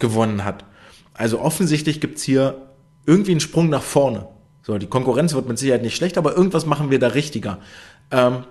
gewonnen 0.00 0.44
hat. 0.44 0.64
Also 1.14 1.38
offensichtlich 1.40 2.00
gibt's 2.00 2.24
hier 2.24 2.60
irgendwie 3.06 3.30
einen 3.30 3.40
Sprung 3.40 3.68
nach 3.68 3.84
vorne. 3.84 4.26
So, 4.62 4.78
die 4.78 4.86
Konkurrenz 4.86 5.34
wird 5.34 5.48
mit 5.48 5.58
Sicherheit 5.58 5.82
nicht 5.82 5.96
schlecht, 5.96 6.18
aber 6.18 6.36
irgendwas 6.36 6.66
machen 6.66 6.90
wir 6.90 6.98
da 6.98 7.08
richtiger. 7.08 7.58
Ähm, 8.10 8.44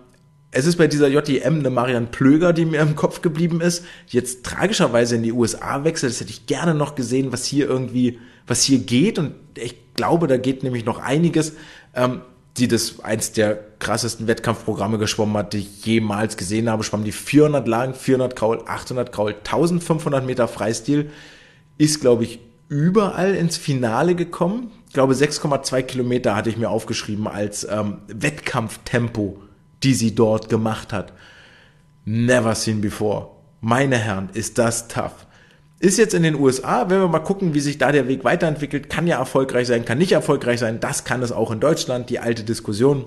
es 0.51 0.65
ist 0.65 0.77
bei 0.77 0.87
dieser 0.87 1.07
JDM 1.07 1.59
eine 1.59 1.69
Marian 1.69 2.09
Plöger, 2.09 2.53
die 2.53 2.65
mir 2.65 2.81
im 2.81 2.95
Kopf 2.95 3.21
geblieben 3.21 3.61
ist, 3.61 3.85
die 4.11 4.17
jetzt 4.17 4.43
tragischerweise 4.43 5.15
in 5.15 5.23
die 5.23 5.31
USA 5.31 5.83
wechselt. 5.83 6.11
Das 6.11 6.19
hätte 6.21 6.31
ich 6.31 6.47
gerne 6.47 6.73
noch 6.73 6.95
gesehen, 6.95 7.31
was 7.31 7.45
hier 7.45 7.67
irgendwie, 7.67 8.19
was 8.47 8.63
hier 8.63 8.79
geht. 8.79 9.19
Und 9.19 9.35
ich 9.55 9.93
glaube, 9.93 10.25
da 10.25 10.37
geht 10.37 10.63
nämlich 10.63 10.85
noch 10.85 10.99
einiges. 10.99 11.53
Ähm, 11.93 12.21
die 12.57 12.67
das 12.67 12.99
eins 13.01 13.31
der 13.31 13.59
krassesten 13.79 14.27
Wettkampfprogramme 14.27 14.97
geschwommen 14.97 15.37
hat, 15.37 15.53
die 15.53 15.59
ich 15.59 15.85
jemals 15.85 16.37
gesehen 16.37 16.69
habe. 16.69 16.83
Schwamm 16.83 17.03
die 17.03 17.11
400 17.11 17.67
Lagen, 17.67 17.93
400 17.93 18.35
Kraul, 18.35 18.63
800 18.65 19.11
Kraul, 19.11 19.35
1500 19.35 20.25
Meter 20.25 20.47
Freistil. 20.47 21.11
Ist, 21.77 22.01
glaube 22.01 22.25
ich, 22.25 22.39
überall 22.69 23.35
ins 23.35 23.57
Finale 23.57 24.15
gekommen. 24.15 24.71
Ich 24.87 24.93
glaube, 24.93 25.13
6,2 25.13 25.81
Kilometer 25.83 26.35
hatte 26.35 26.49
ich 26.49 26.57
mir 26.57 26.69
aufgeschrieben 26.69 27.27
als 27.27 27.67
ähm, 27.69 27.97
Wettkampftempo, 28.07 29.41
die 29.83 29.93
sie 29.93 30.15
dort 30.15 30.49
gemacht 30.49 30.93
hat. 30.93 31.13
Never 32.05 32.55
seen 32.55 32.79
before. 32.79 33.31
Meine 33.59 33.97
Herren, 33.97 34.29
ist 34.33 34.57
das 34.57 34.87
tough. 34.87 35.27
Ist 35.79 35.97
jetzt 35.97 36.13
in 36.13 36.23
den 36.23 36.35
USA, 36.35 36.89
wenn 36.89 36.99
wir 36.99 37.07
mal 37.07 37.19
gucken, 37.19 37.53
wie 37.53 37.59
sich 37.59 37.77
da 37.77 37.91
der 37.91 38.07
Weg 38.07 38.23
weiterentwickelt, 38.23 38.89
kann 38.89 39.07
ja 39.07 39.17
erfolgreich 39.17 39.67
sein, 39.67 39.85
kann 39.85 39.97
nicht 39.97 40.11
erfolgreich 40.11 40.59
sein. 40.59 40.79
Das 40.79 41.03
kann 41.03 41.21
es 41.21 41.31
auch 41.31 41.51
in 41.51 41.59
Deutschland, 41.59 42.09
die 42.09 42.19
alte 42.19 42.43
Diskussion. 42.43 43.05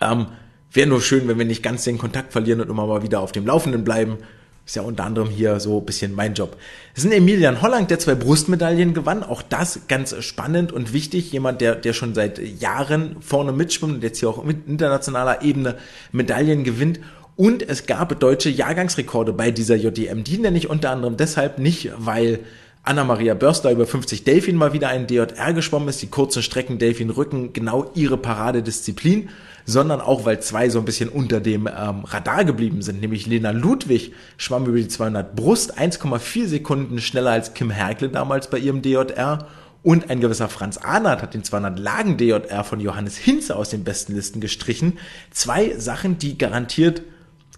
Ähm, 0.00 0.26
Wäre 0.74 0.88
nur 0.88 1.00
schön, 1.00 1.28
wenn 1.28 1.38
wir 1.38 1.44
nicht 1.44 1.62
ganz 1.62 1.84
den 1.84 1.98
Kontakt 1.98 2.32
verlieren 2.32 2.60
und 2.60 2.68
immer 2.68 2.86
mal 2.86 3.02
wieder 3.02 3.20
auf 3.20 3.30
dem 3.30 3.46
Laufenden 3.46 3.84
bleiben. 3.84 4.18
Ist 4.66 4.76
ja 4.76 4.82
unter 4.82 5.04
anderem 5.04 5.28
hier 5.28 5.60
so 5.60 5.78
ein 5.78 5.84
bisschen 5.84 6.14
mein 6.14 6.32
Job. 6.32 6.56
Es 6.94 7.04
ist 7.04 7.10
ein 7.10 7.16
Emilian 7.16 7.60
Holland, 7.60 7.90
der 7.90 7.98
zwei 7.98 8.14
Brustmedaillen 8.14 8.94
gewann. 8.94 9.22
Auch 9.22 9.42
das 9.42 9.80
ganz 9.88 10.14
spannend 10.24 10.72
und 10.72 10.94
wichtig. 10.94 11.32
Jemand, 11.32 11.60
der, 11.60 11.74
der 11.74 11.92
schon 11.92 12.14
seit 12.14 12.38
Jahren 12.38 13.16
vorne 13.20 13.52
mitschwimmt 13.52 13.96
und 13.96 14.02
jetzt 14.02 14.20
hier 14.20 14.30
auch 14.30 14.42
mit 14.42 14.66
internationaler 14.66 15.42
Ebene 15.42 15.76
Medaillen 16.12 16.64
gewinnt. 16.64 17.00
Und 17.36 17.68
es 17.68 17.84
gab 17.84 18.18
deutsche 18.20 18.48
Jahrgangsrekorde 18.48 19.34
bei 19.34 19.50
dieser 19.50 19.74
JDM. 19.74 20.24
Die 20.24 20.38
nenne 20.38 20.56
ich 20.56 20.70
unter 20.70 20.90
anderem 20.90 21.18
deshalb 21.18 21.58
nicht, 21.58 21.90
weil 21.98 22.40
Anna-Maria 22.84 23.34
Börster 23.34 23.70
über 23.70 23.86
50 23.86 24.24
Delfin 24.24 24.56
mal 24.56 24.72
wieder 24.72 24.88
einen 24.88 25.06
DJR 25.06 25.52
geschwommen 25.52 25.88
ist. 25.88 26.00
Die 26.00 26.06
kurzen 26.06 26.42
Strecken 26.42 26.78
Delfin 26.78 27.10
Rücken 27.10 27.52
genau 27.52 27.90
ihre 27.94 28.16
Paradedisziplin 28.16 29.28
sondern 29.66 30.00
auch, 30.00 30.24
weil 30.24 30.40
zwei 30.40 30.68
so 30.68 30.78
ein 30.78 30.84
bisschen 30.84 31.08
unter 31.08 31.40
dem 31.40 31.66
ähm, 31.66 32.04
Radar 32.04 32.44
geblieben 32.44 32.82
sind, 32.82 33.00
nämlich 33.00 33.26
Lena 33.26 33.50
Ludwig 33.50 34.12
schwamm 34.36 34.66
über 34.66 34.76
die 34.76 34.88
200 34.88 35.34
Brust 35.34 35.78
1,4 35.78 36.46
Sekunden 36.46 37.00
schneller 37.00 37.30
als 37.30 37.54
Kim 37.54 37.70
Herkle 37.70 38.08
damals 38.08 38.48
bei 38.48 38.58
ihrem 38.58 38.82
DJR 38.82 39.46
und 39.84 40.08
ein 40.08 40.20
gewisser 40.20 40.48
Franz 40.48 40.78
Ahnert 40.78 41.20
hat 41.20 41.34
den 41.34 41.44
200 41.44 41.78
Lagen 41.78 42.16
DJR 42.16 42.64
von 42.64 42.80
Johannes 42.80 43.18
Hinze 43.18 43.54
aus 43.54 43.68
den 43.68 43.84
besten 43.84 44.14
Listen 44.14 44.40
gestrichen. 44.40 44.98
Zwei 45.30 45.78
Sachen, 45.78 46.16
die 46.18 46.38
garantiert 46.38 47.02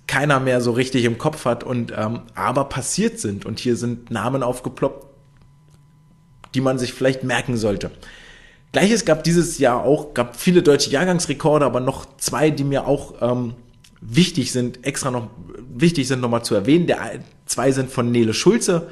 keiner 0.08 0.40
mehr 0.40 0.60
so 0.60 0.72
richtig 0.72 1.04
im 1.04 1.18
Kopf 1.18 1.44
hat 1.44 1.62
und 1.62 1.92
ähm, 1.96 2.22
aber 2.34 2.64
passiert 2.64 3.20
sind. 3.20 3.46
Und 3.46 3.60
hier 3.60 3.76
sind 3.76 4.10
Namen 4.10 4.42
aufgeploppt, 4.42 5.06
die 6.54 6.60
man 6.60 6.78
sich 6.78 6.92
vielleicht 6.92 7.22
merken 7.22 7.56
sollte. 7.56 7.92
Gleiches 8.76 9.06
gab 9.06 9.24
dieses 9.24 9.56
Jahr 9.56 9.84
auch, 9.84 10.12
gab 10.12 10.36
viele 10.36 10.62
deutsche 10.62 10.90
Jahrgangsrekorde, 10.90 11.64
aber 11.64 11.80
noch 11.80 12.06
zwei, 12.18 12.50
die 12.50 12.62
mir 12.62 12.86
auch 12.86 13.14
ähm, 13.22 13.54
wichtig 14.02 14.52
sind, 14.52 14.84
extra 14.84 15.10
noch 15.10 15.30
wichtig 15.74 16.06
sind 16.06 16.20
nochmal 16.20 16.44
zu 16.44 16.54
erwähnen. 16.54 16.86
Der, 16.86 16.98
zwei 17.46 17.72
sind 17.72 17.90
von 17.90 18.10
Nele 18.10 18.34
Schulze. 18.34 18.88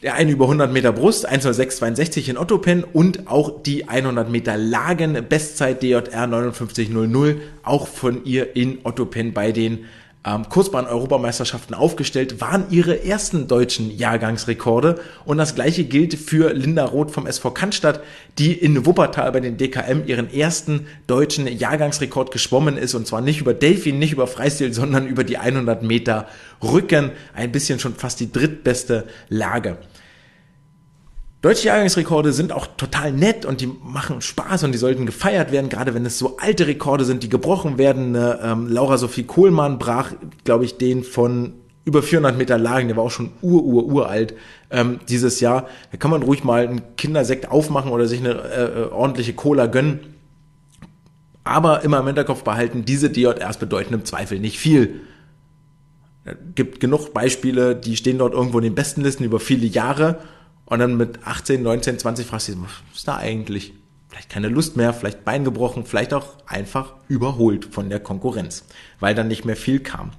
Der 0.00 0.14
eine 0.14 0.30
über 0.30 0.44
100 0.44 0.72
Meter 0.72 0.92
Brust, 0.92 1.28
106,62 1.28 2.30
in 2.30 2.38
Ottopen 2.38 2.84
und 2.84 3.26
auch 3.26 3.64
die 3.64 3.88
100 3.88 4.30
Meter 4.30 4.56
Lagen 4.56 5.26
Bestzeit 5.28 5.82
DJR 5.82 6.28
5900, 6.52 7.36
auch 7.64 7.88
von 7.88 8.24
ihr 8.24 8.54
in 8.54 8.78
Ottopen 8.84 9.32
bei 9.32 9.50
den 9.50 9.86
ähm, 10.24 10.48
Kurzbahn-Europameisterschaften 10.48 11.74
aufgestellt, 11.74 12.40
waren 12.40 12.66
ihre 12.70 13.04
ersten 13.04 13.46
deutschen 13.46 13.96
Jahrgangsrekorde. 13.96 15.00
Und 15.24 15.38
das 15.38 15.54
gleiche 15.54 15.84
gilt 15.84 16.14
für 16.14 16.52
Linda 16.52 16.84
Roth 16.84 17.10
vom 17.10 17.26
SV 17.26 17.52
Cannstatt, 17.52 18.02
die 18.38 18.52
in 18.52 18.84
Wuppertal 18.84 19.30
bei 19.32 19.40
den 19.40 19.56
DKM 19.56 20.06
ihren 20.06 20.32
ersten 20.32 20.86
deutschen 21.06 21.46
Jahrgangsrekord 21.46 22.30
geschwommen 22.30 22.76
ist. 22.76 22.94
Und 22.94 23.06
zwar 23.06 23.20
nicht 23.20 23.40
über 23.40 23.54
Delfin, 23.54 23.98
nicht 23.98 24.12
über 24.12 24.26
Freistil, 24.26 24.72
sondern 24.72 25.06
über 25.06 25.24
die 25.24 25.38
100 25.38 25.82
Meter 25.82 26.26
Rücken. 26.62 27.12
Ein 27.34 27.52
bisschen 27.52 27.78
schon 27.78 27.94
fast 27.94 28.20
die 28.20 28.32
drittbeste 28.32 29.06
Lage. 29.28 29.78
Deutsche 31.40 31.68
Jahrgangsrekorde 31.68 32.32
sind 32.32 32.50
auch 32.50 32.66
total 32.76 33.12
nett 33.12 33.44
und 33.44 33.60
die 33.60 33.68
machen 33.68 34.20
Spaß 34.20 34.64
und 34.64 34.72
die 34.72 34.78
sollten 34.78 35.06
gefeiert 35.06 35.52
werden, 35.52 35.68
gerade 35.68 35.94
wenn 35.94 36.04
es 36.04 36.18
so 36.18 36.36
alte 36.38 36.66
Rekorde 36.66 37.04
sind, 37.04 37.22
die 37.22 37.28
gebrochen 37.28 37.78
werden. 37.78 38.16
Ähm, 38.16 38.66
Laura 38.68 38.98
Sophie 38.98 39.22
Kohlmann 39.22 39.78
brach, 39.78 40.12
glaube 40.42 40.64
ich, 40.64 40.78
den 40.78 41.04
von 41.04 41.52
über 41.84 42.02
400 42.02 42.36
Meter 42.36 42.58
Lagen, 42.58 42.88
der 42.88 42.96
war 42.96 43.04
auch 43.04 43.12
schon 43.12 43.30
ur, 43.40 43.62
ur, 43.62 43.86
uralt 43.86 44.34
ähm, 44.70 44.98
dieses 45.08 45.38
Jahr. 45.38 45.68
Da 45.92 45.96
kann 45.96 46.10
man 46.10 46.24
ruhig 46.24 46.42
mal 46.42 46.66
einen 46.66 46.96
Kindersekt 46.96 47.48
aufmachen 47.48 47.92
oder 47.92 48.08
sich 48.08 48.18
eine 48.18 48.30
äh, 48.30 48.64
äh 48.64 48.90
ordentliche 48.90 49.32
Cola 49.32 49.66
gönnen. 49.66 50.00
Aber 51.44 51.84
immer 51.84 52.00
im 52.00 52.06
Hinterkopf 52.06 52.42
behalten, 52.42 52.84
diese 52.84 53.10
DJRs 53.10 53.58
bedeuten 53.58 53.94
im 53.94 54.04
Zweifel 54.04 54.40
nicht 54.40 54.58
viel. 54.58 55.02
Es 56.24 56.34
gibt 56.56 56.80
genug 56.80 57.14
Beispiele, 57.14 57.76
die 57.76 57.96
stehen 57.96 58.18
dort 58.18 58.34
irgendwo 58.34 58.58
in 58.58 58.64
den 58.64 58.74
besten 58.74 59.02
Listen 59.02 59.22
über 59.22 59.38
viele 59.38 59.66
Jahre 59.66 60.18
und 60.68 60.80
dann 60.80 60.98
mit 60.98 61.26
18, 61.26 61.62
19, 61.62 61.98
20 61.98 62.26
fragst 62.26 62.48
du 62.48 62.52
dich, 62.52 62.62
was 62.62 62.96
ist 62.96 63.08
da 63.08 63.16
eigentlich? 63.16 63.72
Vielleicht 64.08 64.28
keine 64.28 64.48
Lust 64.48 64.76
mehr, 64.76 64.92
vielleicht 64.92 65.24
Bein 65.24 65.44
gebrochen, 65.44 65.86
vielleicht 65.86 66.12
auch 66.12 66.26
einfach 66.46 66.94
überholt 67.08 67.64
von 67.64 67.88
der 67.88 68.00
Konkurrenz, 68.00 68.64
weil 69.00 69.14
dann 69.14 69.28
nicht 69.28 69.46
mehr 69.46 69.56
viel 69.56 69.80
kam. 69.80 70.10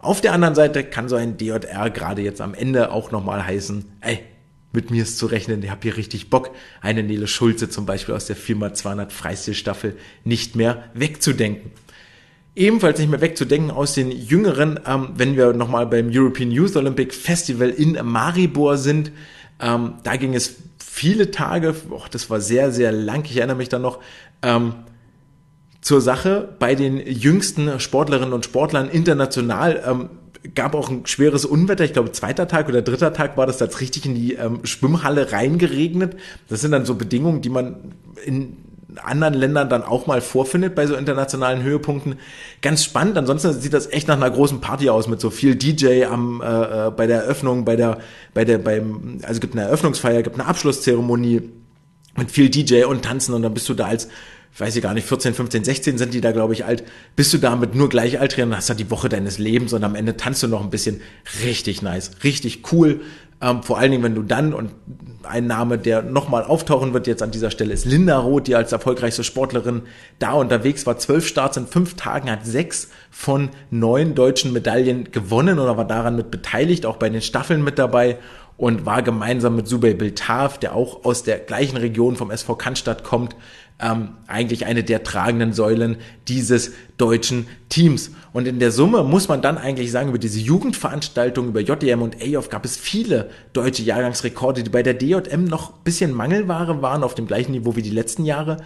Auf 0.00 0.20
der 0.20 0.32
anderen 0.32 0.56
Seite 0.56 0.82
kann 0.82 1.08
so 1.08 1.14
ein 1.14 1.36
DJR 1.36 1.90
gerade 1.90 2.22
jetzt 2.22 2.40
am 2.40 2.54
Ende 2.54 2.90
auch 2.90 3.12
nochmal 3.12 3.46
heißen, 3.46 3.84
ey, 4.00 4.20
mit 4.72 4.90
mir 4.90 5.02
ist 5.04 5.18
zu 5.18 5.26
rechnen, 5.26 5.62
ich 5.62 5.70
habe 5.70 5.82
hier 5.82 5.96
richtig 5.96 6.30
Bock, 6.30 6.50
eine 6.80 7.04
Nele 7.04 7.28
Schulze 7.28 7.68
zum 7.68 7.86
Beispiel 7.86 8.14
aus 8.16 8.26
der 8.26 8.36
Firma 8.36 8.74
200 8.74 9.12
Freistilstaffel 9.12 9.96
nicht 10.24 10.56
mehr 10.56 10.84
wegzudenken. 10.94 11.70
Ebenfalls 12.56 12.98
nicht 12.98 13.10
mehr 13.10 13.20
wegzudenken 13.20 13.70
aus 13.70 13.94
den 13.94 14.10
Jüngeren, 14.10 14.80
ähm, 14.84 15.10
wenn 15.14 15.36
wir 15.36 15.52
nochmal 15.52 15.86
beim 15.86 16.10
European 16.12 16.50
Youth 16.50 16.76
Olympic 16.76 17.14
Festival 17.14 17.70
in 17.70 17.98
Maribor 18.04 18.78
sind, 18.78 19.12
ähm, 19.62 19.94
da 20.02 20.16
ging 20.16 20.34
es 20.34 20.56
viele 20.78 21.30
Tage, 21.30 21.74
oh, 21.90 22.02
das 22.10 22.28
war 22.28 22.40
sehr, 22.40 22.72
sehr 22.72 22.92
lang, 22.92 23.24
ich 23.24 23.36
erinnere 23.36 23.56
mich 23.56 23.70
dann 23.70 23.82
noch, 23.82 24.00
ähm, 24.42 24.74
zur 25.80 26.00
Sache 26.00 26.54
bei 26.58 26.74
den 26.74 26.98
jüngsten 26.98 27.80
Sportlerinnen 27.80 28.32
und 28.32 28.44
Sportlern 28.44 28.88
international. 28.88 29.82
Ähm, 29.86 30.10
gab 30.54 30.74
auch 30.74 30.90
ein 30.90 31.06
schweres 31.06 31.44
Unwetter, 31.44 31.84
ich 31.84 31.92
glaube 31.92 32.12
zweiter 32.12 32.48
Tag 32.48 32.68
oder 32.68 32.82
dritter 32.82 33.12
Tag 33.12 33.36
war 33.36 33.46
das 33.46 33.58
da 33.58 33.66
richtig 33.66 34.06
in 34.06 34.14
die 34.14 34.34
ähm, 34.34 34.60
Schwimmhalle 34.64 35.32
reingeregnet. 35.32 36.16
Das 36.48 36.60
sind 36.60 36.72
dann 36.72 36.84
so 36.84 36.94
Bedingungen, 36.94 37.42
die 37.42 37.48
man 37.48 37.94
in 38.24 38.56
anderen 39.02 39.34
Ländern 39.34 39.68
dann 39.68 39.82
auch 39.82 40.06
mal 40.06 40.20
vorfindet 40.20 40.74
bei 40.74 40.86
so 40.86 40.94
internationalen 40.94 41.62
Höhepunkten. 41.62 42.16
Ganz 42.60 42.84
spannend. 42.84 43.16
Ansonsten 43.18 43.52
sieht 43.52 43.72
das 43.72 43.90
echt 43.90 44.08
nach 44.08 44.16
einer 44.16 44.30
großen 44.30 44.60
Party 44.60 44.88
aus 44.90 45.08
mit 45.08 45.20
so 45.20 45.30
viel 45.30 45.54
DJ 45.54 46.04
am 46.04 46.40
äh, 46.42 46.86
äh, 46.86 46.90
bei 46.90 47.06
der 47.06 47.22
Eröffnung, 47.22 47.64
bei 47.64 47.76
der 47.76 47.98
bei 48.34 48.44
der 48.44 48.58
beim 48.58 49.18
also 49.22 49.40
gibt 49.40 49.54
eine 49.54 49.62
Eröffnungsfeier, 49.62 50.22
gibt 50.22 50.38
eine 50.38 50.46
Abschlusszeremonie 50.46 51.42
mit 52.16 52.30
viel 52.30 52.50
DJ 52.50 52.84
und 52.84 53.02
Tanzen 53.02 53.34
und 53.34 53.42
dann 53.42 53.54
bist 53.54 53.68
du 53.68 53.74
da 53.74 53.86
als 53.86 54.08
weiß 54.58 54.76
ich 54.76 54.82
gar 54.82 54.92
nicht, 54.92 55.06
14, 55.06 55.34
15, 55.34 55.64
16 55.64 55.98
sind 55.98 56.12
die 56.12 56.20
da, 56.20 56.32
glaube 56.32 56.52
ich, 56.52 56.64
alt, 56.64 56.84
bist 57.16 57.32
du 57.32 57.38
da 57.38 57.56
mit 57.56 57.74
nur 57.74 57.88
Gleichaltrigen 57.88 58.50
und 58.50 58.56
hast 58.56 58.68
da 58.68 58.74
die 58.74 58.90
Woche 58.90 59.08
deines 59.08 59.38
Lebens 59.38 59.72
und 59.72 59.82
am 59.82 59.94
Ende 59.94 60.16
tanzt 60.16 60.42
du 60.42 60.48
noch 60.48 60.62
ein 60.62 60.70
bisschen. 60.70 61.00
Richtig 61.42 61.80
nice, 61.80 62.10
richtig 62.22 62.70
cool. 62.72 63.00
Ähm, 63.42 63.64
vor 63.64 63.78
allen 63.78 63.90
Dingen, 63.90 64.04
wenn 64.04 64.14
du 64.14 64.22
dann, 64.22 64.54
und 64.54 64.70
ein 65.24 65.48
Name, 65.48 65.76
der 65.76 66.02
nochmal 66.02 66.44
auftauchen 66.44 66.94
wird 66.94 67.08
jetzt 67.08 67.22
an 67.22 67.32
dieser 67.32 67.50
Stelle, 67.50 67.72
ist 67.72 67.84
Linda 67.84 68.18
Roth, 68.18 68.46
die 68.46 68.54
als 68.54 68.70
erfolgreichste 68.70 69.24
Sportlerin 69.24 69.82
da 70.20 70.32
unterwegs 70.32 70.86
war. 70.86 70.96
Zwölf 70.98 71.26
Starts 71.26 71.56
in 71.56 71.66
fünf 71.66 71.94
Tagen, 71.94 72.30
hat 72.30 72.46
sechs 72.46 72.88
von 73.10 73.50
neun 73.70 74.14
deutschen 74.14 74.52
Medaillen 74.52 75.10
gewonnen 75.10 75.58
oder 75.58 75.76
war 75.76 75.86
daran 75.86 76.14
mit 76.14 76.30
beteiligt, 76.30 76.86
auch 76.86 76.96
bei 76.96 77.08
den 77.08 77.20
Staffeln 77.20 77.64
mit 77.64 77.80
dabei 77.80 78.18
und 78.56 78.86
war 78.86 79.02
gemeinsam 79.02 79.56
mit 79.56 79.66
Subey 79.66 79.94
Biltav, 79.94 80.58
der 80.58 80.76
auch 80.76 81.04
aus 81.04 81.24
der 81.24 81.38
gleichen 81.38 81.76
Region 81.76 82.14
vom 82.14 82.30
SV 82.30 82.54
Cannstatt 82.54 83.02
kommt, 83.02 83.34
ähm, 83.82 84.10
eigentlich 84.28 84.64
eine 84.64 84.84
der 84.84 85.02
tragenden 85.02 85.52
Säulen 85.52 85.96
dieses 86.28 86.72
deutschen 86.96 87.48
Teams. 87.68 88.12
Und 88.32 88.46
in 88.46 88.60
der 88.60 88.70
Summe 88.70 89.02
muss 89.02 89.28
man 89.28 89.42
dann 89.42 89.58
eigentlich 89.58 89.90
sagen, 89.90 90.08
über 90.08 90.18
diese 90.18 90.38
Jugendveranstaltung, 90.38 91.48
über 91.48 91.60
JDM 91.60 92.00
und 92.00 92.16
AOF 92.22 92.48
gab 92.48 92.64
es 92.64 92.76
viele 92.76 93.30
deutsche 93.52 93.82
Jahrgangsrekorde, 93.82 94.62
die 94.62 94.70
bei 94.70 94.82
der 94.82 94.94
DJM 94.94 95.44
noch 95.44 95.70
ein 95.70 95.84
bisschen 95.84 96.14
Mangelware 96.14 96.80
waren, 96.80 97.02
auf 97.02 97.14
dem 97.14 97.26
gleichen 97.26 97.52
Niveau 97.52 97.76
wie 97.76 97.82
die 97.82 97.90
letzten 97.90 98.24
Jahre, 98.24 98.58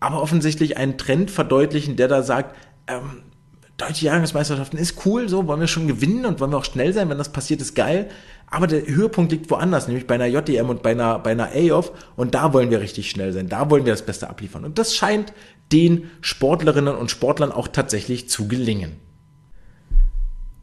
aber 0.00 0.20
offensichtlich 0.20 0.76
einen 0.76 0.98
Trend 0.98 1.30
verdeutlichen, 1.30 1.96
der 1.96 2.08
da 2.08 2.22
sagt, 2.22 2.56
ähm, 2.88 3.22
deutsche 3.76 4.06
Jahrgangsmeisterschaften 4.06 4.78
ist 4.78 5.04
cool, 5.04 5.28
so 5.28 5.46
wollen 5.46 5.60
wir 5.60 5.66
schon 5.66 5.88
gewinnen 5.88 6.26
und 6.26 6.40
wollen 6.40 6.52
wir 6.52 6.58
auch 6.58 6.64
schnell 6.64 6.92
sein, 6.92 7.08
wenn 7.08 7.18
das 7.18 7.32
passiert, 7.32 7.60
ist 7.60 7.74
geil. 7.74 8.08
Aber 8.46 8.66
der 8.66 8.86
Höhepunkt 8.86 9.32
liegt 9.32 9.50
woanders, 9.50 9.88
nämlich 9.88 10.06
bei 10.06 10.14
einer 10.14 10.26
JDM 10.26 10.68
und 10.68 10.82
bei 10.82 10.92
einer, 10.92 11.18
bei 11.18 11.32
einer 11.32 11.50
AOF. 11.54 11.90
Und 12.14 12.34
da 12.34 12.52
wollen 12.52 12.70
wir 12.70 12.80
richtig 12.80 13.10
schnell 13.10 13.32
sein. 13.32 13.48
Da 13.48 13.70
wollen 13.70 13.84
wir 13.84 13.92
das 13.92 14.06
Beste 14.06 14.30
abliefern. 14.30 14.64
Und 14.64 14.78
das 14.78 14.94
scheint 14.94 15.32
den 15.72 16.10
Sportlerinnen 16.20 16.94
und 16.94 17.10
Sportlern 17.10 17.50
auch 17.50 17.68
tatsächlich 17.68 18.28
zu 18.28 18.46
gelingen. 18.46 18.92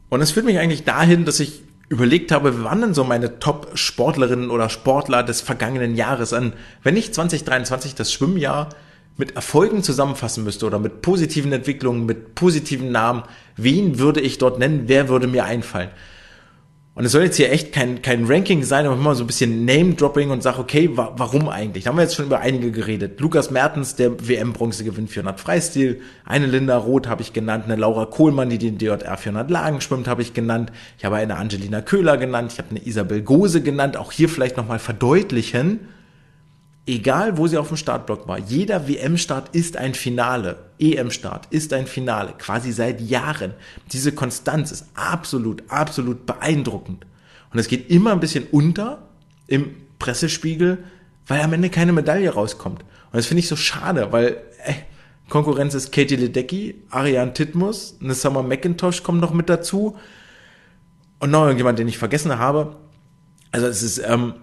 Und 0.08 0.22
es 0.22 0.30
führt 0.30 0.46
mich 0.46 0.58
eigentlich 0.58 0.84
dahin, 0.84 1.24
dass 1.24 1.40
ich 1.40 1.62
überlegt 1.88 2.32
habe, 2.32 2.64
wann 2.64 2.80
denn 2.80 2.94
so 2.94 3.04
meine 3.04 3.38
Top-Sportlerinnen 3.38 4.48
oder 4.48 4.70
Sportler 4.70 5.22
des 5.22 5.42
vergangenen 5.42 5.94
Jahres 5.94 6.32
an, 6.32 6.54
wenn 6.82 6.96
ich 6.96 7.12
2023 7.12 7.94
das 7.94 8.10
Schwimmjahr 8.10 8.70
mit 9.16 9.36
Erfolgen 9.36 9.82
zusammenfassen 9.82 10.44
müsste 10.44 10.66
oder 10.66 10.78
mit 10.78 11.02
positiven 11.02 11.52
Entwicklungen, 11.52 12.06
mit 12.06 12.34
positiven 12.34 12.90
Namen, 12.92 13.22
wen 13.56 13.98
würde 13.98 14.20
ich 14.20 14.38
dort 14.38 14.58
nennen, 14.58 14.84
wer 14.86 15.08
würde 15.08 15.26
mir 15.26 15.44
einfallen? 15.44 15.90
Und 16.94 17.06
es 17.06 17.12
soll 17.12 17.22
jetzt 17.22 17.36
hier 17.36 17.50
echt 17.50 17.72
kein, 17.72 18.02
kein 18.02 18.26
Ranking 18.26 18.64
sein, 18.64 18.84
aber 18.84 18.96
immer 18.96 19.14
so 19.14 19.24
ein 19.24 19.26
bisschen 19.26 19.64
Name-Dropping 19.64 20.28
und 20.28 20.42
sag, 20.42 20.58
okay, 20.58 20.90
wa 20.92 21.14
warum 21.16 21.48
eigentlich? 21.48 21.84
Da 21.84 21.90
haben 21.90 21.96
wir 21.96 22.02
jetzt 22.02 22.16
schon 22.16 22.26
über 22.26 22.40
einige 22.40 22.70
geredet. 22.70 23.18
Lukas 23.18 23.50
Mertens, 23.50 23.96
der 23.96 24.28
WM-Bronze 24.28 24.84
gewinnt 24.84 25.08
400 25.08 25.40
Freistil. 25.40 26.02
Eine 26.26 26.44
Linda 26.44 26.76
Roth 26.76 27.08
habe 27.08 27.22
ich 27.22 27.32
genannt. 27.32 27.64
Eine 27.64 27.76
Laura 27.76 28.04
Kohlmann, 28.04 28.50
die 28.50 28.58
den 28.58 28.76
DJR 28.76 29.16
400 29.16 29.50
Lagen 29.50 29.80
schwimmt, 29.80 30.06
habe 30.06 30.20
ich 30.20 30.34
genannt. 30.34 30.70
Ich 30.98 31.06
habe 31.06 31.16
eine 31.16 31.36
Angelina 31.36 31.80
Köhler 31.80 32.18
genannt. 32.18 32.52
Ich 32.52 32.58
habe 32.58 32.68
eine 32.68 32.86
Isabel 32.86 33.22
Gose 33.22 33.62
genannt. 33.62 33.96
Auch 33.96 34.12
hier 34.12 34.28
vielleicht 34.28 34.58
nochmal 34.58 34.78
verdeutlichen, 34.78 35.80
egal 36.86 37.38
wo 37.38 37.46
sie 37.46 37.58
auf 37.58 37.68
dem 37.68 37.76
Startblock 37.76 38.26
war, 38.26 38.38
jeder 38.38 38.88
WM-Start 38.88 39.54
ist 39.54 39.76
ein 39.76 39.94
Finale, 39.94 40.56
EM-Start 40.78 41.46
ist 41.50 41.72
ein 41.72 41.86
Finale, 41.86 42.34
quasi 42.38 42.72
seit 42.72 43.00
Jahren. 43.00 43.54
Diese 43.92 44.12
Konstanz 44.12 44.72
ist 44.72 44.86
absolut, 44.94 45.62
absolut 45.68 46.26
beeindruckend. 46.26 47.06
Und 47.52 47.58
es 47.58 47.68
geht 47.68 47.90
immer 47.90 48.12
ein 48.12 48.20
bisschen 48.20 48.46
unter 48.50 49.08
im 49.46 49.76
Pressespiegel, 49.98 50.78
weil 51.26 51.40
am 51.42 51.52
Ende 51.52 51.70
keine 51.70 51.92
Medaille 51.92 52.30
rauskommt. 52.30 52.80
Und 52.80 53.16
das 53.16 53.26
finde 53.26 53.40
ich 53.40 53.48
so 53.48 53.56
schade, 53.56 54.10
weil 54.10 54.38
äh, 54.64 54.74
Konkurrenz 55.28 55.74
ist 55.74 55.92
Katie 55.92 56.16
Ledecky, 56.16 56.82
Ariane 56.90 57.32
Titmus, 57.32 57.96
eine 58.02 58.14
Summer 58.14 58.42
McIntosh 58.42 59.02
kommt 59.02 59.20
noch 59.20 59.32
mit 59.32 59.48
dazu 59.48 59.96
und 61.20 61.30
noch 61.30 61.44
irgendjemand, 61.44 61.78
den 61.78 61.88
ich 61.88 61.98
vergessen 61.98 62.38
habe. 62.38 62.76
Also 63.52 63.66
es 63.66 63.82
ist 63.82 63.98
ähm, 64.04 64.34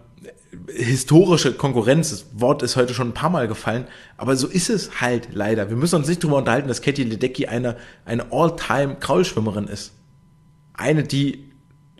historische 0.68 1.54
Konkurrenz, 1.54 2.10
das 2.10 2.26
Wort 2.34 2.64
ist 2.64 2.76
heute 2.76 2.94
schon 2.94 3.10
ein 3.10 3.14
paar 3.14 3.30
Mal 3.30 3.48
gefallen, 3.48 3.86
aber 4.18 4.36
so 4.36 4.48
ist 4.48 4.70
es 4.70 5.00
halt 5.00 5.30
leider. 5.32 5.70
Wir 5.70 5.78
müssen 5.78 5.96
uns 5.96 6.08
nicht 6.08 6.24
darüber 6.24 6.38
unterhalten, 6.38 6.68
dass 6.68 6.82
Katie 6.82 7.04
Ledecky 7.04 7.48
eine, 7.48 7.78
eine 8.06 8.32
All-Time 8.32 8.98
Kraulschwimmerin 9.00 9.68
ist. 9.68 9.94
Eine, 10.74 11.04
die, 11.04 11.52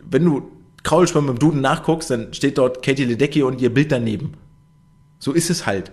wenn 0.02 0.24
du 0.24 0.50
Kraulschwimmen 0.82 1.30
im 1.30 1.38
Duden 1.38 1.60
nachguckst, 1.60 2.10
dann 2.10 2.32
steht 2.34 2.58
dort 2.58 2.82
Katie 2.82 3.04
Ledecky 3.04 3.42
und 3.42 3.60
ihr 3.60 3.72
Bild 3.72 3.92
daneben. 3.92 4.34
So 5.18 5.32
ist 5.32 5.50
es 5.50 5.66
halt. 5.66 5.92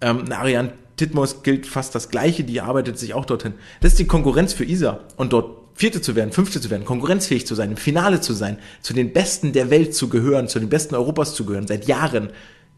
Ähm, 0.00 0.24
Ariane 0.32 0.72
Titmus 0.96 1.42
gilt 1.42 1.66
fast 1.66 1.94
das 1.94 2.08
Gleiche, 2.08 2.44
die 2.44 2.60
arbeitet 2.60 2.98
sich 2.98 3.14
auch 3.14 3.24
dorthin. 3.24 3.54
Das 3.80 3.92
ist 3.92 3.98
die 3.98 4.06
Konkurrenz 4.06 4.52
für 4.52 4.64
Isa 4.64 5.00
und 5.16 5.32
dort 5.32 5.61
Vierte 5.82 6.00
zu 6.00 6.14
werden, 6.14 6.30
Fünfte 6.30 6.60
zu 6.60 6.70
werden, 6.70 6.84
konkurrenzfähig 6.84 7.44
zu 7.44 7.56
sein, 7.56 7.72
im 7.72 7.76
Finale 7.76 8.20
zu 8.20 8.34
sein, 8.34 8.58
zu 8.82 8.94
den 8.94 9.12
Besten 9.12 9.52
der 9.52 9.68
Welt 9.68 9.96
zu 9.96 10.08
gehören, 10.08 10.46
zu 10.46 10.60
den 10.60 10.68
Besten 10.68 10.94
Europas 10.94 11.34
zu 11.34 11.44
gehören, 11.44 11.66
seit 11.66 11.86
Jahren, 11.86 12.30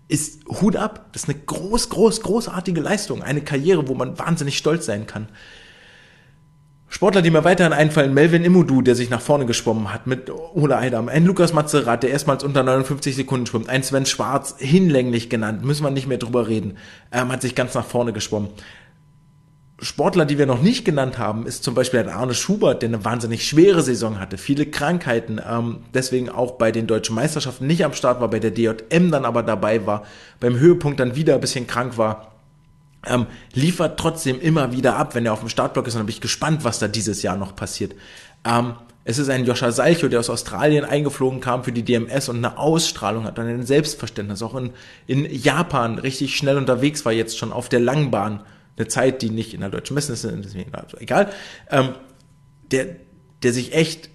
ist 0.09 0.43
Hut 0.49 0.75
ab. 0.75 1.11
Das 1.13 1.25
ist 1.25 1.29
eine 1.29 1.39
groß, 1.39 1.91
groß, 1.91 2.23
großartige 2.23 2.81
Leistung. 2.81 3.23
Eine 3.23 3.43
Karriere, 3.43 3.89
wo 3.89 3.95
man 3.95 4.19
wahnsinnig 4.19 4.57
stolz 4.57 4.87
sein 4.87 5.07
kann. 5.07 5.29
Sportler, 6.89 7.21
die 7.21 7.31
mir 7.31 7.45
weiterhin 7.45 7.75
einfallen, 7.75 8.15
Melvin 8.15 8.43
Imudu, 8.43 8.81
der 8.81 8.95
sich 8.95 9.11
nach 9.11 9.21
vorne 9.21 9.45
geschwommen 9.45 9.93
hat 9.93 10.07
mit 10.07 10.31
Ola 10.31 10.79
Eidam, 10.79 11.11
ein 11.11 11.27
Lukas 11.27 11.53
Mazerat, 11.53 12.05
der 12.05 12.11
erstmals 12.11 12.43
unter 12.43 12.63
59 12.63 13.17
Sekunden 13.17 13.45
schwimmt, 13.45 13.69
ein 13.69 13.83
Sven 13.83 14.07
Schwarz, 14.07 14.55
hinlänglich 14.59 15.29
genannt, 15.29 15.63
müssen 15.63 15.85
wir 15.85 15.91
nicht 15.91 16.07
mehr 16.07 16.17
drüber 16.17 16.49
reden, 16.49 16.79
ähm, 17.13 17.31
hat 17.31 17.43
sich 17.43 17.55
ganz 17.55 17.75
nach 17.75 17.85
vorne 17.85 18.15
geschwommen. 18.15 18.49
Sportler, 19.81 20.25
die 20.25 20.39
wir 20.39 20.47
noch 20.47 20.63
nicht 20.63 20.85
genannt 20.85 21.19
haben, 21.19 21.47
ist 21.47 21.65
zum 21.65 21.75
Beispiel 21.75 22.01
ein 22.01 22.09
Arne 22.09 22.35
Schubert, 22.35 22.83
der 22.83 22.91
eine 22.91 23.05
wahnsinnig 23.05 23.47
schwere 23.47 23.83
Saison 23.83 24.21
hatte, 24.21 24.39
viele 24.39 24.67
Krankheiten, 24.67 25.41
ähm, 25.47 25.79
deswegen 25.93 26.29
auch 26.29 26.53
bei 26.53 26.71
den 26.71 26.87
deutschen 26.87 27.17
Meisterschaften 27.17 27.67
nicht 27.67 27.85
am 27.85 27.93
Start 27.93 28.21
war, 28.21 28.29
bei 28.29 28.39
der 28.39 28.53
DJM 28.53 29.11
dann 29.11 29.25
aber 29.25 29.43
dabei 29.43 29.85
war, 29.85 30.05
beim 30.39 30.59
Höhepunkt 30.59 31.01
dann 31.01 31.17
wieder 31.17 31.35
ein 31.35 31.41
bisschen 31.41 31.67
krank 31.67 31.99
war 31.99 32.35
ähm, 33.07 33.27
liefert 33.53 33.99
trotzdem 33.99 34.41
immer 34.41 34.73
wieder 34.73 34.97
ab, 34.97 35.15
wenn 35.15 35.27
er 35.27 35.33
auf 35.33 35.41
dem 35.41 35.49
Startblock 35.49 35.87
ist. 35.87 35.95
Dann 35.95 36.07
bin 36.07 36.15
ich 36.15 36.21
gespannt, 36.21 36.65
was 36.65 36.79
da 36.79 36.89
dieses 36.89 37.23
Jahr 37.23 37.37
noch 37.37 37.57
passiert. 37.57 37.95
Ähm, 38.45 38.75
es 39.05 39.19
ist 39.19 39.29
ein 39.29 39.45
Joscha 39.45 39.71
Salcho, 39.71 40.09
der 40.09 40.21
aus 40.21 40.31
Australien 40.31 40.85
eingeflogen 40.85 41.41
kam 41.41 41.63
für 41.63 41.73
die 41.73 41.83
DMS 41.83 42.31
und 42.31 42.39
eine 42.39 42.57
Ausstrahlung 42.57 43.25
hat 43.25 43.39
und 43.39 43.47
ein 43.47 43.67
Selbstverständnis. 43.67 44.43
Auch 44.43 44.55
in, 44.55 44.71
in 45.07 45.27
Japan 45.31 45.99
richtig 45.99 46.37
schnell 46.37 46.57
unterwegs 46.57 47.05
war, 47.05 47.13
jetzt 47.13 47.37
schon 47.37 47.53
auf 47.53 47.69
der 47.69 47.81
Langbahn. 47.81 48.41
Eine 48.77 48.89
Zeit, 48.89 49.23
die 49.23 49.31
nicht 49.31 49.55
in 49.55 49.61
der 49.61 49.71
deutschen 49.71 49.95
Messe 49.95 50.13
ist, 50.13 50.25
deswegen 50.25 50.75
also 50.75 50.97
egal. 50.99 51.31
Ähm, 51.71 51.95
der, 52.71 52.97
der 53.43 53.53
sich 53.53 53.75
echt, 53.75 54.11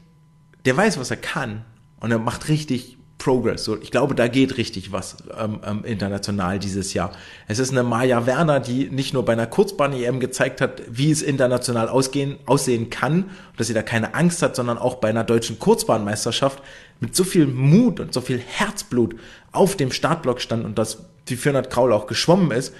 der 0.66 0.76
weiß, 0.76 1.00
was 1.00 1.12
er 1.12 1.18
kann. 1.18 1.66
Und 2.00 2.12
er 2.12 2.20
macht 2.20 2.50
richtig 2.50 3.00
Progress. 3.20 3.66
So, 3.66 3.80
ich 3.80 3.92
glaube, 3.92 4.16
da 4.16 4.28
geht 4.28 4.58
richtig 4.58 4.92
was 4.92 5.18
ähm, 5.38 5.60
ähm, 5.64 5.84
international 5.84 6.58
dieses 6.58 6.94
Jahr. 6.94 7.12
Es 7.48 7.60
ist 7.60 7.72
eine 7.72 7.84
Maja 7.84 8.26
Werner, 8.26 8.60
die 8.60 8.90
nicht 8.90 9.14
nur 9.14 9.24
bei 9.26 9.34
einer 9.34 9.46
Kurzbahn-EM 9.46 10.20
gezeigt 10.20 10.62
hat, 10.62 10.82
wie 10.90 11.12
es 11.12 11.22
international 11.22 11.90
ausgehen, 11.90 12.38
aussehen 12.46 12.90
kann, 12.90 13.30
dass 13.58 13.68
sie 13.68 13.74
da 13.74 13.84
keine 13.84 14.16
Angst 14.16 14.42
hat, 14.42 14.56
sondern 14.56 14.78
auch 14.78 14.96
bei 14.96 15.10
einer 15.10 15.26
deutschen 15.26 15.60
Kurzbahnmeisterschaft 15.60 16.64
mit 17.02 17.16
so 17.16 17.24
viel 17.24 17.46
Mut 17.46 18.00
und 18.00 18.14
so 18.14 18.22
viel 18.22 18.40
Herzblut 18.40 19.16
auf 19.52 19.76
dem 19.76 19.92
Startblock 19.92 20.42
stand 20.42 20.66
und 20.66 20.80
dass 20.80 21.06
die 21.28 21.36
400 21.36 21.70
Kraul 21.70 21.92
auch 21.94 22.08
geschwommen 22.08 22.52
ist, 22.52 22.74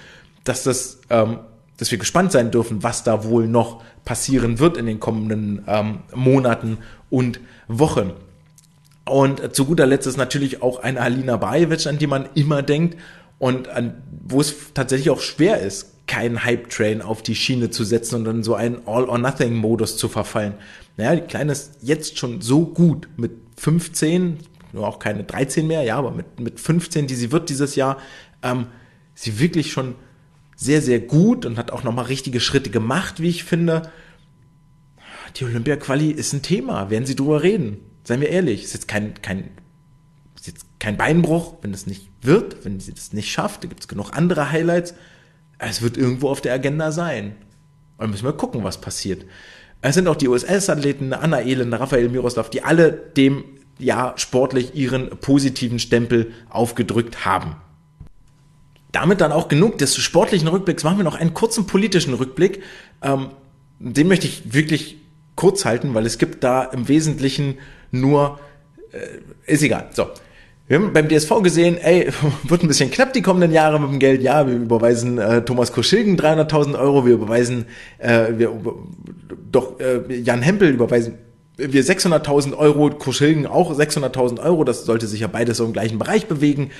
dass 0.44 0.64
das, 0.64 1.00
ähm, 1.10 1.40
dass 1.80 1.90
wir 1.90 1.98
gespannt 1.98 2.30
sein 2.30 2.50
dürfen, 2.50 2.82
was 2.82 3.04
da 3.04 3.24
wohl 3.24 3.48
noch 3.48 3.82
passieren 4.04 4.58
wird 4.58 4.76
in 4.76 4.84
den 4.84 5.00
kommenden 5.00 5.64
ähm, 5.66 6.00
Monaten 6.14 6.76
und 7.08 7.40
Wochen. 7.68 8.12
Und 9.06 9.56
zu 9.56 9.64
guter 9.64 9.86
Letzt 9.86 10.06
ist 10.06 10.18
natürlich 10.18 10.62
auch 10.62 10.82
eine 10.82 11.00
Alina 11.00 11.38
Bajevic, 11.38 11.86
an 11.86 11.96
die 11.96 12.06
man 12.06 12.28
immer 12.34 12.62
denkt 12.62 12.98
und 13.38 13.68
an, 13.68 14.02
wo 14.28 14.42
es 14.42 14.74
tatsächlich 14.74 15.08
auch 15.08 15.22
schwer 15.22 15.60
ist, 15.62 16.06
keinen 16.06 16.44
Hype-Train 16.44 17.00
auf 17.00 17.22
die 17.22 17.34
Schiene 17.34 17.70
zu 17.70 17.84
setzen 17.84 18.16
und 18.16 18.24
dann 18.26 18.42
so 18.42 18.54
einen 18.54 18.86
All-or-Nothing-Modus 18.86 19.96
zu 19.96 20.10
verfallen. 20.10 20.54
Naja, 20.98 21.16
die 21.16 21.26
Kleine 21.26 21.52
ist 21.52 21.78
jetzt 21.80 22.18
schon 22.18 22.42
so 22.42 22.66
gut 22.66 23.08
mit 23.16 23.32
15, 23.56 24.36
nur 24.74 24.86
auch 24.86 24.98
keine 24.98 25.24
13 25.24 25.66
mehr, 25.66 25.82
ja, 25.82 25.96
aber 25.96 26.10
mit, 26.10 26.40
mit 26.40 26.60
15, 26.60 27.06
die 27.06 27.14
sie 27.14 27.32
wird 27.32 27.48
dieses 27.48 27.74
Jahr, 27.74 27.96
ähm, 28.42 28.66
sie 29.14 29.38
wirklich 29.38 29.72
schon 29.72 29.94
sehr, 30.60 30.82
sehr 30.82 31.00
gut 31.00 31.46
und 31.46 31.56
hat 31.56 31.70
auch 31.70 31.84
nochmal 31.84 32.04
richtige 32.04 32.38
Schritte 32.38 32.68
gemacht, 32.68 33.20
wie 33.20 33.30
ich 33.30 33.44
finde. 33.44 33.90
Die 35.36 35.44
Olympia-Quali 35.44 36.10
ist 36.10 36.34
ein 36.34 36.42
Thema, 36.42 36.90
werden 36.90 37.06
sie 37.06 37.16
drüber 37.16 37.42
reden. 37.42 37.78
Seien 38.04 38.20
wir 38.20 38.28
ehrlich, 38.28 38.64
ist 38.64 38.74
jetzt 38.74 38.86
kein, 38.86 39.14
kein, 39.22 39.48
ist 40.36 40.46
jetzt 40.46 40.66
kein 40.78 40.98
Beinbruch, 40.98 41.54
wenn 41.62 41.72
es 41.72 41.86
nicht 41.86 42.10
wird, 42.20 42.62
wenn 42.66 42.78
sie 42.78 42.92
das 42.92 43.14
nicht 43.14 43.30
schafft. 43.30 43.64
Da 43.64 43.68
gibt 43.68 43.80
es 43.80 43.88
genug 43.88 44.10
andere 44.12 44.50
Highlights. 44.50 44.94
Es 45.58 45.80
wird 45.80 45.96
irgendwo 45.96 46.28
auf 46.28 46.42
der 46.42 46.52
Agenda 46.52 46.92
sein. 46.92 47.36
Und 47.96 48.10
müssen 48.10 48.24
wir 48.24 48.34
gucken, 48.34 48.62
was 48.62 48.82
passiert. 48.82 49.24
Es 49.80 49.94
sind 49.94 50.08
auch 50.08 50.16
die 50.16 50.28
USS-Athleten, 50.28 51.14
Anna 51.14 51.40
Elend, 51.40 51.72
Raphael 51.72 52.10
Miroslav, 52.10 52.50
die 52.50 52.62
alle 52.62 52.92
dem 52.92 53.44
ja 53.78 54.12
sportlich 54.16 54.74
ihren 54.74 55.08
positiven 55.08 55.78
Stempel 55.78 56.32
aufgedrückt 56.50 57.24
haben. 57.24 57.56
Damit 58.92 59.20
dann 59.20 59.32
auch 59.32 59.48
genug 59.48 59.78
des 59.78 59.96
sportlichen 59.96 60.48
Rückblicks. 60.48 60.84
Machen 60.84 60.98
wir 60.98 61.04
noch 61.04 61.14
einen 61.14 61.34
kurzen 61.34 61.66
politischen 61.66 62.14
Rückblick. 62.14 62.62
Ähm, 63.02 63.28
den 63.78 64.08
möchte 64.08 64.26
ich 64.26 64.52
wirklich 64.52 64.98
kurz 65.36 65.64
halten, 65.64 65.94
weil 65.94 66.06
es 66.06 66.18
gibt 66.18 66.44
da 66.44 66.64
im 66.64 66.88
Wesentlichen 66.88 67.58
nur, 67.90 68.38
äh, 68.92 69.52
ist 69.52 69.62
egal. 69.62 69.88
So. 69.92 70.08
Wir 70.66 70.78
haben 70.78 70.92
beim 70.92 71.08
DSV 71.08 71.42
gesehen, 71.42 71.78
ey, 71.78 72.12
wird 72.44 72.62
ein 72.62 72.68
bisschen 72.68 72.90
knapp 72.90 73.12
die 73.12 73.22
kommenden 73.22 73.52
Jahre 73.52 73.80
mit 73.80 73.90
dem 73.90 73.98
Geld. 73.98 74.22
Ja, 74.22 74.46
wir 74.46 74.54
überweisen 74.54 75.18
äh, 75.18 75.42
Thomas 75.42 75.72
Koschilgen 75.72 76.16
300.000 76.16 76.78
Euro, 76.78 77.06
wir 77.06 77.14
überweisen, 77.14 77.66
äh, 77.98 78.28
wir, 78.36 78.52
doch 79.50 79.80
äh, 79.80 80.14
Jan 80.20 80.42
Hempel 80.42 80.70
überweisen 80.70 81.18
wir 81.56 81.84
600.000 81.84 82.56
Euro, 82.56 82.90
Koschilgen 82.90 83.46
auch 83.46 83.72
600.000 83.72 84.42
Euro. 84.42 84.64
Das 84.64 84.84
sollte 84.84 85.06
sich 85.06 85.20
ja 85.20 85.26
beides 85.26 85.58
so 85.58 85.64
im 85.64 85.72
gleichen 85.72 85.98
Bereich 85.98 86.26
bewegen. 86.26 86.70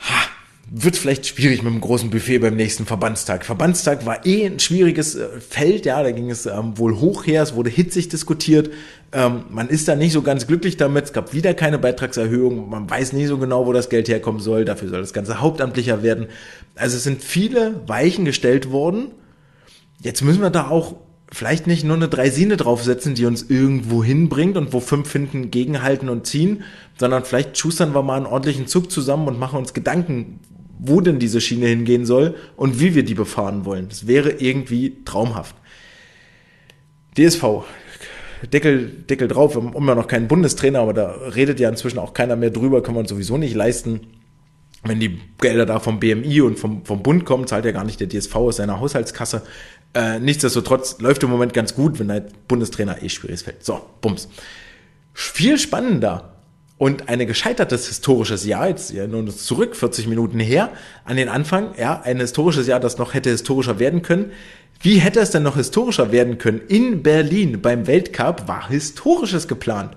Ha, 0.00 0.27
wird 0.70 0.96
vielleicht 0.96 1.26
schwierig 1.26 1.62
mit 1.62 1.72
dem 1.72 1.80
großen 1.80 2.10
Buffet 2.10 2.38
beim 2.38 2.54
nächsten 2.54 2.84
Verbandstag. 2.84 3.44
Verbandstag 3.44 4.04
war 4.04 4.26
eh 4.26 4.44
ein 4.44 4.58
schwieriges 4.58 5.14
äh, 5.14 5.40
Feld, 5.40 5.86
ja, 5.86 6.02
da 6.02 6.10
ging 6.10 6.30
es 6.30 6.46
ähm, 6.46 6.76
wohl 6.76 6.98
hoch 7.00 7.26
her, 7.26 7.42
es 7.42 7.54
wurde 7.54 7.70
hitzig 7.70 8.08
diskutiert. 8.08 8.70
Ähm, 9.12 9.44
man 9.48 9.68
ist 9.68 9.88
da 9.88 9.96
nicht 9.96 10.12
so 10.12 10.20
ganz 10.20 10.46
glücklich 10.46 10.76
damit, 10.76 11.06
es 11.06 11.12
gab 11.14 11.32
wieder 11.32 11.54
keine 11.54 11.78
Beitragserhöhung, 11.78 12.68
man 12.68 12.88
weiß 12.88 13.14
nie 13.14 13.26
so 13.26 13.38
genau, 13.38 13.66
wo 13.66 13.72
das 13.72 13.88
Geld 13.88 14.08
herkommen 14.08 14.40
soll, 14.40 14.66
dafür 14.66 14.88
soll 14.90 15.00
das 15.00 15.14
Ganze 15.14 15.40
hauptamtlicher 15.40 16.02
werden. 16.02 16.26
Also 16.74 16.96
es 16.96 17.04
sind 17.04 17.22
viele 17.22 17.80
Weichen 17.86 18.26
gestellt 18.26 18.70
worden. 18.70 19.12
Jetzt 20.02 20.22
müssen 20.22 20.42
wir 20.42 20.50
da 20.50 20.68
auch 20.68 20.96
vielleicht 21.32 21.66
nicht 21.66 21.84
nur 21.84 21.96
eine 21.96 22.08
Dreisine 22.08 22.56
draufsetzen, 22.56 23.14
die 23.14 23.26
uns 23.26 23.48
irgendwo 23.48 24.04
hinbringt 24.04 24.56
und 24.56 24.72
wo 24.72 24.80
fünf 24.80 25.10
hinten 25.12 25.50
gegenhalten 25.50 26.08
und 26.08 26.26
ziehen, 26.26 26.62
sondern 26.98 27.24
vielleicht 27.24 27.56
schustern 27.56 27.94
wir 27.94 28.02
mal 28.02 28.16
einen 28.16 28.26
ordentlichen 28.26 28.66
Zug 28.66 28.90
zusammen 28.90 29.28
und 29.28 29.38
machen 29.38 29.58
uns 29.58 29.74
Gedanken, 29.74 30.40
wo 30.78 31.00
denn 31.00 31.18
diese 31.18 31.40
Schiene 31.40 31.66
hingehen 31.66 32.06
soll 32.06 32.36
und 32.56 32.80
wie 32.80 32.94
wir 32.94 33.04
die 33.04 33.14
befahren 33.14 33.64
wollen. 33.64 33.88
Das 33.88 34.06
wäre 34.06 34.30
irgendwie 34.30 35.04
traumhaft. 35.04 35.56
DSV, 37.16 37.64
Deckel, 38.52 38.88
Deckel 38.88 39.28
drauf, 39.28 39.56
wir 39.56 39.62
haben 39.62 39.74
immer 39.74 39.94
noch 39.94 40.06
keinen 40.06 40.28
Bundestrainer, 40.28 40.80
aber 40.80 40.94
da 40.94 41.10
redet 41.34 41.58
ja 41.58 41.68
inzwischen 41.68 41.98
auch 41.98 42.14
keiner 42.14 42.36
mehr 42.36 42.50
drüber, 42.50 42.82
kann 42.82 42.94
man 42.94 43.06
sowieso 43.06 43.36
nicht 43.36 43.54
leisten. 43.54 44.00
Wenn 44.84 45.00
die 45.00 45.18
Gelder 45.40 45.66
da 45.66 45.80
vom 45.80 45.98
BMI 45.98 46.40
und 46.42 46.58
vom, 46.58 46.84
vom 46.84 47.02
Bund 47.02 47.24
kommen, 47.24 47.48
zahlt 47.48 47.64
ja 47.64 47.72
gar 47.72 47.82
nicht 47.82 47.98
der 47.98 48.08
DSV 48.08 48.34
aus 48.36 48.56
seiner 48.56 48.78
Haushaltskasse. 48.78 49.42
Äh, 49.94 50.20
nichtsdestotrotz 50.20 51.00
läuft 51.00 51.22
im 51.24 51.30
Moment 51.30 51.52
ganz 51.52 51.74
gut, 51.74 51.98
wenn 51.98 52.12
halt 52.12 52.46
Bundestrainer 52.46 53.02
eh 53.02 53.08
schwieriges 53.08 53.42
Feld. 53.42 53.64
So, 53.64 53.80
Bums. 54.00 54.28
Viel 55.14 55.58
spannender 55.58 56.37
und 56.78 57.08
ein 57.08 57.26
gescheitertes 57.26 57.88
historisches 57.88 58.46
Jahr, 58.46 58.68
jetzt 58.68 58.92
ja 58.92 59.06
nur 59.06 59.26
zurück, 59.28 59.76
40 59.76 60.06
Minuten 60.06 60.38
her, 60.38 60.70
an 61.04 61.16
den 61.16 61.28
Anfang, 61.28 61.74
ja, 61.76 62.00
ein 62.02 62.18
historisches 62.20 62.68
Jahr, 62.68 62.80
das 62.80 62.98
noch 62.98 63.14
hätte 63.14 63.30
historischer 63.30 63.80
werden 63.80 64.02
können. 64.02 64.32
Wie 64.80 64.98
hätte 64.98 65.18
es 65.18 65.30
denn 65.30 65.42
noch 65.42 65.56
historischer 65.56 66.12
werden 66.12 66.38
können? 66.38 66.60
In 66.68 67.02
Berlin 67.02 67.60
beim 67.60 67.88
Weltcup 67.88 68.46
war 68.46 68.68
Historisches 68.68 69.48
geplant. 69.48 69.96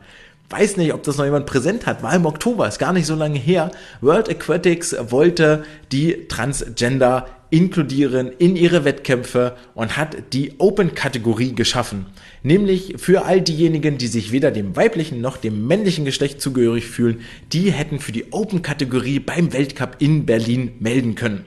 Weiß 0.49 0.75
nicht, 0.75 0.93
ob 0.93 1.03
das 1.03 1.17
noch 1.17 1.25
jemand 1.25 1.45
präsent 1.45 1.85
hat. 1.85 2.01
War 2.01 2.15
im 2.15 2.25
Oktober, 2.25 2.67
ist 2.67 2.79
gar 2.79 2.91
nicht 2.91 3.05
so 3.05 3.15
lange 3.15 3.37
her. 3.37 3.71
World 4.01 4.27
Aquatics 4.27 4.95
wollte 5.09 5.63
die 5.91 6.27
Transgender 6.27 7.27
inkludieren 7.51 8.31
in 8.37 8.55
ihre 8.55 8.83
Wettkämpfe 8.83 9.55
und 9.75 9.97
hat 9.97 10.33
die 10.33 10.55
Open-Kategorie 10.57 11.53
geschaffen. 11.53 12.07
Nämlich 12.43 12.95
für 12.97 13.25
all 13.25 13.41
diejenigen, 13.41 13.97
die 13.97 14.07
sich 14.07 14.31
weder 14.31 14.49
dem 14.49 14.75
weiblichen 14.75 15.21
noch 15.21 15.37
dem 15.37 15.67
männlichen 15.67 16.05
Geschlecht 16.05 16.41
zugehörig 16.41 16.85
fühlen, 16.85 17.21
die 17.53 17.71
hätten 17.71 17.99
für 17.99 18.11
die 18.11 18.31
Open-Kategorie 18.31 19.19
beim 19.19 19.53
Weltcup 19.53 19.97
in 19.99 20.25
Berlin 20.25 20.71
melden 20.79 21.15
können. 21.15 21.45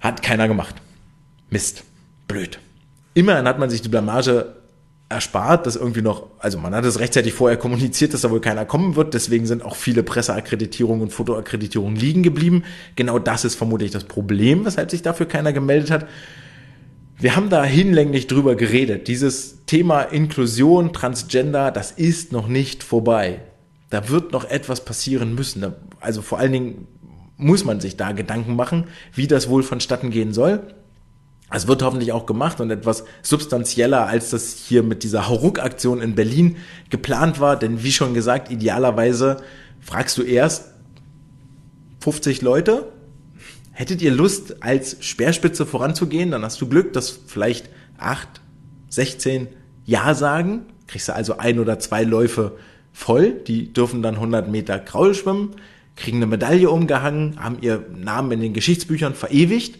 Hat 0.00 0.22
keiner 0.22 0.48
gemacht. 0.48 0.74
Mist. 1.50 1.84
Blöd. 2.26 2.58
Immerhin 3.14 3.46
hat 3.46 3.58
man 3.60 3.70
sich 3.70 3.80
die 3.80 3.88
Blamage 3.88 4.56
erspart, 5.08 5.66
dass 5.66 5.76
irgendwie 5.76 6.02
noch, 6.02 6.26
also 6.40 6.58
man 6.58 6.74
hat 6.74 6.84
es 6.84 6.98
rechtzeitig 6.98 7.32
vorher 7.32 7.56
kommuniziert, 7.56 8.12
dass 8.12 8.22
da 8.22 8.30
wohl 8.30 8.40
keiner 8.40 8.64
kommen 8.64 8.96
wird, 8.96 9.14
deswegen 9.14 9.46
sind 9.46 9.64
auch 9.64 9.76
viele 9.76 10.02
Presseakkreditierungen 10.02 11.02
und 11.02 11.10
Fotoakkreditierungen 11.12 11.96
liegen 11.96 12.24
geblieben. 12.24 12.64
Genau 12.96 13.20
das 13.20 13.44
ist 13.44 13.54
vermutlich 13.54 13.92
das 13.92 14.04
Problem, 14.04 14.64
weshalb 14.64 14.90
sich 14.90 15.02
dafür 15.02 15.26
keiner 15.26 15.52
gemeldet 15.52 15.92
hat. 15.92 16.06
Wir 17.18 17.34
haben 17.34 17.48
da 17.48 17.64
hinlänglich 17.64 18.26
drüber 18.26 18.56
geredet. 18.56 19.08
Dieses 19.08 19.64
Thema 19.64 20.02
Inklusion, 20.02 20.92
Transgender, 20.92 21.70
das 21.70 21.90
ist 21.90 22.30
noch 22.30 22.46
nicht 22.46 22.82
vorbei. 22.82 23.40
Da 23.88 24.10
wird 24.10 24.32
noch 24.32 24.44
etwas 24.44 24.84
passieren 24.84 25.34
müssen. 25.34 25.64
Also 26.00 26.20
vor 26.20 26.38
allen 26.38 26.52
Dingen 26.52 26.88
muss 27.38 27.64
man 27.64 27.80
sich 27.80 27.96
da 27.96 28.12
Gedanken 28.12 28.54
machen, 28.54 28.84
wie 29.14 29.26
das 29.26 29.48
wohl 29.48 29.62
vonstatten 29.62 30.10
gehen 30.10 30.34
soll. 30.34 30.74
Es 31.50 31.66
wird 31.66 31.82
hoffentlich 31.82 32.12
auch 32.12 32.26
gemacht 32.26 32.60
und 32.60 32.70
etwas 32.70 33.04
substanzieller, 33.22 34.06
als 34.06 34.30
das 34.30 34.54
hier 34.54 34.82
mit 34.82 35.02
dieser 35.02 35.26
Hauruck-Aktion 35.26 36.02
in 36.02 36.16
Berlin 36.16 36.56
geplant 36.90 37.40
war. 37.40 37.56
Denn 37.56 37.82
wie 37.82 37.92
schon 37.92 38.12
gesagt, 38.12 38.50
idealerweise 38.50 39.38
fragst 39.80 40.18
du 40.18 40.22
erst 40.22 40.74
50 42.00 42.42
Leute, 42.42 42.92
hättet 43.76 44.00
ihr 44.00 44.10
Lust, 44.10 44.62
als 44.62 44.96
Speerspitze 45.00 45.66
voranzugehen? 45.66 46.30
Dann 46.30 46.42
hast 46.42 46.60
du 46.60 46.66
Glück, 46.66 46.94
dass 46.94 47.10
vielleicht 47.10 47.68
acht 47.98 48.40
16 48.88 49.48
Ja 49.84 50.14
sagen, 50.14 50.62
kriegst 50.86 51.08
du 51.08 51.14
also 51.14 51.36
ein 51.36 51.58
oder 51.58 51.78
zwei 51.78 52.02
Läufe 52.02 52.56
voll, 52.94 53.32
die 53.32 53.74
dürfen 53.74 54.00
dann 54.00 54.14
100 54.14 54.48
Meter 54.48 54.78
Kraul 54.78 55.14
schwimmen, 55.14 55.56
kriegen 55.94 56.16
eine 56.16 56.26
Medaille 56.26 56.70
umgehangen, 56.70 57.36
haben 57.38 57.58
ihr 57.60 57.84
Namen 57.94 58.32
in 58.32 58.40
den 58.40 58.54
Geschichtsbüchern 58.54 59.14
verewigt 59.14 59.78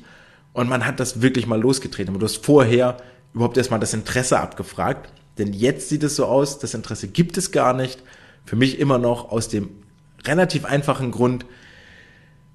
und 0.53 0.69
man 0.69 0.85
hat 0.85 1.01
das 1.01 1.23
wirklich 1.23 1.47
mal 1.47 1.61
losgetreten. 1.61 2.11
Aber 2.11 2.19
du 2.19 2.27
hast 2.27 2.45
vorher 2.45 2.99
überhaupt 3.33 3.57
erstmal 3.57 3.81
das 3.81 3.95
Interesse 3.95 4.39
abgefragt, 4.39 5.11
denn 5.39 5.55
jetzt 5.55 5.89
sieht 5.89 6.03
es 6.03 6.17
so 6.17 6.27
aus, 6.27 6.59
das 6.59 6.75
Interesse 6.75 7.09
gibt 7.09 7.39
es 7.39 7.51
gar 7.51 7.73
nicht. 7.73 8.03
Für 8.45 8.57
mich 8.57 8.79
immer 8.79 8.99
noch 8.99 9.31
aus 9.31 9.49
dem 9.49 9.71
relativ 10.27 10.67
einfachen 10.67 11.13
Grund, 11.13 11.47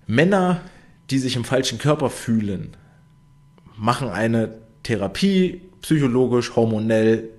Männer, 0.06 0.62
die 1.10 1.20
sich 1.20 1.36
im 1.36 1.44
falschen 1.44 1.78
Körper 1.78 2.10
fühlen, 2.10 2.78
machen 3.76 4.10
eine 4.10 4.54
Therapie, 4.84 5.62
psychologisch, 5.82 6.56
hormonell, 6.56 7.30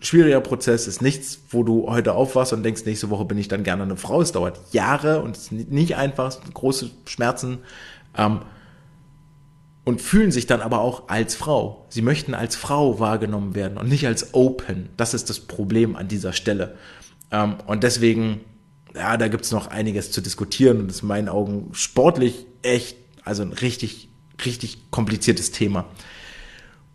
schwieriger 0.00 0.40
Prozess, 0.40 0.86
ist 0.86 1.02
nichts, 1.02 1.40
wo 1.50 1.62
du 1.64 1.88
heute 1.88 2.14
aufwachst 2.14 2.52
und 2.52 2.62
denkst, 2.62 2.84
nächste 2.84 3.10
Woche 3.10 3.24
bin 3.24 3.38
ich 3.38 3.48
dann 3.48 3.64
gerne 3.64 3.82
eine 3.82 3.96
Frau. 3.96 4.20
Es 4.20 4.32
dauert 4.32 4.60
Jahre 4.72 5.22
und 5.22 5.36
es 5.36 5.50
ist 5.50 5.52
nicht 5.52 5.96
einfach, 5.96 6.38
große 6.54 6.90
Schmerzen. 7.06 7.58
Ähm, 8.16 8.40
und 9.84 10.02
fühlen 10.02 10.30
sich 10.30 10.46
dann 10.46 10.60
aber 10.60 10.80
auch 10.80 11.08
als 11.08 11.34
Frau. 11.34 11.86
Sie 11.88 12.02
möchten 12.02 12.34
als 12.34 12.56
Frau 12.56 13.00
wahrgenommen 13.00 13.54
werden 13.54 13.78
und 13.78 13.88
nicht 13.88 14.06
als 14.06 14.34
Open. 14.34 14.90
Das 14.98 15.14
ist 15.14 15.30
das 15.30 15.40
Problem 15.40 15.96
an 15.96 16.08
dieser 16.08 16.34
Stelle. 16.34 16.74
Ähm, 17.30 17.56
und 17.66 17.82
deswegen, 17.84 18.42
ja, 18.94 19.16
da 19.16 19.28
gibt's 19.28 19.50
noch 19.50 19.68
einiges 19.68 20.10
zu 20.12 20.20
diskutieren 20.20 20.80
und 20.80 20.90
ist 20.90 21.00
in 21.00 21.08
meinen 21.08 21.30
Augen 21.30 21.70
sportlich 21.72 22.44
echt, 22.60 22.98
also 23.28 23.42
ein 23.42 23.52
richtig, 23.52 24.08
richtig 24.44 24.90
kompliziertes 24.90 25.52
Thema. 25.52 25.84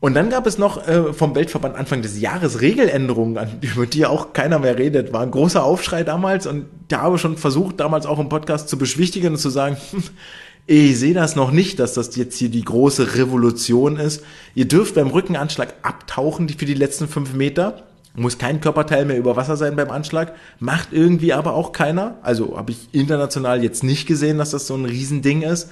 Und 0.04 0.16
dann 0.16 0.30
gab 0.30 0.46
es 0.46 0.58
noch 0.58 0.86
äh, 0.86 1.14
vom 1.14 1.34
Weltverband 1.34 1.78
Anfang 1.78 2.02
des 2.02 2.20
Jahres 2.20 2.60
Regeländerungen, 2.60 3.40
über 3.62 3.86
die 3.86 4.06
auch 4.06 4.34
keiner 4.34 4.60
mehr 4.60 4.78
redet. 4.78 5.14
War 5.14 5.22
ein 5.22 5.32
großer 5.32 5.64
Aufschrei 5.64 6.04
damals 6.04 6.46
und 6.46 6.66
da 6.90 7.04
habe 7.04 7.18
schon 7.18 7.38
versucht, 7.38 7.80
damals 7.80 8.06
auch 8.06 8.20
im 8.20 8.28
Podcast 8.28 8.68
zu 8.68 8.78
beschwichtigen 8.78 9.30
und 9.30 9.38
zu 9.38 9.50
sagen, 9.50 9.78
ich 10.68 11.00
sehe 11.00 11.14
das 11.14 11.38
noch 11.38 11.52
nicht, 11.52 11.80
dass 11.80 11.94
das 11.94 12.18
jetzt 12.18 12.38
hier 12.38 12.50
die 12.50 12.66
große 12.66 13.16
Revolution 13.16 13.96
ist. 13.96 14.26
Ihr 14.56 14.68
dürft 14.68 14.96
beim 14.96 15.08
Rückenanschlag 15.08 15.74
abtauchen 15.84 16.50
für 16.50 16.66
die 16.66 16.74
letzten 16.74 17.08
fünf 17.08 17.34
Meter. 17.34 17.84
Muss 18.14 18.38
kein 18.38 18.60
Körperteil 18.60 19.06
mehr 19.06 19.18
über 19.18 19.38
Wasser 19.38 19.56
sein 19.56 19.78
beim 19.78 19.90
Anschlag. 19.90 20.36
Macht 20.60 20.90
irgendwie 20.92 21.32
aber 21.32 21.54
auch 21.54 21.72
keiner. 21.72 22.18
Also 22.24 22.58
habe 22.58 22.72
ich 22.72 22.90
international 22.92 23.64
jetzt 23.64 23.86
nicht 23.86 24.06
gesehen, 24.06 24.38
dass 24.38 24.52
das 24.52 24.68
so 24.68 24.76
ein 24.76 24.84
Riesending 24.84 25.44
ist. 25.44 25.70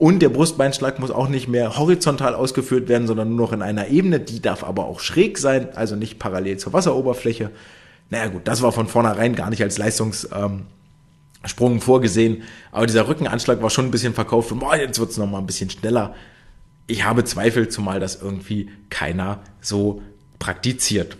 Und 0.00 0.20
der 0.20 0.30
Brustbeinschlag 0.30 0.98
muss 0.98 1.10
auch 1.10 1.28
nicht 1.28 1.46
mehr 1.46 1.76
horizontal 1.76 2.34
ausgeführt 2.34 2.88
werden, 2.88 3.06
sondern 3.06 3.28
nur 3.36 3.48
noch 3.48 3.52
in 3.52 3.60
einer 3.60 3.88
Ebene. 3.88 4.18
Die 4.18 4.40
darf 4.40 4.64
aber 4.64 4.86
auch 4.86 4.98
schräg 4.98 5.36
sein, 5.36 5.76
also 5.76 5.94
nicht 5.94 6.18
parallel 6.18 6.56
zur 6.56 6.72
Wasseroberfläche. 6.72 7.50
Naja 8.08 8.28
gut, 8.28 8.48
das 8.48 8.62
war 8.62 8.72
von 8.72 8.86
vornherein 8.86 9.34
gar 9.34 9.50
nicht 9.50 9.62
als 9.62 9.76
Leistungssprung 9.76 10.62
ähm, 11.60 11.80
vorgesehen. 11.82 12.44
Aber 12.72 12.86
dieser 12.86 13.08
Rückenanschlag 13.08 13.60
war 13.60 13.68
schon 13.68 13.84
ein 13.84 13.90
bisschen 13.90 14.14
verkauft 14.14 14.50
und 14.52 14.60
boah, 14.60 14.74
jetzt 14.74 14.98
wird's 14.98 15.18
noch 15.18 15.26
mal 15.26 15.36
ein 15.36 15.44
bisschen 15.44 15.68
schneller. 15.68 16.14
Ich 16.86 17.04
habe 17.04 17.24
Zweifel, 17.24 17.68
zumal 17.68 18.00
das 18.00 18.22
irgendwie 18.22 18.70
keiner 18.88 19.40
so 19.60 20.00
praktiziert. 20.38 21.18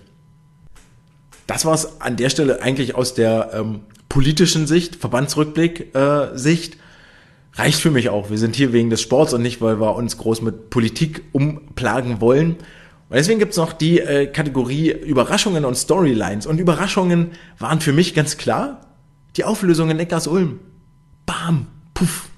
Das 1.47 1.67
war 1.67 1.75
es 1.75 2.01
an 2.01 2.17
der 2.17 2.31
Stelle 2.31 2.63
eigentlich 2.63 2.95
aus 2.95 3.13
der 3.13 3.51
ähm, 3.53 3.81
politischen 4.09 4.67
Sicht, 4.67 4.97
Verbandsrückblick 4.97 5.95
äh, 5.95 6.35
Sicht 6.35 6.79
reicht 7.61 7.81
für 7.81 7.91
mich 7.91 8.09
auch. 8.09 8.31
Wir 8.31 8.39
sind 8.39 8.57
hier 8.57 8.73
wegen 8.73 8.91
des 8.91 9.03
Sports 9.03 9.35
und 9.35 9.43
nicht, 9.43 9.61
weil 9.61 9.81
wir 9.81 9.95
uns 9.95 10.17
groß 10.17 10.41
mit 10.43 10.71
Politik 10.71 11.23
umplagen 11.33 12.21
wollen. 12.21 12.53
Und 12.53 13.17
deswegen 13.17 13.39
gibt's 13.39 13.57
noch 13.57 13.73
die 13.73 14.01
äh, 14.01 14.27
Kategorie 14.27 14.91
Überraschungen 14.91 15.65
und 15.65 15.75
Storylines. 15.75 16.47
Und 16.47 16.59
Überraschungen 16.59 17.33
waren 17.59 17.81
für 17.81 17.93
mich 17.93 18.15
ganz 18.15 18.37
klar 18.39 18.81
die 19.37 19.45
Auflösung 19.45 19.91
in 19.91 19.99
Eckers-Ulm. 19.99 20.61
Bam, 21.27 21.67
puff. 21.93 22.29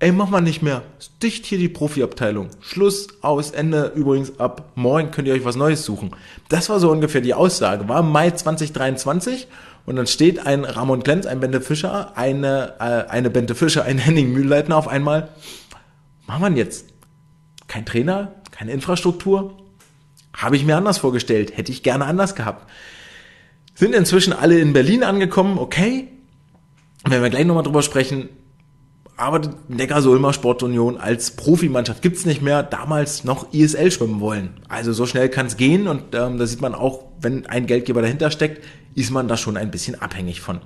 Ey, 0.00 0.12
mach 0.12 0.30
mal 0.30 0.40
nicht 0.40 0.62
mehr. 0.62 0.82
Dicht 1.24 1.44
hier 1.44 1.58
die 1.58 1.68
Profiabteilung. 1.68 2.50
Schluss, 2.60 3.08
aus, 3.20 3.50
Ende. 3.50 3.92
Übrigens, 3.96 4.38
ab 4.38 4.72
morgen 4.76 5.10
könnt 5.10 5.26
ihr 5.26 5.34
euch 5.34 5.44
was 5.44 5.56
Neues 5.56 5.84
suchen. 5.84 6.14
Das 6.48 6.68
war 6.68 6.78
so 6.78 6.88
ungefähr 6.92 7.20
die 7.20 7.34
Aussage. 7.34 7.88
War 7.88 8.02
Mai 8.02 8.30
2023 8.30 9.48
und 9.88 9.96
dann 9.96 10.06
steht 10.06 10.46
ein 10.46 10.66
Ramon 10.66 11.02
Klenz, 11.02 11.24
ein 11.24 11.40
Bente 11.40 11.62
Fischer, 11.62 12.14
eine, 12.14 12.74
äh, 12.78 13.10
eine 13.10 13.30
Bente 13.30 13.54
Fischer, 13.54 13.84
ein 13.84 13.96
Henning 13.96 14.34
Mühlleitner 14.34 14.76
auf 14.76 14.86
einmal. 14.86 15.30
Machen 16.26 16.54
wir 16.54 16.62
jetzt? 16.62 16.84
Kein 17.68 17.86
Trainer, 17.86 18.34
keine 18.50 18.72
Infrastruktur? 18.72 19.56
Habe 20.36 20.56
ich 20.56 20.66
mir 20.66 20.76
anders 20.76 20.98
vorgestellt, 20.98 21.56
hätte 21.56 21.72
ich 21.72 21.82
gerne 21.82 22.04
anders 22.04 22.34
gehabt. 22.34 22.70
Sind 23.74 23.94
inzwischen 23.94 24.34
alle 24.34 24.58
in 24.58 24.74
Berlin 24.74 25.04
angekommen, 25.04 25.56
okay. 25.56 26.08
Wenn 27.06 27.22
wir 27.22 27.30
gleich 27.30 27.46
nochmal 27.46 27.62
drüber 27.62 27.80
sprechen, 27.80 28.28
aber 29.16 29.40
Neckar-Sulmer 29.68 30.34
Sportunion 30.34 30.98
als 30.98 31.30
Profimannschaft 31.30 32.02
gibt's 32.02 32.26
nicht 32.26 32.42
mehr, 32.42 32.62
damals 32.62 33.24
noch 33.24 33.54
ISL 33.54 33.90
schwimmen 33.90 34.20
wollen. 34.20 34.60
Also 34.68 34.92
so 34.92 35.06
schnell 35.06 35.30
kann's 35.30 35.56
gehen 35.56 35.88
und 35.88 36.14
ähm, 36.14 36.36
da 36.36 36.46
sieht 36.46 36.60
man 36.60 36.74
auch, 36.74 37.04
wenn 37.20 37.46
ein 37.46 37.66
Geldgeber 37.66 38.02
dahinter 38.02 38.30
steckt, 38.30 38.62
ist 38.98 39.10
man 39.10 39.28
da 39.28 39.36
schon 39.36 39.56
ein 39.56 39.70
bisschen 39.70 40.00
abhängig 40.00 40.40
von. 40.40 40.60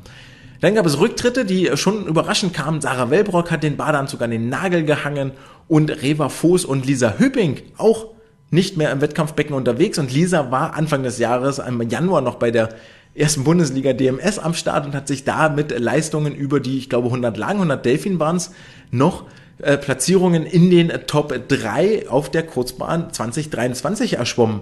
Dann 0.61 0.75
gab 0.75 0.87
es 0.87 1.01
Rücktritte, 1.01 1.45
die 1.45 1.71
schon 1.75 2.07
überraschend 2.07 2.55
kamen. 2.55 2.81
Sarah 2.81 3.11
Wellbrock 3.11 3.51
hat 3.51 3.65
den 3.65 3.77
Badeanzug 3.77 4.23
an 4.23 4.31
den 4.31 4.49
Nagel 4.49 4.85
gehangen 4.85 5.33
und 5.67 5.91
Reva 5.91 6.29
Voß 6.29 6.65
und 6.65 6.87
Lisa 6.87 7.15
Hüpping 7.19 7.61
auch 7.79 8.07
nicht 8.51 8.77
mehr 8.77 8.93
im 8.93 9.01
Wettkampfbecken 9.01 9.57
unterwegs. 9.57 9.99
Und 9.99 10.13
Lisa 10.13 10.53
war 10.53 10.75
Anfang 10.75 11.03
des 11.03 11.19
Jahres, 11.19 11.59
im 11.59 11.83
Januar 11.89 12.21
noch 12.21 12.37
bei 12.37 12.53
der 12.53 12.69
ersten 13.15 13.45
Bundesliga 13.45 13.93
DMS 13.93 14.39
am 14.39 14.55
Start 14.55 14.87
und 14.87 14.95
hat 14.95 15.09
sich 15.09 15.25
da 15.25 15.49
mit 15.49 15.77
Leistungen 15.77 16.35
über 16.35 16.61
die, 16.61 16.79
ich 16.79 16.89
glaube 16.89 17.09
100 17.09 17.37
Lagen, 17.37 17.55
100 17.55 17.85
Delfin 17.85 18.21
waren 18.21 18.37
es, 18.37 18.53
noch 18.91 19.25
äh, 19.59 19.77
Platzierungen 19.77 20.47
in 20.47 20.71
den 20.71 20.93
Top 21.07 21.35
3 21.49 22.09
auf 22.09 22.31
der 22.31 22.45
Kurzbahn 22.45 23.13
2023 23.13 24.15
erschwommen. 24.15 24.61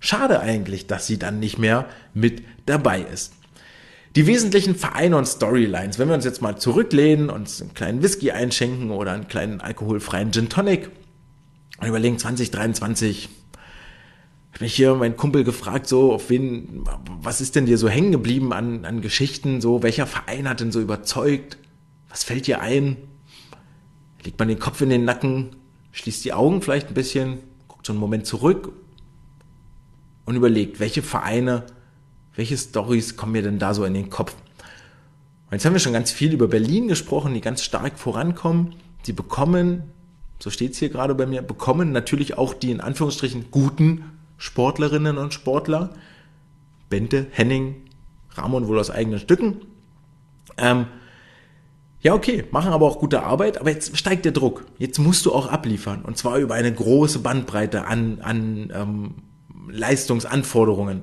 Schade 0.00 0.40
eigentlich, 0.40 0.86
dass 0.86 1.06
sie 1.06 1.18
dann 1.18 1.38
nicht 1.38 1.58
mehr 1.58 1.86
mit 2.14 2.42
dabei 2.64 3.02
ist. 3.02 3.34
Die 4.16 4.26
wesentlichen 4.26 4.74
Vereine 4.74 5.16
und 5.16 5.26
Storylines, 5.26 5.98
wenn 5.98 6.08
wir 6.08 6.14
uns 6.14 6.24
jetzt 6.24 6.42
mal 6.42 6.56
zurücklehnen, 6.56 7.30
uns 7.30 7.60
einen 7.60 7.74
kleinen 7.74 8.02
Whisky 8.02 8.32
einschenken 8.32 8.90
oder 8.90 9.12
einen 9.12 9.28
kleinen 9.28 9.60
alkoholfreien 9.60 10.32
Gin 10.32 10.48
Tonic 10.48 10.90
und 11.80 11.86
überlegen 11.86 12.18
2023, 12.18 13.28
habe 14.52 14.64
mich 14.64 14.74
hier 14.74 14.94
mein 14.94 15.16
Kumpel 15.16 15.44
gefragt, 15.44 15.86
so, 15.86 16.12
auf 16.12 16.28
wen, 16.28 16.82
was 17.20 17.40
ist 17.40 17.54
denn 17.54 17.66
dir 17.66 17.78
so 17.78 17.88
hängen 17.88 18.10
geblieben 18.10 18.52
an, 18.52 18.84
an 18.84 19.00
Geschichten, 19.00 19.60
so, 19.60 19.82
welcher 19.84 20.08
Verein 20.08 20.48
hat 20.48 20.58
denn 20.58 20.72
so 20.72 20.80
überzeugt? 20.80 21.58
Was 22.08 22.24
fällt 22.24 22.48
dir 22.48 22.60
ein? 22.60 22.96
Legt 24.24 24.38
man 24.40 24.48
den 24.48 24.58
Kopf 24.58 24.80
in 24.80 24.88
den 24.88 25.04
Nacken, 25.04 25.56
schließt 25.92 26.24
die 26.24 26.32
Augen 26.32 26.62
vielleicht 26.62 26.88
ein 26.88 26.94
bisschen, 26.94 27.38
guckt 27.68 27.86
so 27.86 27.92
einen 27.92 28.00
Moment 28.00 28.26
zurück 28.26 28.72
und 30.24 30.36
überlegt, 30.36 30.80
welche 30.80 31.02
Vereine, 31.02 31.64
welche 32.34 32.56
Stories 32.56 33.16
kommen 33.16 33.32
mir 33.32 33.42
denn 33.42 33.58
da 33.58 33.74
so 33.74 33.84
in 33.84 33.94
den 33.94 34.10
Kopf? 34.10 34.34
Und 35.46 35.52
jetzt 35.52 35.64
haben 35.64 35.72
wir 35.72 35.80
schon 35.80 35.92
ganz 35.92 36.12
viel 36.12 36.32
über 36.32 36.46
Berlin 36.46 36.88
gesprochen, 36.88 37.34
die 37.34 37.40
ganz 37.40 37.62
stark 37.64 37.98
vorankommen. 37.98 38.76
Sie 39.02 39.12
bekommen, 39.12 39.82
so 40.38 40.50
steht 40.50 40.72
es 40.72 40.78
hier 40.78 40.90
gerade 40.90 41.14
bei 41.14 41.26
mir, 41.26 41.42
bekommen 41.42 41.90
natürlich 41.92 42.38
auch 42.38 42.54
die 42.54 42.70
in 42.70 42.80
Anführungsstrichen 42.80 43.50
guten 43.50 44.04
Sportlerinnen 44.36 45.18
und 45.18 45.34
Sportler. 45.34 45.90
Bente, 46.88 47.26
Henning, 47.30 47.76
Ramon 48.30 48.68
wohl 48.68 48.78
aus 48.78 48.90
eigenen 48.90 49.18
Stücken. 49.18 49.62
Ähm, 50.56 50.86
ja, 52.02 52.14
okay, 52.14 52.44
machen 52.50 52.72
aber 52.72 52.86
auch 52.86 52.98
gute 52.98 53.22
Arbeit, 53.22 53.60
aber 53.60 53.70
jetzt 53.70 53.96
steigt 53.96 54.24
der 54.24 54.32
Druck. 54.32 54.64
Jetzt 54.78 54.98
musst 54.98 55.26
du 55.26 55.32
auch 55.32 55.48
abliefern. 55.48 56.02
Und 56.02 56.16
zwar 56.16 56.38
über 56.38 56.54
eine 56.54 56.72
große 56.72 57.18
Bandbreite 57.18 57.86
an, 57.86 58.20
an 58.20 58.72
ähm, 58.74 59.14
Leistungsanforderungen. 59.72 61.02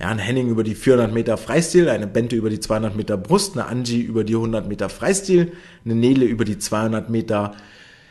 Ja, 0.00 0.08
ein 0.08 0.18
Henning 0.18 0.48
über 0.48 0.62
die 0.62 0.74
400 0.74 1.12
Meter 1.12 1.38
Freistil, 1.38 1.88
eine 1.88 2.06
Bente 2.06 2.36
über 2.36 2.50
die 2.50 2.60
200 2.60 2.96
Meter 2.96 3.16
Brust, 3.16 3.56
eine 3.56 3.66
Angie 3.66 4.02
über 4.02 4.24
die 4.24 4.34
100 4.34 4.68
Meter 4.68 4.90
Freistil, 4.90 5.52
eine 5.84 5.94
Nele 5.94 6.26
über 6.26 6.44
die 6.44 6.58
200 6.58 7.08
Meter 7.08 7.54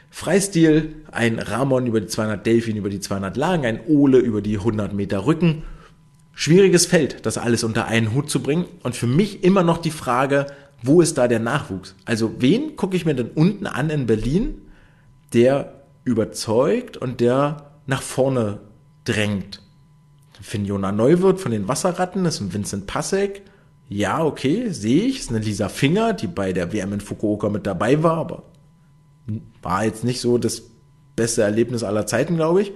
Freistil, 0.10 0.96
ein 1.12 1.40
Ramon 1.40 1.86
über 1.86 2.00
die 2.02 2.08
200 2.08 2.46
Delfin 2.46 2.78
über 2.78 2.90
die 2.90 3.02
200 3.02 3.36
Lagen, 3.38 3.66
ein 3.66 3.82
Ole 3.86 4.18
über 4.18 4.42
die 4.42 4.58
100 4.58 4.94
Meter 4.94 5.26
Rücken. 5.26 5.64
Schwieriges 6.34 6.86
Feld, 6.86 7.26
das 7.26 7.38
alles 7.38 7.64
unter 7.64 7.86
einen 7.86 8.14
Hut 8.14 8.30
zu 8.30 8.42
bringen. 8.42 8.66
Und 8.82 8.96
für 8.96 9.08
mich 9.08 9.44
immer 9.44 9.62
noch 9.62 9.78
die 9.78 9.92
Frage, 9.92 10.48
wo 10.82 11.02
ist 11.02 11.18
da 11.18 11.28
der 11.28 11.40
Nachwuchs? 11.40 11.96
Also 12.06 12.36
wen 12.40 12.78
gucke 12.78 12.96
ich 12.96 13.06
mir 13.06 13.14
denn 13.14 13.30
unten 13.36 13.68
an 13.68 13.90
in 13.90 14.06
Berlin, 14.06 14.62
der 15.34 15.84
überzeugt 16.04 16.98
und 16.98 17.20
der 17.20 17.72
nach 17.86 18.02
vorne 18.02 18.60
drängt? 19.04 19.65
Finjona 20.42 20.92
Neuwirth 20.92 21.40
von 21.40 21.52
den 21.52 21.68
Wasserratten, 21.68 22.26
ist 22.26 22.42
ein 22.42 22.54
Vincent 22.54 22.88
Passek. 22.88 23.42
Ja, 23.88 24.24
okay, 24.24 24.70
sehe 24.70 25.04
ich. 25.04 25.20
Ist 25.20 25.30
eine 25.30 25.40
Lisa 25.40 25.70
Finger, 25.70 26.14
die 26.14 26.28
bei 26.28 26.54
der 26.54 26.74
WM 26.74 26.94
in 26.94 27.02
Fukuoka 27.02 27.50
mit 27.50 27.68
dabei 27.68 28.02
war, 28.04 28.18
aber 28.18 28.44
war 29.62 29.86
jetzt 29.86 30.04
nicht 30.04 30.22
so 30.22 30.38
das 30.38 30.64
beste 31.16 31.44
Erlebnis 31.44 31.84
aller 31.84 32.06
Zeiten, 32.06 32.36
glaube 32.36 32.62
ich. 32.62 32.72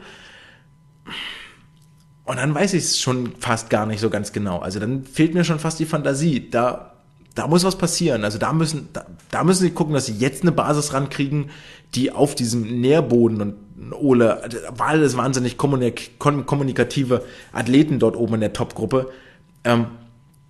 Und 2.26 2.38
dann 2.38 2.54
weiß 2.54 2.74
ich 2.74 2.84
es 2.84 3.00
schon 3.00 3.34
fast 3.40 3.70
gar 3.70 3.86
nicht 3.86 4.00
so 4.00 4.10
ganz 4.10 4.32
genau. 4.32 4.60
Also 4.60 4.80
dann 4.80 5.04
fehlt 5.04 5.34
mir 5.34 5.44
schon 5.44 5.60
fast 5.60 5.80
die 5.80 5.86
Fantasie. 5.86 6.50
Da, 6.50 6.94
da 7.34 7.48
muss 7.48 7.64
was 7.64 7.78
passieren. 7.78 8.24
Also 8.24 8.38
da 8.38 8.54
müssen, 8.54 8.90
da, 8.94 9.06
da 9.32 9.44
müssen 9.44 9.64
sie 9.64 9.72
gucken, 9.72 9.94
dass 9.94 10.06
sie 10.06 10.14
jetzt 10.14 10.44
eine 10.44 10.52
Basis 10.52 10.94
rankriegen, 10.94 11.50
die 11.96 12.12
auf 12.12 12.36
diesem 12.36 12.82
Nährboden 12.82 13.42
und 13.42 13.56
Ole, 13.94 14.50
alles 14.78 15.18
wahnsinnig 15.18 15.58
kommunik 15.58 16.20
kommunikative 16.20 17.24
Athleten 17.52 18.00
dort 18.00 18.16
oben 18.16 18.36
in 18.36 18.42
der 18.42 18.54
Topgruppe, 18.54 19.10
ähm, 19.64 19.88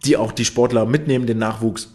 die 0.05 0.17
auch 0.17 0.31
die 0.31 0.45
Sportler 0.45 0.85
mitnehmen, 0.85 1.27
den 1.27 1.37
Nachwuchs, 1.37 1.93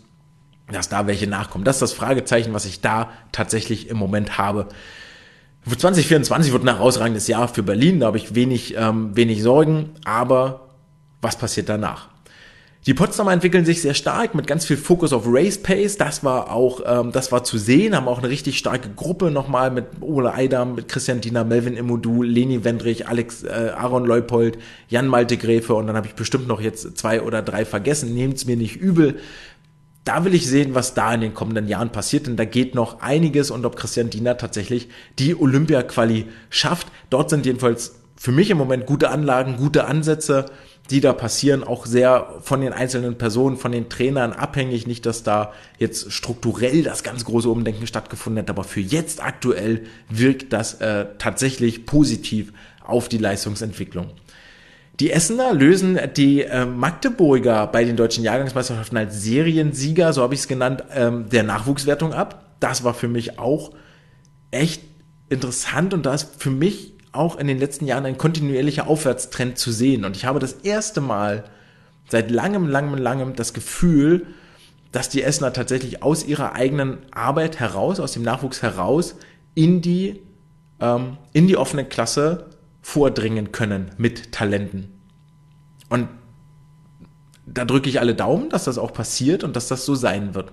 dass 0.70 0.88
da 0.88 1.06
welche 1.06 1.26
nachkommen. 1.26 1.64
Das 1.64 1.76
ist 1.76 1.82
das 1.82 1.92
Fragezeichen, 1.92 2.52
was 2.52 2.64
ich 2.64 2.80
da 2.80 3.10
tatsächlich 3.32 3.88
im 3.88 3.96
Moment 3.96 4.38
habe. 4.38 4.68
2024 5.66 6.52
wird 6.52 6.62
ein 6.62 6.74
herausragendes 6.76 7.26
Jahr 7.26 7.48
für 7.48 7.62
Berlin, 7.62 8.00
da 8.00 8.06
habe 8.06 8.18
ich 8.18 8.34
wenig, 8.34 8.76
ähm, 8.76 9.16
wenig 9.16 9.42
Sorgen, 9.42 9.90
aber 10.04 10.68
was 11.22 11.38
passiert 11.38 11.68
danach? 11.70 12.13
Die 12.86 12.92
Potsdamer 12.92 13.32
entwickeln 13.32 13.64
sich 13.64 13.80
sehr 13.80 13.94
stark 13.94 14.34
mit 14.34 14.46
ganz 14.46 14.66
viel 14.66 14.76
Fokus 14.76 15.14
auf 15.14 15.24
Race 15.26 15.56
Pace. 15.56 15.96
Das 15.96 16.22
war 16.22 16.52
auch, 16.52 16.82
ähm, 16.84 17.12
das 17.12 17.32
war 17.32 17.42
zu 17.42 17.56
sehen. 17.56 17.96
Haben 17.96 18.08
auch 18.08 18.18
eine 18.18 18.28
richtig 18.28 18.58
starke 18.58 18.90
Gruppe 18.90 19.30
nochmal 19.30 19.70
mit 19.70 19.86
Ole 20.02 20.34
Eidam, 20.34 20.74
mit 20.74 20.88
Christian 20.88 21.22
Diener, 21.22 21.44
Melvin 21.44 21.78
Immodu, 21.78 22.22
Leni 22.22 22.62
Wendrich, 22.62 23.08
Alex, 23.08 23.42
äh, 23.42 23.72
Aaron 23.74 24.04
Leupold, 24.04 24.58
Jan 24.88 25.08
Malte 25.08 25.38
Gräfe 25.38 25.74
und 25.74 25.86
dann 25.86 25.96
habe 25.96 26.08
ich 26.08 26.14
bestimmt 26.14 26.46
noch 26.46 26.60
jetzt 26.60 26.98
zwei 26.98 27.22
oder 27.22 27.40
drei 27.40 27.64
vergessen. 27.64 28.12
Nehmt's 28.12 28.44
mir 28.44 28.56
nicht 28.56 28.76
übel 28.76 29.16
da 30.04 30.24
will 30.26 30.34
ich 30.34 30.46
sehen, 30.46 30.74
was 30.74 30.92
da 30.92 31.14
in 31.14 31.22
den 31.22 31.32
kommenden 31.32 31.66
Jahren 31.66 31.90
passiert, 31.90 32.26
denn 32.26 32.36
da 32.36 32.44
geht 32.44 32.74
noch 32.74 33.00
einiges 33.00 33.50
und 33.50 33.64
ob 33.64 33.76
Christian 33.76 34.10
Diener 34.10 34.36
tatsächlich 34.36 34.88
die 35.18 35.34
Olympia-Quali 35.34 36.26
schafft. 36.50 36.88
Dort 37.08 37.30
sind 37.30 37.46
jedenfalls 37.46 37.94
für 38.14 38.30
mich 38.30 38.50
im 38.50 38.58
Moment 38.58 38.84
gute 38.84 39.08
Anlagen, 39.08 39.56
gute 39.56 39.86
Ansätze, 39.86 40.46
die 40.90 41.00
da 41.00 41.12
passieren, 41.12 41.64
auch 41.64 41.86
sehr 41.86 42.34
von 42.42 42.60
den 42.60 42.72
einzelnen 42.72 43.16
Personen, 43.16 43.56
von 43.56 43.72
den 43.72 43.88
Trainern 43.88 44.32
abhängig. 44.32 44.86
Nicht, 44.86 45.06
dass 45.06 45.22
da 45.22 45.52
jetzt 45.78 46.12
strukturell 46.12 46.82
das 46.82 47.02
ganz 47.02 47.24
große 47.24 47.48
Umdenken 47.48 47.86
stattgefunden 47.86 48.42
hat, 48.42 48.50
aber 48.50 48.64
für 48.64 48.80
jetzt 48.80 49.24
aktuell 49.24 49.84
wirkt 50.10 50.52
das 50.52 50.74
äh, 50.74 51.06
tatsächlich 51.18 51.86
positiv 51.86 52.52
auf 52.84 53.08
die 53.08 53.18
Leistungsentwicklung. 53.18 54.10
Die 55.00 55.10
Essener 55.10 55.52
lösen 55.54 55.98
die 56.16 56.42
äh, 56.42 56.66
Magdeburger 56.66 57.66
bei 57.66 57.84
den 57.84 57.96
deutschen 57.96 58.22
Jahrgangsmeisterschaften 58.22 58.96
als 58.96 59.22
Seriensieger, 59.22 60.12
so 60.12 60.22
habe 60.22 60.34
ich 60.34 60.40
es 60.40 60.48
genannt, 60.48 60.84
ähm, 60.94 61.28
der 61.30 61.42
Nachwuchswertung 61.42 62.12
ab. 62.12 62.56
Das 62.60 62.84
war 62.84 62.94
für 62.94 63.08
mich 63.08 63.38
auch 63.38 63.72
echt 64.50 64.82
interessant 65.30 65.94
und 65.94 66.06
da 66.06 66.14
ist 66.14 66.40
für 66.40 66.50
mich 66.50 66.93
auch 67.14 67.36
in 67.36 67.46
den 67.46 67.58
letzten 67.58 67.86
Jahren 67.86 68.06
ein 68.06 68.18
kontinuierlicher 68.18 68.86
Aufwärtstrend 68.88 69.58
zu 69.58 69.72
sehen. 69.72 70.04
Und 70.04 70.16
ich 70.16 70.24
habe 70.24 70.38
das 70.38 70.52
erste 70.52 71.00
Mal 71.00 71.44
seit 72.08 72.30
langem, 72.30 72.68
langem, 72.68 72.98
langem 72.98 73.36
das 73.36 73.52
Gefühl, 73.52 74.26
dass 74.92 75.08
die 75.08 75.22
Essener 75.22 75.52
tatsächlich 75.52 76.02
aus 76.02 76.24
ihrer 76.24 76.52
eigenen 76.52 76.98
Arbeit 77.10 77.58
heraus, 77.58 77.98
aus 77.98 78.12
dem 78.12 78.22
Nachwuchs 78.22 78.62
heraus, 78.62 79.16
in 79.54 79.80
die, 79.80 80.20
ähm, 80.80 81.16
in 81.32 81.48
die 81.48 81.56
offene 81.56 81.84
Klasse 81.84 82.46
vordringen 82.80 83.50
können 83.50 83.90
mit 83.96 84.32
Talenten. 84.32 84.92
Und 85.88 86.08
da 87.46 87.64
drücke 87.64 87.88
ich 87.88 88.00
alle 88.00 88.14
Daumen, 88.14 88.50
dass 88.50 88.64
das 88.64 88.78
auch 88.78 88.92
passiert 88.92 89.44
und 89.44 89.56
dass 89.56 89.68
das 89.68 89.84
so 89.84 89.94
sein 89.94 90.34
wird. 90.34 90.52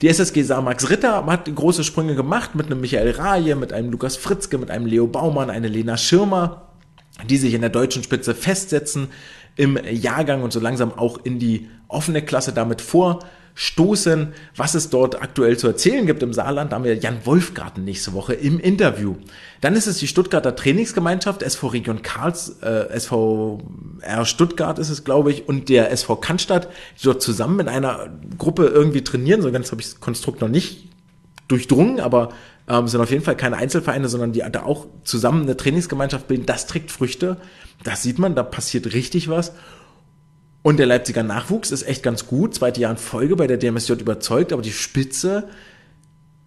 Die 0.00 0.08
SSG 0.08 0.42
sah 0.44 0.60
Max 0.60 0.90
Ritter 0.90 1.26
hat 1.26 1.52
große 1.52 1.82
Sprünge 1.82 2.14
gemacht 2.14 2.54
mit 2.54 2.66
einem 2.66 2.80
Michael 2.80 3.10
Raje, 3.10 3.56
mit 3.56 3.72
einem 3.72 3.90
Lukas 3.90 4.16
Fritzke, 4.16 4.56
mit 4.56 4.70
einem 4.70 4.86
Leo 4.86 5.08
Baumann, 5.08 5.50
eine 5.50 5.66
Lena 5.66 5.96
Schirmer, 5.96 6.68
die 7.28 7.36
sich 7.36 7.52
in 7.52 7.62
der 7.62 7.70
deutschen 7.70 8.04
Spitze 8.04 8.36
festsetzen 8.36 9.08
im 9.56 9.76
Jahrgang 9.90 10.42
und 10.42 10.52
so 10.52 10.60
langsam 10.60 10.92
auch 10.96 11.18
in 11.24 11.40
die 11.40 11.68
offene 11.88 12.22
Klasse 12.22 12.52
damit 12.52 12.80
vor 12.80 13.18
stoßen, 13.60 14.34
was 14.54 14.76
es 14.76 14.88
dort 14.88 15.20
aktuell 15.20 15.56
zu 15.56 15.66
erzählen 15.66 16.06
gibt 16.06 16.22
im 16.22 16.32
Saarland. 16.32 16.70
Da 16.70 16.76
haben 16.76 16.84
wir 16.84 16.94
Jan 16.94 17.18
Wolfgarten 17.24 17.82
nächste 17.82 18.12
Woche 18.12 18.34
im 18.34 18.60
Interview. 18.60 19.16
Dann 19.60 19.74
ist 19.74 19.88
es 19.88 19.98
die 19.98 20.06
Stuttgarter 20.06 20.54
Trainingsgemeinschaft, 20.54 21.42
SV 21.42 21.66
Region 21.66 22.02
Karls, 22.02 22.62
äh, 22.62 22.96
SVR 22.96 24.24
Stuttgart 24.24 24.78
ist 24.78 24.90
es, 24.90 25.02
glaube 25.02 25.32
ich, 25.32 25.48
und 25.48 25.68
der 25.70 25.90
SV 25.90 26.14
Cannstatt, 26.16 26.68
die 27.00 27.04
dort 27.06 27.20
zusammen 27.20 27.58
in 27.58 27.68
einer 27.68 28.10
Gruppe 28.38 28.66
irgendwie 28.66 29.02
trainieren. 29.02 29.42
So 29.42 29.50
ganz 29.50 29.72
habe 29.72 29.80
ich 29.80 29.88
das 29.88 29.98
Konstrukt 29.98 30.40
noch 30.40 30.48
nicht 30.48 30.84
durchdrungen, 31.48 31.98
aber 31.98 32.28
ähm, 32.68 32.86
sind 32.86 33.00
auf 33.00 33.10
jeden 33.10 33.24
Fall 33.24 33.36
keine 33.36 33.56
Einzelvereine, 33.56 34.08
sondern 34.08 34.30
die 34.30 34.44
da 34.52 34.62
auch 34.62 34.86
zusammen 35.02 35.42
eine 35.42 35.56
Trainingsgemeinschaft 35.56 36.28
bilden. 36.28 36.46
Das 36.46 36.68
trägt 36.68 36.92
Früchte. 36.92 37.38
Das 37.82 38.04
sieht 38.04 38.20
man, 38.20 38.36
da 38.36 38.44
passiert 38.44 38.92
richtig 38.92 39.28
was. 39.28 39.52
Und 40.62 40.78
der 40.78 40.86
Leipziger 40.86 41.22
Nachwuchs 41.22 41.70
ist 41.70 41.86
echt 41.86 42.02
ganz 42.02 42.26
gut. 42.26 42.54
Zweite 42.54 42.80
Jahr 42.80 42.90
in 42.90 42.96
Folge 42.96 43.36
bei 43.36 43.46
der 43.46 43.56
DMSJ 43.56 43.92
überzeugt, 43.92 44.52
aber 44.52 44.62
die 44.62 44.72
Spitze, 44.72 45.48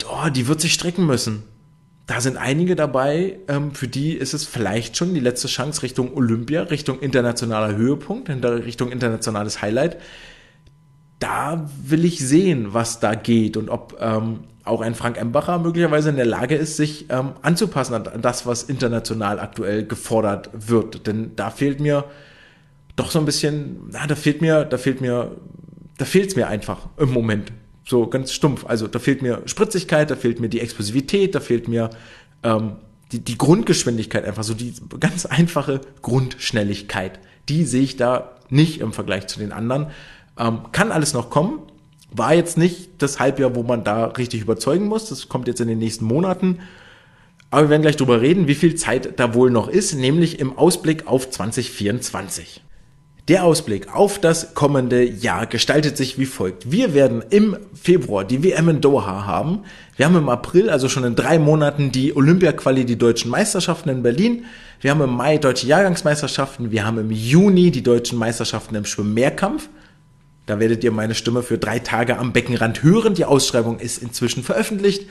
oh, 0.05 0.29
die 0.29 0.47
wird 0.47 0.61
sich 0.61 0.73
strecken 0.73 1.05
müssen. 1.05 1.43
Da 2.07 2.19
sind 2.19 2.35
einige 2.35 2.75
dabei, 2.75 3.39
ähm, 3.47 3.73
für 3.73 3.87
die 3.87 4.13
ist 4.13 4.33
es 4.33 4.43
vielleicht 4.43 4.97
schon 4.97 5.13
die 5.13 5.19
letzte 5.19 5.47
Chance 5.47 5.83
Richtung 5.83 6.13
Olympia, 6.13 6.63
Richtung 6.63 6.99
internationaler 6.99 7.75
Höhepunkt, 7.75 8.29
Richtung 8.29 8.91
internationales 8.91 9.61
Highlight. 9.61 9.97
Da 11.19 11.69
will 11.85 12.03
ich 12.03 12.19
sehen, 12.19 12.73
was 12.73 12.99
da 12.99 13.15
geht 13.15 13.55
und 13.55 13.69
ob 13.69 13.97
ähm, 14.01 14.41
auch 14.63 14.81
ein 14.81 14.95
Frank 14.95 15.17
Embacher 15.17 15.59
möglicherweise 15.59 16.09
in 16.09 16.15
der 16.15 16.25
Lage 16.25 16.55
ist, 16.55 16.77
sich 16.77 17.05
ähm, 17.09 17.31
anzupassen 17.43 17.93
an 17.93 18.21
das, 18.21 18.45
was 18.45 18.63
international 18.63 19.39
aktuell 19.39 19.85
gefordert 19.85 20.49
wird. 20.53 21.07
Denn 21.07 21.35
da 21.35 21.49
fehlt 21.49 21.79
mir 21.79 22.05
doch 22.95 23.11
so 23.11 23.19
ein 23.19 23.25
bisschen, 23.25 23.89
na, 23.91 24.07
da 24.07 24.15
fehlt 24.15 24.41
mir, 24.41 24.65
da 24.65 24.77
fehlt 24.77 25.01
mir, 25.01 25.37
da 25.97 26.05
fehlt's 26.05 26.35
mir 26.35 26.47
einfach 26.47 26.89
im 26.97 27.11
Moment. 27.11 27.51
So 27.85 28.07
ganz 28.07 28.31
stumpf. 28.31 28.65
Also 28.65 28.87
da 28.87 28.99
fehlt 28.99 29.21
mir 29.21 29.41
Spritzigkeit, 29.45 30.11
da 30.11 30.15
fehlt 30.15 30.39
mir 30.39 30.49
die 30.49 30.59
Explosivität, 30.59 31.35
da 31.35 31.39
fehlt 31.39 31.67
mir 31.67 31.89
ähm, 32.43 32.73
die, 33.11 33.19
die 33.19 33.37
Grundgeschwindigkeit 33.37 34.25
einfach, 34.25 34.43
so 34.43 34.53
die 34.53 34.73
ganz 34.99 35.25
einfache 35.25 35.81
Grundschnelligkeit. 36.01 37.19
Die 37.49 37.65
sehe 37.65 37.81
ich 37.81 37.97
da 37.97 38.35
nicht 38.49 38.79
im 38.81 38.93
Vergleich 38.93 39.27
zu 39.27 39.39
den 39.39 39.51
anderen. 39.51 39.87
Ähm, 40.37 40.59
kann 40.71 40.91
alles 40.91 41.13
noch 41.13 41.29
kommen. 41.29 41.59
War 42.11 42.33
jetzt 42.33 42.57
nicht 42.57 42.89
das 43.01 43.19
Halbjahr, 43.19 43.55
wo 43.55 43.63
man 43.63 43.83
da 43.83 44.05
richtig 44.05 44.41
überzeugen 44.41 44.85
muss. 44.85 45.09
Das 45.09 45.29
kommt 45.29 45.47
jetzt 45.47 45.61
in 45.61 45.67
den 45.67 45.79
nächsten 45.79 46.05
Monaten. 46.05 46.59
Aber 47.49 47.63
wir 47.63 47.69
werden 47.69 47.81
gleich 47.81 47.97
drüber 47.97 48.21
reden, 48.21 48.47
wie 48.47 48.55
viel 48.55 48.75
Zeit 48.75 49.19
da 49.19 49.33
wohl 49.33 49.51
noch 49.51 49.67
ist, 49.67 49.93
nämlich 49.93 50.39
im 50.39 50.57
Ausblick 50.57 51.07
auf 51.07 51.29
2024. 51.29 52.61
Der 53.27 53.43
Ausblick 53.43 53.93
auf 53.93 54.19
das 54.19 54.55
kommende 54.55 55.03
Jahr 55.03 55.45
gestaltet 55.45 55.95
sich 55.95 56.17
wie 56.17 56.25
folgt. 56.25 56.71
Wir 56.71 56.95
werden 56.95 57.23
im 57.29 57.55
Februar 57.79 58.23
die 58.23 58.43
WM 58.43 58.67
in 58.67 58.81
Doha 58.81 59.27
haben. 59.27 59.59
Wir 59.95 60.07
haben 60.07 60.15
im 60.15 60.27
April, 60.27 60.71
also 60.71 60.89
schon 60.89 61.03
in 61.03 61.15
drei 61.15 61.37
Monaten, 61.37 61.91
die 61.91 62.15
Olympia-Quali, 62.15 62.83
die 62.83 62.97
deutschen 62.97 63.29
Meisterschaften 63.29 63.89
in 63.89 64.01
Berlin. 64.01 64.45
Wir 64.81 64.89
haben 64.89 65.01
im 65.01 65.11
Mai 65.11 65.37
deutsche 65.37 65.67
Jahrgangsmeisterschaften. 65.67 66.71
Wir 66.71 66.83
haben 66.83 66.97
im 66.97 67.11
Juni 67.11 67.69
die 67.69 67.83
deutschen 67.83 68.17
Meisterschaften 68.17 68.73
im 68.73 68.85
Schwimmmehrkampf. 68.85 69.69
Da 70.47 70.59
werdet 70.59 70.83
ihr 70.83 70.91
meine 70.91 71.13
Stimme 71.13 71.43
für 71.43 71.59
drei 71.59 71.77
Tage 71.77 72.17
am 72.17 72.33
Beckenrand 72.33 72.81
hören. 72.81 73.13
Die 73.13 73.25
Ausschreibung 73.25 73.77
ist 73.79 74.01
inzwischen 74.01 74.41
veröffentlicht. 74.41 75.07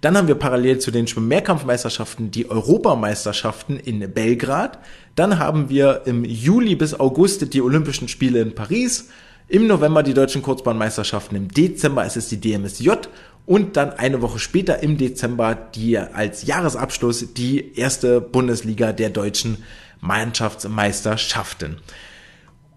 Dann 0.00 0.16
haben 0.16 0.28
wir 0.28 0.34
parallel 0.34 0.78
zu 0.78 0.90
den 0.90 1.06
Schwimm-Mehrkampfmeisterschaften 1.06 2.30
die 2.30 2.50
Europameisterschaften 2.50 3.78
in 3.78 4.12
Belgrad. 4.12 4.78
Dann 5.14 5.38
haben 5.38 5.70
wir 5.70 6.02
im 6.04 6.24
Juli 6.24 6.74
bis 6.76 6.98
August 6.98 7.54
die 7.54 7.62
Olympischen 7.62 8.08
Spiele 8.08 8.40
in 8.40 8.54
Paris. 8.54 9.08
Im 9.48 9.66
November 9.66 10.02
die 10.02 10.14
deutschen 10.14 10.42
Kurzbahnmeisterschaften. 10.42 11.36
Im 11.36 11.48
Dezember 11.48 12.04
ist 12.04 12.16
es 12.16 12.28
die 12.28 12.40
DMSJ. 12.40 12.90
Und 13.46 13.76
dann 13.76 13.90
eine 13.90 14.22
Woche 14.22 14.38
später 14.38 14.82
im 14.82 14.96
Dezember 14.96 15.54
die 15.54 15.98
als 15.98 16.46
Jahresabschluss 16.46 17.34
die 17.34 17.76
erste 17.76 18.20
Bundesliga 18.20 18.92
der 18.92 19.10
deutschen 19.10 19.58
Mannschaftsmeisterschaften. 20.00 21.76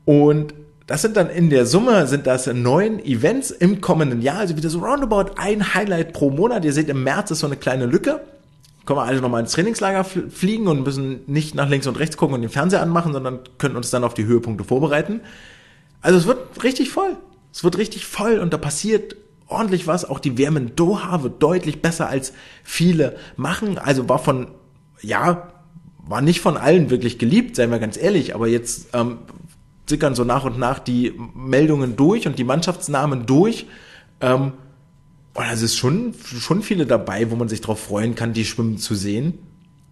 Und 0.05 0.53
das 0.87 1.01
sind 1.01 1.17
dann 1.17 1.29
in 1.29 1.49
der 1.49 1.65
Summe 1.65 2.07
sind 2.07 2.25
das 2.25 2.47
neun 2.47 2.99
Events 3.03 3.51
im 3.51 3.81
kommenden 3.81 4.21
Jahr, 4.21 4.39
also 4.39 4.55
wieder 4.55 4.69
so 4.69 4.79
roundabout 4.79 5.33
ein 5.35 5.73
Highlight 5.73 6.13
pro 6.13 6.29
Monat. 6.29 6.63
Ihr 6.63 6.71
seht, 6.71 6.87
im 6.87 7.03
März 7.03 7.29
ist 7.29 7.39
so 7.39 7.47
eine 7.47 7.57
kleine 7.57 7.85
Lücke. 7.85 8.21
Können 8.85 8.99
wir 8.99 9.03
alle 9.03 9.19
nochmal 9.19 9.41
ins 9.41 9.51
Trainingslager 9.51 10.05
fliegen 10.05 10.67
und 10.67 10.83
müssen 10.83 11.19
nicht 11.27 11.55
nach 11.55 11.67
links 11.67 11.87
und 11.87 11.99
rechts 11.99 12.15
gucken 12.15 12.35
und 12.35 12.41
den 12.41 12.49
Fernseher 12.49 12.81
anmachen, 12.81 13.11
sondern 13.11 13.39
können 13.57 13.75
uns 13.75 13.89
dann 13.89 14.05
auf 14.05 14.13
die 14.13 14.25
Höhepunkte 14.25 14.63
vorbereiten. 14.63 15.19
Also 16.01 16.17
es 16.17 16.25
wird 16.25 16.63
richtig 16.63 16.89
voll. 16.89 17.17
Es 17.51 17.65
wird 17.65 17.77
richtig 17.77 18.05
voll 18.05 18.39
und 18.39 18.53
da 18.53 18.57
passiert 18.57 19.17
ordentlich 19.47 19.87
was. 19.87 20.05
Auch 20.05 20.19
die 20.19 20.37
Wärme 20.37 20.59
in 20.59 20.75
Doha 20.77 21.21
wird 21.21 21.43
deutlich 21.43 21.81
besser 21.81 22.07
als 22.07 22.31
viele 22.63 23.17
machen. 23.35 23.77
Also 23.77 24.07
war 24.07 24.19
von, 24.19 24.47
ja, 25.01 25.51
war 25.97 26.21
nicht 26.21 26.39
von 26.39 26.55
allen 26.55 26.89
wirklich 26.89 27.19
geliebt, 27.19 27.57
seien 27.57 27.71
wir 27.71 27.79
ganz 27.79 27.97
ehrlich, 27.97 28.35
aber 28.35 28.47
jetzt 28.47 28.87
ähm, 28.93 29.17
sickern 29.87 30.15
so 30.15 30.23
nach 30.23 30.43
und 30.43 30.59
nach 30.59 30.79
die 30.79 31.13
Meldungen 31.35 31.95
durch 31.95 32.27
und 32.27 32.37
die 32.37 32.43
Mannschaftsnamen 32.43 33.25
durch. 33.25 33.65
Ähm, 34.21 34.53
und 35.33 35.45
es 35.51 35.61
ist 35.61 35.77
schon, 35.77 36.13
schon 36.23 36.61
viele 36.61 36.85
dabei, 36.85 37.29
wo 37.31 37.35
man 37.35 37.47
sich 37.47 37.61
darauf 37.61 37.79
freuen 37.79 38.15
kann, 38.15 38.33
die 38.33 38.45
schwimmen 38.45 38.77
zu 38.77 38.95
sehen. 38.95 39.37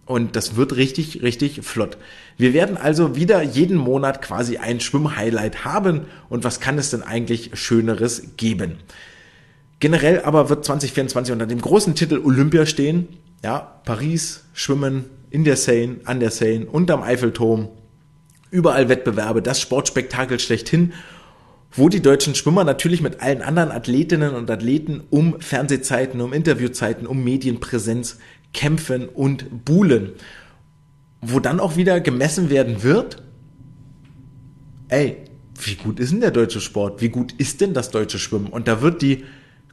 Und 0.04 0.36
das 0.36 0.56
wird 0.56 0.76
richtig, 0.76 1.22
richtig 1.22 1.64
flott. 1.64 1.98
Wir 2.36 2.52
werden 2.52 2.76
also 2.76 3.16
wieder 3.16 3.42
jeden 3.42 3.76
Monat 3.76 4.22
quasi 4.22 4.56
ein 4.56 4.80
Schwimmhighlight 4.80 5.64
haben. 5.64 6.02
Und 6.28 6.44
was 6.44 6.60
kann 6.60 6.78
es 6.78 6.90
denn 6.90 7.02
eigentlich 7.02 7.50
Schöneres 7.54 8.36
geben? 8.36 8.76
Generell 9.80 10.22
aber 10.22 10.48
wird 10.48 10.64
2024 10.64 11.32
unter 11.32 11.46
dem 11.46 11.60
großen 11.60 11.94
Titel 11.94 12.20
Olympia 12.24 12.66
stehen. 12.66 13.08
Ja, 13.42 13.80
Paris, 13.84 14.44
Schwimmen 14.52 15.06
in 15.30 15.44
der 15.44 15.56
Seine, 15.56 15.96
an 16.04 16.20
der 16.20 16.30
Seine, 16.30 16.66
unterm 16.66 17.02
Eiffelturm. 17.02 17.68
Überall 18.56 18.88
Wettbewerbe, 18.88 19.42
das 19.42 19.60
Sportspektakel 19.60 20.40
schlechthin 20.40 20.92
wo 21.76 21.88
die 21.88 22.00
deutschen 22.00 22.34
Schwimmer 22.34 22.64
natürlich 22.64 23.02
mit 23.02 23.20
allen 23.20 23.42
anderen 23.42 23.70
Athletinnen 23.70 24.34
und 24.34 24.50
Athleten 24.50 25.02
um 25.10 25.40
Fernsehzeiten, 25.40 26.20
um 26.20 26.32
Interviewzeiten, 26.32 27.06
um 27.06 27.22
Medienpräsenz 27.22 28.18
kämpfen 28.54 29.08
und 29.08 29.64
buhlen. 29.64 30.12
Wo 31.20 31.38
dann 31.38 31.60
auch 31.60 31.76
wieder 31.76 32.00
gemessen 32.00 32.50
werden 32.50 32.82
wird, 32.82 33.22
ey, 34.88 35.18
wie 35.60 35.74
gut 35.74 36.00
ist 36.00 36.12
denn 36.12 36.20
der 36.20 36.30
deutsche 36.30 36.60
Sport? 36.60 37.02
Wie 37.02 37.08
gut 37.08 37.32
ist 37.32 37.60
denn 37.60 37.74
das 37.74 37.90
deutsche 37.90 38.18
Schwimmen? 38.18 38.46
Und 38.46 38.68
da 38.68 38.80
wird 38.80 39.02
die 39.02 39.24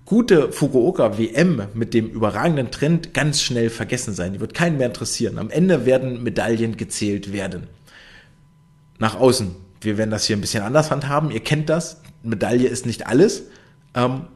gute 0.06 0.52
Fukuoka 0.52 1.18
WM 1.18 1.64
mit 1.74 1.94
dem 1.94 2.10
überragenden 2.10 2.72
Trend 2.72 3.14
ganz 3.14 3.42
schnell 3.42 3.70
vergessen 3.70 4.14
sein. 4.14 4.34
Die 4.34 4.40
wird 4.40 4.54
keinen 4.54 4.78
mehr 4.78 4.88
interessieren. 4.88 5.38
Am 5.38 5.50
Ende 5.50 5.86
werden 5.86 6.24
Medaillen 6.24 6.76
gezählt 6.76 7.32
werden. 7.32 7.68
Nach 9.00 9.16
außen 9.16 9.56
wir 9.84 9.98
werden 9.98 10.12
das 10.12 10.26
hier 10.26 10.38
ein 10.38 10.42
bisschen 10.42 10.64
anders 10.64 10.92
handhaben. 10.92 11.32
Ihr 11.32 11.42
kennt 11.42 11.70
das. 11.70 12.02
Medaille 12.24 12.68
ist 12.68 12.86
nicht 12.86 13.08
alles. 13.08 13.44
Ähm, 13.94 14.28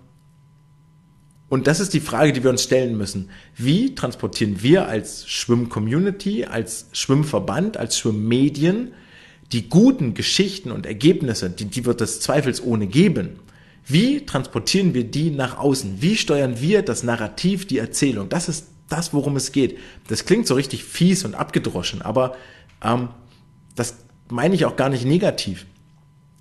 und 1.50 1.68
das 1.68 1.80
ist 1.80 1.94
die 1.94 2.02
Frage, 2.02 2.34
die 2.34 2.44
wir 2.44 2.50
uns 2.50 2.64
stellen 2.64 2.98
müssen. 2.98 3.30
Wie 3.56 3.96
transportieren 3.96 4.62
wir 4.62 4.88
als 4.88 5.28
Schwimm-Community, 5.30 6.46
als 6.46 6.88
Schwimmverband, 6.92 7.78
als 7.78 7.98
Schwimmmedien 7.98 8.92
die 9.54 9.70
guten 9.70 10.14
Geschichten 10.14 10.72
und 10.72 10.86
Ergebnisse, 10.86 11.50
die, 11.50 11.66
die 11.66 11.86
wird 11.86 12.02
es 12.02 12.20
zweifelsohne 12.20 12.88
geben. 12.88 13.40
Wie 13.86 14.26
transportieren 14.26 14.94
wir 14.94 15.06
die 15.06 15.32
nach 15.32 15.58
außen? 15.58 16.02
Wie 16.02 16.18
steuern 16.18 16.60
wir 16.60 16.82
das 16.82 17.04
Narrativ, 17.04 17.66
die 17.66 17.78
Erzählung? 17.78 18.28
Das 18.28 18.50
ist 18.50 18.68
das, 18.90 19.14
worum 19.14 19.38
es 19.38 19.54
geht. 19.54 19.78
Das 20.10 20.26
klingt 20.26 20.48
so 20.48 20.56
richtig 20.56 20.84
fies 20.84 21.24
und 21.24 21.36
abgedroschen, 21.36 22.02
aber 22.02 22.36
ähm, 22.84 23.08
das 23.76 23.96
meine 24.30 24.56
ich 24.56 24.66
auch 24.66 24.76
gar 24.76 24.90
nicht 24.90 25.06
negativ, 25.06 25.66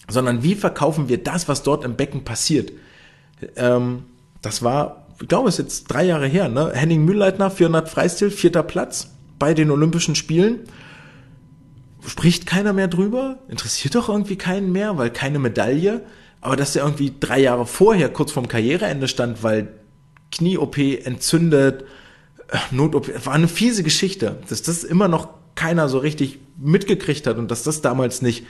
sondern 0.09 0.43
wie 0.43 0.55
verkaufen 0.55 1.09
wir 1.09 1.23
das, 1.23 1.49
was 1.49 1.63
dort 1.63 1.85
im 1.85 1.97
Becken 1.97 2.25
passiert. 2.25 2.73
Ähm, 3.57 4.05
das 4.43 4.63
war, 4.63 5.07
ich 5.21 5.29
glaube, 5.29 5.49
es 5.49 5.59
ist 5.59 5.65
jetzt 5.65 5.85
drei 5.85 6.05
Jahre 6.05 6.27
her, 6.27 6.49
ne? 6.49 6.73
Henning 6.75 7.05
Mühlleitner, 7.05 7.51
400 7.51 7.89
Freistil, 7.89 8.31
vierter 8.31 8.63
Platz 8.63 9.11
bei 9.39 9.55
den 9.55 9.71
Olympischen 9.71 10.15
Spielen. 10.15 10.61
Spricht 12.07 12.47
keiner 12.47 12.73
mehr 12.73 12.89
drüber? 12.89 13.39
Interessiert 13.49 13.97
doch 13.97 14.09
irgendwie 14.09 14.37
keinen 14.37 14.71
mehr, 14.71 14.97
weil 14.97 15.11
keine 15.11 15.39
Medaille. 15.39 16.03
Aber 16.41 16.55
dass 16.55 16.77
er 16.77 16.85
irgendwie 16.85 17.13
drei 17.19 17.41
Jahre 17.41 17.67
vorher 17.67 18.09
kurz 18.09 18.31
vorm 18.31 18.47
Karriereende 18.47 19.09
stand, 19.09 19.43
weil 19.43 19.69
Knie-OP 20.31 20.79
entzündet, 20.79 21.85
äh, 22.49 22.59
Not-OP, 22.71 23.27
war 23.27 23.33
eine 23.33 23.49
fiese 23.49 23.83
Geschichte. 23.83 24.39
Dass 24.49 24.63
das 24.63 24.85
immer 24.85 25.09
noch 25.09 25.29
keiner 25.57 25.89
so 25.89 25.99
richtig 25.99 26.39
mitgekriegt 26.57 27.27
hat 27.27 27.39
und 27.39 27.51
dass 27.51 27.63
das 27.63 27.83
damals 27.83 28.23
nicht 28.23 28.47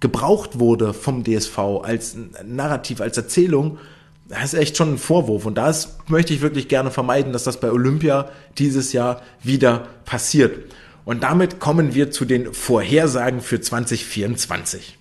gebraucht 0.00 0.58
wurde 0.58 0.92
vom 0.92 1.24
DSV 1.24 1.58
als 1.82 2.16
Narrativ, 2.44 3.00
als 3.00 3.16
Erzählung, 3.16 3.78
das 4.28 4.52
ist 4.52 4.54
echt 4.54 4.76
schon 4.76 4.94
ein 4.94 4.98
Vorwurf. 4.98 5.46
Und 5.46 5.56
das 5.56 5.96
möchte 6.08 6.34
ich 6.34 6.40
wirklich 6.40 6.68
gerne 6.68 6.90
vermeiden, 6.90 7.32
dass 7.32 7.44
das 7.44 7.60
bei 7.60 7.70
Olympia 7.70 8.28
dieses 8.58 8.92
Jahr 8.92 9.22
wieder 9.42 9.86
passiert. 10.04 10.72
Und 11.04 11.22
damit 11.22 11.60
kommen 11.60 11.94
wir 11.94 12.10
zu 12.10 12.24
den 12.24 12.52
Vorhersagen 12.52 13.40
für 13.40 13.60
2024. 13.60 14.98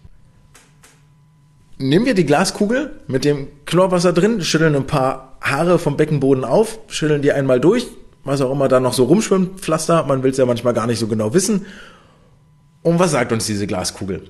Nehmen 1.77 2.05
wir 2.05 2.13
die 2.13 2.25
Glaskugel 2.25 2.91
mit 3.07 3.25
dem 3.25 3.47
Chlorwasser 3.65 4.13
drin, 4.13 4.41
schütteln 4.41 4.75
ein 4.75 4.87
paar 4.87 5.37
Haare 5.41 5.77
vom 5.79 5.97
Beckenboden 5.97 6.45
auf, 6.45 6.79
schütteln 6.87 7.21
die 7.21 7.31
einmal 7.31 7.59
durch, 7.59 7.87
was 8.23 8.41
auch 8.41 8.51
immer 8.51 8.67
da 8.67 8.79
noch 8.79 8.93
so 8.93 9.05
rumschwimmt, 9.05 9.59
Pflaster, 9.59 10.05
man 10.05 10.23
will 10.23 10.31
es 10.31 10.37
ja 10.37 10.45
manchmal 10.45 10.73
gar 10.73 10.87
nicht 10.87 10.99
so 10.99 11.07
genau 11.07 11.33
wissen. 11.33 11.65
Und 12.85 12.99
was 12.99 13.11
sagt 13.11 13.31
uns 13.31 13.47
diese 13.47 13.65
Glaskugel? 13.65 14.21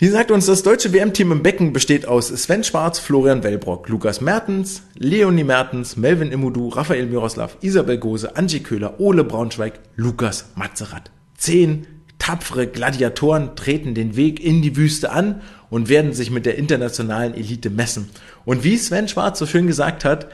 Die 0.00 0.08
sagt 0.08 0.30
uns, 0.30 0.46
das 0.46 0.62
deutsche 0.62 0.94
WM-Team 0.94 1.32
im 1.32 1.42
Becken 1.42 1.74
besteht 1.74 2.08
aus 2.08 2.28
Sven 2.28 2.64
Schwarz, 2.64 2.98
Florian 2.98 3.42
Wellbrock, 3.42 3.90
Lukas 3.90 4.22
Mertens, 4.22 4.84
Leonie 4.94 5.44
Mertens, 5.44 5.98
Melvin 5.98 6.32
Imudu, 6.32 6.70
Raphael 6.70 7.04
Miroslav, 7.04 7.58
Isabel 7.60 7.98
Gose, 7.98 8.38
Angie 8.38 8.60
Köhler, 8.60 9.00
Ole 9.00 9.22
Braunschweig, 9.22 9.80
Lukas 9.96 10.46
Matzerath. 10.54 11.10
Zehn 11.36 11.86
tapfere 12.18 12.68
Gladiatoren 12.68 13.54
treten 13.54 13.92
den 13.94 14.16
Weg 14.16 14.42
in 14.42 14.62
die 14.62 14.74
Wüste 14.74 15.12
an 15.12 15.42
und 15.68 15.90
werden 15.90 16.14
sich 16.14 16.30
mit 16.30 16.46
der 16.46 16.56
internationalen 16.56 17.34
Elite 17.34 17.68
messen. 17.68 18.08
Und 18.46 18.64
wie 18.64 18.78
Sven 18.78 19.08
Schwarz 19.08 19.38
so 19.38 19.44
schön 19.44 19.66
gesagt 19.66 20.06
hat, 20.06 20.28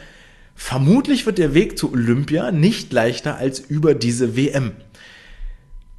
Vermutlich 0.61 1.25
wird 1.25 1.39
der 1.39 1.55
Weg 1.55 1.79
zu 1.79 1.93
Olympia 1.93 2.51
nicht 2.51 2.93
leichter 2.93 3.37
als 3.37 3.61
über 3.61 3.95
diese 3.95 4.37
WM. 4.37 4.73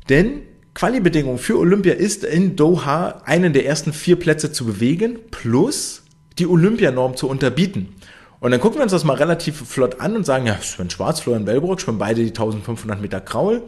Denn 0.09 0.41
Quali-Bedingung 0.80 1.39
für 1.39 1.59
Olympia 1.59 1.91
ist 1.91 2.23
in 2.23 2.55
Doha 2.55 3.21
einen 3.25 3.51
der 3.51 3.65
ersten 3.65 3.91
vier 3.91 4.15
Plätze 4.15 4.53
zu 4.53 4.65
bewegen, 4.65 5.19
plus 5.30 6.03
die 6.38 6.47
Olympianorm 6.47 7.17
zu 7.17 7.27
unterbieten. 7.27 7.95
Und 8.39 8.51
dann 8.51 8.61
gucken 8.61 8.80
wir 8.80 8.84
uns 8.84 8.93
das 8.93 9.03
mal 9.03 9.17
relativ 9.17 9.57
flott 9.57 9.99
an 9.99 10.15
und 10.15 10.25
sagen, 10.25 10.45
ja, 10.45 10.57
Sven 10.61 10.89
Schwarz, 10.89 11.19
Florian 11.19 11.45
Wellbrock 11.45 11.82
schwimmen 11.82 11.97
beide 11.97 12.21
die 12.21 12.30
1500 12.30 13.01
Meter 13.01 13.19
Kraul. 13.19 13.63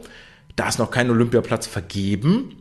Da 0.55 0.69
ist 0.69 0.79
noch 0.79 0.89
kein 0.89 1.09
Olympiaplatz 1.09 1.67
vergeben. 1.67 2.55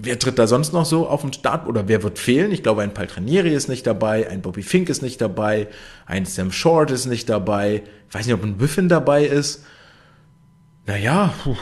Wer 0.00 0.18
tritt 0.18 0.40
da 0.40 0.48
sonst 0.48 0.72
noch 0.72 0.84
so 0.84 1.06
auf 1.06 1.20
den 1.20 1.32
Start 1.32 1.68
oder 1.68 1.86
wer 1.86 2.02
wird 2.02 2.18
fehlen? 2.18 2.50
Ich 2.50 2.64
glaube, 2.64 2.82
ein 2.82 2.92
Paltranieri 2.92 3.54
ist 3.54 3.68
nicht 3.68 3.86
dabei, 3.86 4.28
ein 4.28 4.42
Bobby 4.42 4.62
Fink 4.62 4.88
ist 4.88 5.00
nicht 5.00 5.20
dabei, 5.20 5.68
ein 6.06 6.24
Sam 6.24 6.50
Short 6.50 6.90
ist 6.90 7.06
nicht 7.06 7.28
dabei. 7.28 7.84
Ich 8.08 8.14
weiß 8.16 8.26
nicht, 8.26 8.34
ob 8.34 8.42
ein 8.42 8.58
Biffin 8.58 8.88
dabei 8.88 9.26
ist. 9.26 9.64
Naja, 10.86 11.32
puh. 11.44 11.54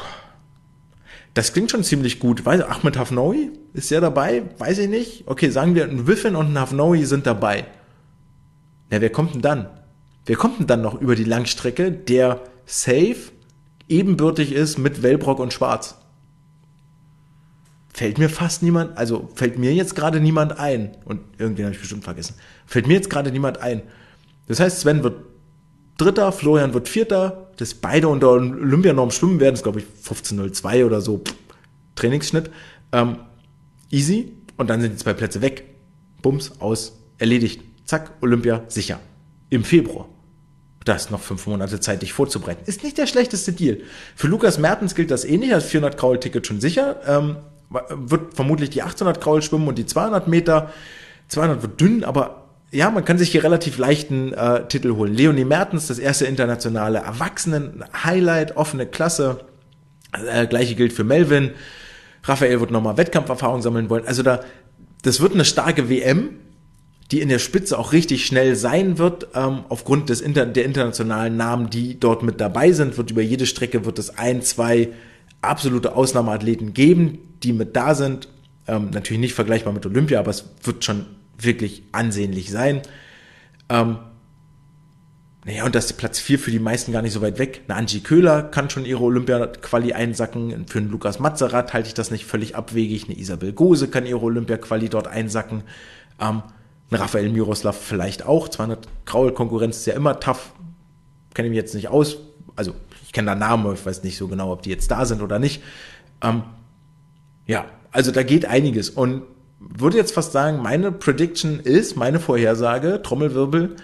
Das 1.34 1.52
klingt 1.52 1.70
schon 1.70 1.84
ziemlich 1.84 2.18
gut. 2.18 2.44
Weiß, 2.44 2.62
Ahmed 2.62 2.98
Hafnoui 2.98 3.50
ist 3.72 3.90
der 3.90 4.00
dabei? 4.00 4.42
Weiß 4.58 4.78
ich 4.78 4.88
nicht. 4.88 5.24
Okay, 5.26 5.50
sagen 5.50 5.74
wir, 5.74 5.84
ein 5.84 6.06
Wiffin 6.06 6.36
und 6.36 6.52
ein 6.52 6.58
Hafnoui 6.58 7.04
sind 7.04 7.26
dabei. 7.26 7.66
Na, 8.90 9.00
wer 9.00 9.10
kommt 9.10 9.34
denn 9.34 9.42
dann? 9.42 9.68
Wer 10.26 10.36
kommt 10.36 10.58
denn 10.58 10.66
dann 10.66 10.82
noch 10.82 11.00
über 11.00 11.14
die 11.14 11.24
Langstrecke, 11.24 11.92
der 11.92 12.40
safe 12.66 13.32
ebenbürtig 13.88 14.52
ist 14.52 14.78
mit 14.78 15.02
Wellbrock 15.02 15.38
und 15.38 15.52
Schwarz? 15.52 16.00
fällt 18.00 18.16
mir 18.16 18.30
fast 18.30 18.62
niemand, 18.62 18.96
also 18.96 19.28
fällt 19.34 19.58
mir 19.58 19.74
jetzt 19.74 19.94
gerade 19.94 20.20
niemand 20.20 20.58
ein. 20.58 20.96
Und 21.04 21.20
irgendwen 21.36 21.66
habe 21.66 21.74
ich 21.74 21.80
bestimmt 21.80 22.02
vergessen. 22.02 22.34
Fällt 22.64 22.86
mir 22.86 22.94
jetzt 22.94 23.10
gerade 23.10 23.30
niemand 23.30 23.58
ein. 23.58 23.82
Das 24.48 24.58
heißt, 24.58 24.80
Sven 24.80 25.02
wird 25.02 25.22
Dritter, 26.00 26.32
Florian 26.32 26.74
wird 26.74 26.88
Vierter, 26.88 27.50
dass 27.56 27.74
beide 27.74 28.08
unter 28.08 28.30
Olympianorm 28.30 29.10
schwimmen 29.10 29.40
werden, 29.40 29.54
ist 29.54 29.62
glaube 29.62 29.80
ich 29.80 29.86
15.02 30.04 30.86
oder 30.86 31.00
so, 31.00 31.18
Pff, 31.18 31.34
Trainingsschnitt. 31.94 32.50
Ähm, 32.92 33.16
easy. 33.90 34.32
Und 34.56 34.68
dann 34.68 34.80
sind 34.80 34.92
die 34.92 34.96
zwei 34.96 35.14
Plätze 35.14 35.42
weg. 35.42 35.64
Bums, 36.22 36.52
aus, 36.60 36.98
erledigt. 37.18 37.62
Zack, 37.84 38.12
Olympia, 38.20 38.62
sicher. 38.68 39.00
Im 39.48 39.64
Februar. 39.64 40.08
Da 40.84 40.94
ist 40.94 41.10
noch 41.10 41.20
fünf 41.20 41.46
Monate 41.46 41.80
Zeit, 41.80 42.02
dich 42.02 42.12
vorzubereiten. 42.12 42.62
Ist 42.66 42.82
nicht 42.82 42.96
der 42.96 43.06
schlechteste 43.06 43.52
Deal. 43.52 43.80
Für 44.16 44.28
Lukas 44.28 44.58
Mertens 44.58 44.94
gilt 44.94 45.10
das 45.10 45.24
ähnlich, 45.24 45.52
als 45.52 45.66
400 45.66 45.98
Kraul-Ticket 45.98 46.46
schon 46.46 46.60
sicher. 46.60 47.00
Ähm, 47.06 47.36
wird 47.90 48.34
vermutlich 48.34 48.70
die 48.70 48.82
800 48.82 49.20
Kraul 49.20 49.42
schwimmen 49.42 49.68
und 49.68 49.76
die 49.76 49.86
200 49.86 50.28
Meter. 50.28 50.72
200 51.28 51.62
wird 51.62 51.80
dünn, 51.80 52.04
aber 52.04 52.39
ja, 52.72 52.90
man 52.90 53.04
kann 53.04 53.18
sich 53.18 53.30
hier 53.30 53.42
relativ 53.42 53.78
leichten 53.78 54.32
äh, 54.32 54.66
Titel 54.68 54.94
holen. 54.94 55.14
Leonie 55.14 55.44
Mertens, 55.44 55.88
das 55.88 55.98
erste 55.98 56.26
internationale 56.26 56.98
Erwachsenen-Highlight, 56.98 58.56
offene 58.56 58.86
Klasse. 58.86 59.40
Äh, 60.12 60.46
gleiche 60.46 60.76
gilt 60.76 60.92
für 60.92 61.04
Melvin. 61.04 61.50
Raphael 62.22 62.60
wird 62.60 62.70
nochmal 62.70 62.96
Wettkampferfahrung 62.96 63.60
sammeln 63.62 63.90
wollen. 63.90 64.06
Also 64.06 64.22
da, 64.22 64.40
das 65.02 65.20
wird 65.20 65.34
eine 65.34 65.44
starke 65.44 65.88
WM, 65.88 66.30
die 67.10 67.20
in 67.20 67.28
der 67.28 67.40
Spitze 67.40 67.76
auch 67.76 67.92
richtig 67.92 68.24
schnell 68.24 68.54
sein 68.54 68.98
wird. 68.98 69.28
Ähm, 69.34 69.64
aufgrund 69.68 70.08
des 70.08 70.20
Inter 70.20 70.46
der 70.46 70.64
internationalen 70.64 71.36
Namen, 71.36 71.70
die 71.70 71.98
dort 71.98 72.22
mit 72.22 72.40
dabei 72.40 72.70
sind, 72.70 72.96
wird 72.96 73.10
über 73.10 73.22
jede 73.22 73.46
Strecke 73.46 73.84
wird 73.84 73.98
es 73.98 74.16
ein, 74.16 74.42
zwei 74.42 74.90
absolute 75.42 75.96
Ausnahmeathleten 75.96 76.72
geben, 76.72 77.18
die 77.42 77.52
mit 77.52 77.74
da 77.74 77.96
sind. 77.96 78.28
Ähm, 78.68 78.90
natürlich 78.92 79.20
nicht 79.20 79.34
vergleichbar 79.34 79.72
mit 79.72 79.84
Olympia, 79.86 80.20
aber 80.20 80.30
es 80.30 80.44
wird 80.62 80.84
schon 80.84 81.06
wirklich 81.40 81.82
ansehnlich 81.92 82.50
sein. 82.50 82.82
Ähm, 83.68 83.98
naja, 85.44 85.64
und 85.64 85.74
das 85.74 85.86
ist 85.86 85.92
Platz 85.94 86.18
4 86.18 86.38
für 86.38 86.50
die 86.50 86.58
meisten 86.58 86.92
gar 86.92 87.00
nicht 87.00 87.14
so 87.14 87.22
weit 87.22 87.38
weg. 87.38 87.62
Eine 87.66 87.78
Angie 87.78 88.00
Köhler 88.00 88.42
kann 88.42 88.68
schon 88.68 88.84
ihre 88.84 89.02
Olympia-Quali 89.02 89.94
einsacken. 89.94 90.66
Für 90.68 90.78
einen 90.78 90.90
Lukas 90.90 91.18
Mazerat 91.18 91.72
halte 91.72 91.88
ich 91.88 91.94
das 91.94 92.10
nicht 92.10 92.26
völlig 92.26 92.56
abwegig. 92.56 93.06
Eine 93.06 93.18
Isabel 93.18 93.52
Gose 93.52 93.88
kann 93.88 94.04
ihre 94.04 94.20
Olympia-Quali 94.20 94.90
dort 94.90 95.08
einsacken. 95.08 95.62
Ähm, 96.20 96.42
ein 96.90 96.96
Raphael 96.96 97.30
Miroslav 97.30 97.80
vielleicht 97.80 98.26
auch. 98.26 98.48
200 98.48 98.86
Graul-Konkurrenz 99.06 99.78
ist 99.78 99.86
ja 99.86 99.94
immer 99.94 100.20
tough. 100.20 100.52
Kenne 101.32 101.48
ich 101.48 101.50
mich 101.50 101.58
jetzt 101.58 101.74
nicht 101.74 101.88
aus. 101.88 102.18
Also 102.54 102.74
ich 103.04 103.12
kenne 103.12 103.26
da 103.30 103.34
Namen, 103.34 103.72
ich 103.72 103.86
weiß 103.86 104.02
nicht 104.02 104.18
so 104.18 104.28
genau, 104.28 104.52
ob 104.52 104.62
die 104.62 104.70
jetzt 104.70 104.90
da 104.90 105.06
sind 105.06 105.22
oder 105.22 105.38
nicht. 105.38 105.62
Ähm, 106.22 106.42
ja, 107.46 107.64
also 107.92 108.12
da 108.12 108.22
geht 108.24 108.44
einiges. 108.44 108.90
Und 108.90 109.22
würde 109.60 109.98
jetzt 109.98 110.14
fast 110.14 110.32
sagen, 110.32 110.62
meine 110.62 110.90
Prediction 110.90 111.60
ist, 111.60 111.96
meine 111.96 112.18
Vorhersage, 112.18 113.02
Trommelwirbel, 113.02 113.76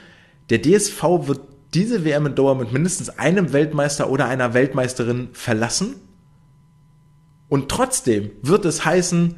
der 0.48 0.62
DSV 0.62 1.02
wird 1.26 1.40
diese 1.74 2.04
WM 2.04 2.26
in 2.26 2.34
Doha 2.34 2.54
mit 2.54 2.72
mindestens 2.72 3.10
einem 3.10 3.52
Weltmeister 3.52 4.08
oder 4.08 4.26
einer 4.26 4.54
Weltmeisterin 4.54 5.28
verlassen. 5.32 5.96
Und 7.48 7.68
trotzdem 7.68 8.30
wird 8.42 8.64
es 8.64 8.84
heißen, 8.84 9.36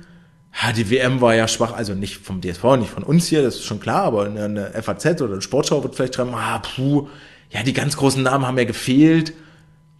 ja, 0.62 0.72
die 0.72 0.90
WM 0.90 1.20
war 1.20 1.34
ja 1.34 1.48
schwach, 1.48 1.72
also 1.72 1.94
nicht 1.94 2.18
vom 2.18 2.40
DSV, 2.40 2.64
nicht 2.78 2.90
von 2.90 3.02
uns 3.02 3.26
hier, 3.26 3.42
das 3.42 3.56
ist 3.56 3.64
schon 3.64 3.80
klar, 3.80 4.04
aber 4.04 4.24
eine 4.24 4.72
FAZ 4.82 5.20
oder 5.20 5.34
eine 5.34 5.42
Sportschau 5.42 5.82
wird 5.82 5.94
vielleicht 5.94 6.14
schreiben, 6.14 6.34
ah, 6.34 6.58
puh, 6.60 7.08
ja, 7.50 7.62
die 7.62 7.72
ganz 7.72 7.96
großen 7.96 8.22
Namen 8.22 8.46
haben 8.46 8.58
ja 8.58 8.64
gefehlt. 8.64 9.32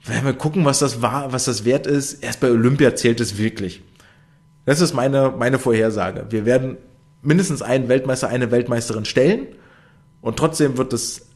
Werden 0.05 0.24
wir 0.24 0.34
gucken, 0.34 0.64
was 0.64 0.78
das 0.78 1.03
war, 1.03 1.32
was 1.32 1.47
das 1.47 1.64
wert 1.64 1.86
ist. 1.86 2.22
Erst 2.22 2.41
bei 2.41 2.51
Olympia 2.51 2.95
zählt 2.95 3.20
es 3.20 3.36
wirklich. 3.36 3.82
Das 4.69 4.83
ist 4.83 4.93
meine, 4.93 5.33
meine 5.35 5.59
Vorhersage. 5.59 6.27
Wir 6.29 6.45
werden 6.45 6.77
mindestens 7.23 7.62
einen 7.62 7.89
Weltmeister, 7.89 8.29
eine 8.29 8.51
Weltmeisterin 8.51 9.07
stellen 9.07 9.47
und 10.21 10.37
trotzdem 10.37 10.77
wird 10.77 10.93
es, 10.93 11.31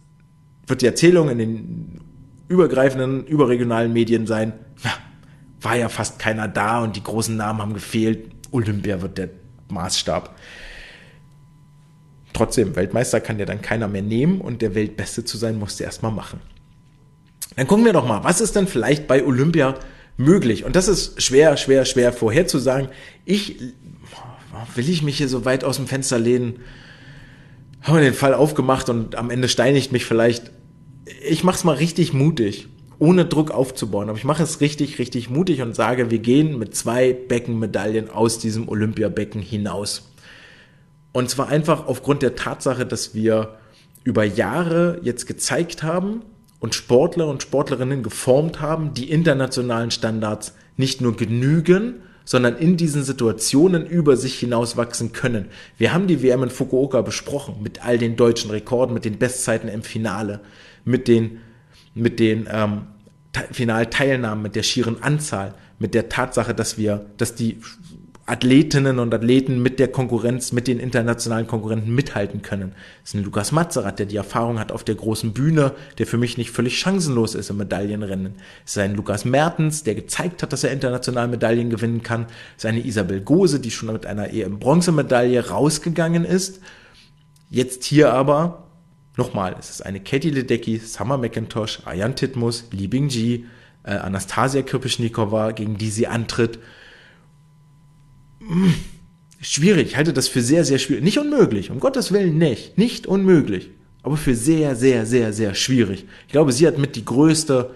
wird 0.67 0.83
die 0.83 0.87
Erzählung 0.87 1.31
in 1.31 1.39
den 1.39 2.01
übergreifenden, 2.49 3.27
überregionalen 3.27 3.91
Medien 3.91 4.27
sein, 4.27 4.53
ja, 4.85 4.91
war 5.63 5.77
ja 5.77 5.89
fast 5.89 6.19
keiner 6.19 6.47
da 6.47 6.83
und 6.83 6.95
die 6.97 7.03
großen 7.03 7.35
Namen 7.35 7.63
haben 7.63 7.73
gefehlt. 7.73 8.33
Olympia 8.51 9.01
wird 9.01 9.17
der 9.17 9.31
Maßstab. 9.71 10.37
Trotzdem, 12.35 12.77
Weltmeister 12.77 13.23
kann 13.23 13.39
ja 13.39 13.47
dann 13.47 13.63
keiner 13.63 13.89
mehr 13.89 14.03
nehmen 14.03 14.43
und 14.43 14.61
der 14.61 14.75
Weltbeste 14.75 15.25
zu 15.25 15.39
sein, 15.39 15.59
musste 15.59 15.85
erstmal 15.85 16.13
machen. 16.13 16.39
Dann 17.57 17.67
gucken 17.67 17.87
wir 17.87 17.95
doch 17.95 18.07
mal, 18.07 18.25
was 18.25 18.43
ist 18.43 18.57
denn 18.57 18.67
vielleicht 18.67 19.07
bei 19.07 19.25
Olympia 19.25 19.77
möglich? 20.17 20.65
Und 20.65 20.77
das 20.77 20.89
ist 20.89 21.23
schwer, 21.23 21.57
schwer, 21.57 21.85
schwer 21.85 22.13
vorherzusagen. 22.13 22.89
Ich, 23.25 23.57
will 24.75 24.89
ich 24.89 25.03
mich 25.03 25.19
hier 25.19 25.29
so 25.29 25.45
weit 25.45 25.65
aus 25.65 25.77
dem 25.77 25.87
Fenster 25.87 26.19
lehnen? 26.19 26.61
Haben 27.83 27.97
wir 27.97 28.03
den 28.03 28.15
Fall 28.15 28.35
aufgemacht 28.35 28.89
und 28.89 29.17
am 29.17 29.31
Ende 29.31 29.49
steinigt 29.49 29.93
mich 29.93 30.05
vielleicht. 30.05 30.51
Ich 31.29 31.43
mach's 31.43 31.65
mal 31.65 31.75
richtig 31.75 32.13
mutig, 32.13 32.69
ohne 32.99 33.25
Druck 33.25 33.51
aufzubauen. 33.51 34.09
Aber 34.09 34.19
ich 34.19 34.25
mache 34.25 34.43
es 34.43 34.61
richtig, 34.61 34.99
richtig 34.99 35.31
mutig 35.31 35.63
und 35.63 35.75
sage, 35.75 36.11
wir 36.11 36.21
gehen 36.21 36.59
mit 36.59 36.77
zwei 36.77 37.13
Beckenmedaillen 37.13 38.11
aus 38.11 38.39
diesem 38.39 38.69
Olympiabecken 38.69 39.43
hinaus. 39.43 40.11
Und 41.13 41.29
zwar 41.29 41.49
einfach 41.49 41.87
aufgrund 41.87 42.23
der 42.23 42.37
Tatsache, 42.37 42.87
dass 42.87 43.15
wir 43.15 43.57
über 44.05 44.25
Jahre 44.25 45.01
jetzt 45.03 45.27
gezeigt 45.27 45.83
haben 45.83 46.23
und 46.63 46.77
Sportler 46.77 47.27
und 47.27 47.43
Sportlerinnen 47.43 48.05
geformt 48.05 48.61
haben, 48.61 48.95
die 48.95 49.11
internationalen 49.11 49.91
Standards 49.91 50.55
nicht 50.77 51.01
nur 51.01 51.17
genügen, 51.17 52.03
sondern 52.25 52.57
in 52.57 52.77
diesen 52.77 53.03
Situationen 53.03 53.85
über 53.85 54.17
sich 54.17 54.39
hinaus 54.39 54.77
wachsen 54.77 55.13
können. 55.13 55.47
Wir 55.77 55.93
haben 55.93 56.07
die 56.07 56.23
WM 56.23 56.45
in 56.45 56.51
Fukuoka 56.51 57.03
besprochen, 57.03 57.57
mit 57.65 57.85
all 57.85 57.99
den 57.99 58.15
deutschen 58.15 58.53
Rekorden, 58.53 58.95
mit 58.95 59.05
den 59.05 59.19
Bestzeiten 59.19 59.69
im 59.69 59.83
Finale, 59.83 60.39
mit 60.85 61.09
den, 61.09 61.41
mit 61.97 62.21
den 62.21 62.49
ähm, 62.49 62.83
Finalteilnahmen, 63.51 64.41
mit 64.41 64.55
der 64.55 64.63
schieren 64.63 65.03
Anzahl, 65.03 65.55
mit 65.81 65.95
der 65.95 66.09
Tatsache, 66.09 66.55
dass 66.55 66.79
wir, 66.79 67.07
dass 67.17 67.35
die 67.35 67.59
Athletinnen 68.33 68.99
und 68.99 69.13
Athleten 69.13 69.63
mit 69.63 69.79
der 69.79 69.89
Konkurrenz, 69.89 70.53
mit 70.53 70.67
den 70.67 70.81
internationalen 70.81 71.47
Konkurrenten 71.47 71.95
mithalten 71.95 72.41
können. 72.41 72.73
Das 73.03 73.11
ist 73.11 73.15
ein 73.15 73.25
Lukas 73.25 73.53
Mazerat, 73.53 73.99
der 73.99 74.07
die 74.07 74.17
Erfahrung 74.17 74.59
hat 74.59 74.73
auf 74.73 74.85
der 74.85 74.95
großen 74.95 75.35
Bühne, 75.35 75.73
der 75.99 76.07
für 76.07 76.17
mich 76.17 76.39
nicht 76.39 76.51
völlig 76.51 76.79
chancenlos 76.79 77.35
ist 77.35 77.51
im 77.51 77.59
Medaillenrennen. 77.59 78.37
Es 78.65 78.73
ist 78.73 78.79
ein 78.79 78.95
Lukas 78.95 79.27
Mertens, 79.27 79.85
der 79.85 79.95
gezeigt 79.95 80.43
hat, 80.43 80.51
dass 80.55 80.65
er 80.65 80.73
international 80.73 81.29
Medaillen 81.29 81.69
gewinnen 81.69 82.03
kann. 82.03 82.25
Es 82.57 82.65
ist 82.65 82.71
eine 82.71 82.87
Isabel 82.87 83.21
Gose, 83.21 83.61
die 83.61 83.71
schon 83.71 83.93
mit 83.93 84.07
einer 84.07 84.33
EM-Bronzemedaille 84.33 85.51
rausgegangen 85.51 86.25
ist. 86.25 86.63
Jetzt 87.51 87.85
hier 87.85 88.15
aber, 88.15 88.67
nochmal, 89.19 89.57
es 89.59 89.69
ist 89.69 89.85
eine 89.85 90.01
Katie 90.01 90.31
Ledecky, 90.31 90.79
Summer 90.79 91.19
McIntosh, 91.19 91.81
Ayan 91.85 92.17
Titmus, 92.17 92.65
Li 92.71 92.89
Bingji, 92.89 93.45
äh, 93.83 93.91
Anastasia 93.91 94.63
Kirpischnikova, 94.63 95.51
gegen 95.51 95.77
die 95.77 95.91
sie 95.91 96.07
antritt 96.07 96.59
schwierig. 99.41 99.89
Ich 99.89 99.97
halte 99.97 100.13
das 100.13 100.29
für 100.29 100.43
sehr, 100.43 100.65
sehr 100.65 100.79
schwierig. 100.79 101.05
Nicht 101.05 101.19
unmöglich, 101.19 101.71
um 101.71 101.81
Gottes 101.81 102.13
Willen 102.13 102.39
nicht. 102.39 102.79
Nicht 102.79 103.07
unmöglich. 103.07 103.71
Aber 104.03 104.17
für 104.17 104.35
sehr, 104.35 104.75
sehr, 104.77 105.07
sehr, 105.07 105.33
sehr 105.33 105.55
schwierig. 105.55 106.07
Ich 106.27 106.33
glaube, 106.33 106.53
sie 106.53 106.67
hat 106.67 106.79
mit 106.79 106.97
die 106.97 107.05
größte, 107.05 107.71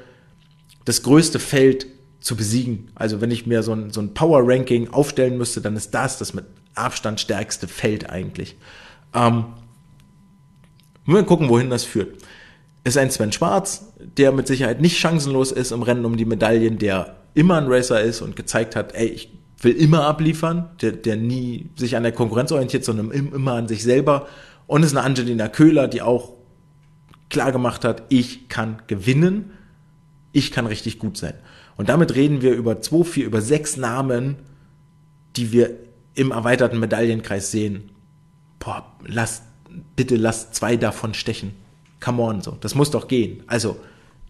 das 0.85 1.03
größte 1.03 1.39
Feld 1.39 1.87
zu 2.21 2.37
besiegen. 2.37 2.91
Also 2.95 3.21
wenn 3.21 3.31
ich 3.31 3.47
mir 3.47 3.63
so 3.63 3.73
ein, 3.73 3.93
so 3.93 4.01
ein 4.01 4.15
Power-Ranking 4.15 4.89
aufstellen 4.89 5.39
müsste, 5.39 5.61
dann 5.61 5.77
ist 5.77 5.91
das 5.91 6.19
das 6.19 6.35
mit 6.35 6.45
Abstand 6.75 7.21
stärkste 7.21 7.69
Feld 7.69 8.11
eigentlich. 8.11 8.57
Ähm, 9.15 9.45
wir 11.07 11.23
gucken, 11.23 11.49
wohin 11.49 11.71
das 11.71 11.85
führt. 11.85 12.17
Ist 12.83 12.99
ein 12.99 13.11
Sven 13.11 13.33
Schwarz, 13.33 13.93
der 13.99 14.33
mit 14.33 14.47
Sicherheit 14.47 14.81
nicht 14.81 14.99
chancenlos 14.99 15.53
ist 15.53 15.71
im 15.71 15.83
Rennen 15.83 16.05
um 16.05 16.17
die 16.17 16.25
Medaillen, 16.25 16.79
der 16.79 17.17
immer 17.35 17.59
ein 17.59 17.67
Racer 17.67 18.01
ist 18.01 18.21
und 18.23 18.35
gezeigt 18.35 18.75
hat, 18.75 18.95
ey, 18.95 19.07
ich 19.07 19.31
will 19.59 19.73
immer 19.73 20.05
abliefern, 20.05 20.71
der, 20.81 20.93
der 20.93 21.17
nie 21.17 21.71
sich 21.77 21.97
an 21.97 22.03
der 22.03 22.13
Konkurrenz 22.13 22.53
orientiert, 22.53 22.85
sondern 22.85 23.11
immer 23.11 23.53
an 23.55 23.69
sich 23.69 23.83
selber. 23.83 24.27
Und 24.67 24.83
es 24.83 24.89
ist 24.93 24.97
eine 24.97 25.07
Angelina 25.07 25.49
Köhler, 25.49 25.89
die 25.89 26.03
auch 26.03 26.35
klar 27.31 27.53
gemacht 27.53 27.85
hat, 27.85 28.05
ich 28.09 28.49
kann 28.49 28.83
gewinnen, 28.87 29.53
ich 30.33 30.53
kann 30.53 30.67
richtig 30.67 30.99
gut 30.99 31.17
sein. 31.17 31.35
Und 31.77 31.89
damit 31.89 32.15
reden 32.15 32.43
wir 32.43 32.55
über 32.55 32.81
zwei, 32.81 33.05
vier, 33.05 33.27
über 33.27 33.41
sechs 33.41 33.77
Namen, 33.77 34.37
die 35.37 35.53
wir 35.53 35.71
im 36.15 36.31
erweiterten 36.31 36.79
Medaillenkreis 36.79 37.51
sehen. 37.51 37.91
Boah, 38.59 38.91
lass, 39.07 39.43
bitte 39.95 40.17
lass 40.17 40.53
zwei 40.53 40.77
davon 40.77 41.15
stechen. 41.15 41.53
Come 42.01 42.23
on, 42.23 42.41
so. 42.41 42.57
Das 42.61 42.75
muss 42.75 42.91
doch 42.91 43.09
gehen. 43.09 43.43
Also, 43.47 43.79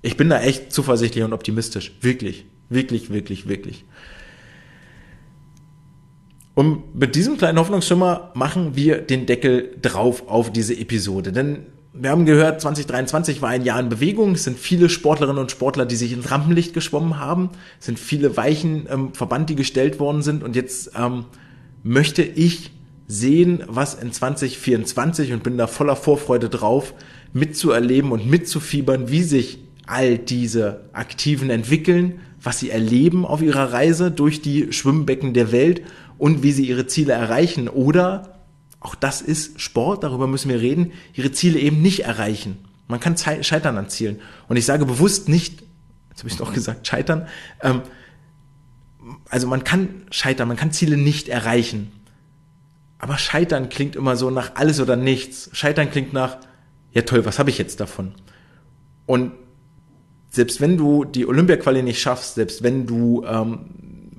ich 0.03 0.16
bin 0.16 0.29
da 0.29 0.41
echt 0.41 0.72
zuversichtlich 0.72 1.24
und 1.24 1.33
optimistisch. 1.33 1.93
Wirklich. 2.01 2.47
Wirklich, 2.68 3.11
wirklich, 3.11 3.49
wirklich. 3.49 3.85
Und 6.57 6.99
mit 6.99 7.15
diesem 7.15 7.37
kleinen 7.37 7.59
Hoffnungsschimmer 7.59 8.31
machen 8.33 8.75
wir 8.75 9.03
den 9.03 9.27
Deckel 9.27 9.77
drauf 9.83 10.27
auf 10.27 10.51
diese 10.51 10.75
Episode. 10.75 11.31
Denn 11.31 11.67
wir 11.93 12.09
haben 12.09 12.25
gehört, 12.25 12.63
2023 12.63 13.43
war 13.43 13.51
ein 13.51 13.63
Jahr 13.63 13.79
in 13.79 13.91
Bewegung. 13.91 14.33
Es 14.33 14.45
sind 14.45 14.59
viele 14.59 14.89
Sportlerinnen 14.89 15.39
und 15.39 15.51
Sportler, 15.51 15.85
die 15.85 15.97
sich 15.97 16.13
ins 16.13 16.31
Rampenlicht 16.31 16.73
geschwommen 16.73 17.21
haben. 17.21 17.51
Es 17.79 17.85
sind 17.85 17.99
viele 17.99 18.39
Weichen 18.39 18.89
ähm, 18.91 19.13
Verband, 19.13 19.51
die 19.51 19.55
gestellt 19.55 20.01
worden 20.01 20.23
sind. 20.23 20.43
Und 20.43 20.57
jetzt 20.57 20.93
ähm, 20.97 21.27
möchte 21.83 22.23
ich 22.23 22.71
sehen, 23.07 23.63
was 23.67 23.93
in 23.93 24.11
2024 24.11 25.35
und 25.35 25.43
bin 25.43 25.59
da 25.59 25.67
voller 25.67 25.95
Vorfreude 25.95 26.49
drauf, 26.49 26.95
mitzuerleben 27.35 28.13
und 28.13 28.31
mitzufiebern, 28.31 29.11
wie 29.11 29.25
sich 29.25 29.59
all 29.87 30.17
diese 30.17 30.87
Aktiven 30.95 31.51
entwickeln, 31.51 32.21
was 32.43 32.61
sie 32.61 32.71
erleben 32.71 33.27
auf 33.27 33.43
ihrer 33.43 33.75
Reise 33.75 34.11
durch 34.11 34.41
die 34.41 34.73
Schwimmbecken 34.73 35.35
der 35.35 35.53
Welt 35.53 35.83
und 36.19 36.43
wie 36.43 36.53
sie 36.53 36.67
ihre 36.67 36.87
Ziele 36.87 37.12
erreichen 37.12 37.69
oder, 37.69 38.41
auch 38.81 38.95
das 38.95 39.21
ist 39.21 39.61
Sport, 39.61 40.05
darüber 40.05 40.27
müssen 40.27 40.49
wir 40.49 40.61
reden, 40.61 40.93
ihre 41.14 41.33
Ziele 41.33 41.59
eben 41.59 41.83
nicht 41.83 42.05
erreichen. 42.05 42.59
Man 42.89 43.01
kann 43.01 43.17
scheitern 43.17 43.79
an 43.79 43.89
Zielen. 43.89 44.21
Und 44.49 44.57
ich 44.57 44.64
sage 44.64 44.87
bewusst 44.87 45.29
nicht, 45.29 45.62
jetzt 46.11 46.21
habe 46.21 46.29
ich 46.29 46.37
doch 46.37 46.53
gesagt, 46.53 46.87
scheitern. 46.87 47.27
Ähm, 47.61 47.83
also 49.29 49.47
man 49.47 49.64
kann 49.64 50.03
scheitern, 50.11 50.49
man 50.49 50.57
kann 50.57 50.73
Ziele 50.73 50.97
nicht 50.97 51.29
erreichen. 51.29 51.93
Aber 52.99 53.19
scheitern 53.19 53.69
klingt 53.69 53.97
immer 53.97 54.17
so 54.17 54.31
nach 54.31 54.53
alles 54.55 54.81
oder 54.81 54.97
nichts. 54.97 55.51
Scheitern 55.53 55.91
klingt 55.91 56.12
nach, 56.12 56.39
ja 56.93 57.03
toll, 57.03 57.25
was 57.25 57.39
habe 57.39 57.51
ich 57.51 57.59
jetzt 57.59 57.81
davon? 57.81 58.14
Und 59.05 59.33
selbst 60.31 60.61
wenn 60.61 60.77
du 60.77 61.05
die 61.05 61.27
Olympia-Quali 61.27 61.83
nicht 61.83 62.01
schaffst, 62.01 62.35
selbst 62.35 62.62
wenn 62.62 62.87
du 62.87 63.25
ähm, 63.27 63.71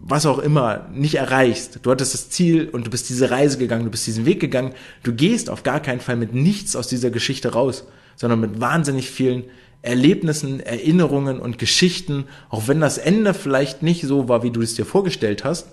was 0.09 0.25
auch 0.25 0.39
immer 0.39 0.87
nicht 0.93 1.15
erreichst, 1.15 1.79
du 1.83 1.91
hattest 1.91 2.13
das 2.13 2.29
Ziel 2.29 2.69
und 2.69 2.87
du 2.87 2.89
bist 2.89 3.09
diese 3.09 3.29
Reise 3.29 3.57
gegangen, 3.57 3.85
du 3.85 3.91
bist 3.91 4.07
diesen 4.07 4.25
Weg 4.25 4.39
gegangen, 4.39 4.73
du 5.03 5.13
gehst 5.13 5.49
auf 5.49 5.63
gar 5.63 5.81
keinen 5.81 5.99
Fall 5.99 6.15
mit 6.15 6.33
nichts 6.33 6.75
aus 6.75 6.87
dieser 6.87 7.09
Geschichte 7.09 7.53
raus, 7.53 7.85
sondern 8.15 8.39
mit 8.39 8.61
wahnsinnig 8.61 9.09
vielen 9.09 9.43
Erlebnissen, 9.81 10.59
Erinnerungen 10.59 11.39
und 11.39 11.57
Geschichten, 11.59 12.25
auch 12.49 12.67
wenn 12.67 12.79
das 12.79 12.97
Ende 12.97 13.33
vielleicht 13.33 13.83
nicht 13.83 14.03
so 14.03 14.29
war, 14.29 14.43
wie 14.43 14.51
du 14.51 14.61
es 14.61 14.75
dir 14.75 14.85
vorgestellt 14.85 15.43
hast, 15.43 15.67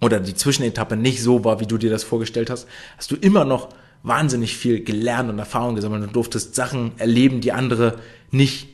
oder 0.00 0.20
die 0.20 0.34
Zwischenetappe 0.34 0.96
nicht 0.96 1.22
so 1.22 1.44
war, 1.44 1.60
wie 1.60 1.66
du 1.66 1.78
dir 1.78 1.90
das 1.90 2.04
vorgestellt 2.04 2.50
hast, 2.50 2.66
hast 2.98 3.10
du 3.10 3.16
immer 3.16 3.44
noch 3.44 3.70
wahnsinnig 4.02 4.56
viel 4.56 4.84
gelernt 4.84 5.30
und 5.30 5.38
Erfahrung 5.38 5.74
gesammelt. 5.74 6.02
Und 6.02 6.14
durftest 6.14 6.54
Sachen 6.54 6.92
erleben, 6.98 7.40
die 7.40 7.52
andere 7.52 7.98
nicht 8.30 8.68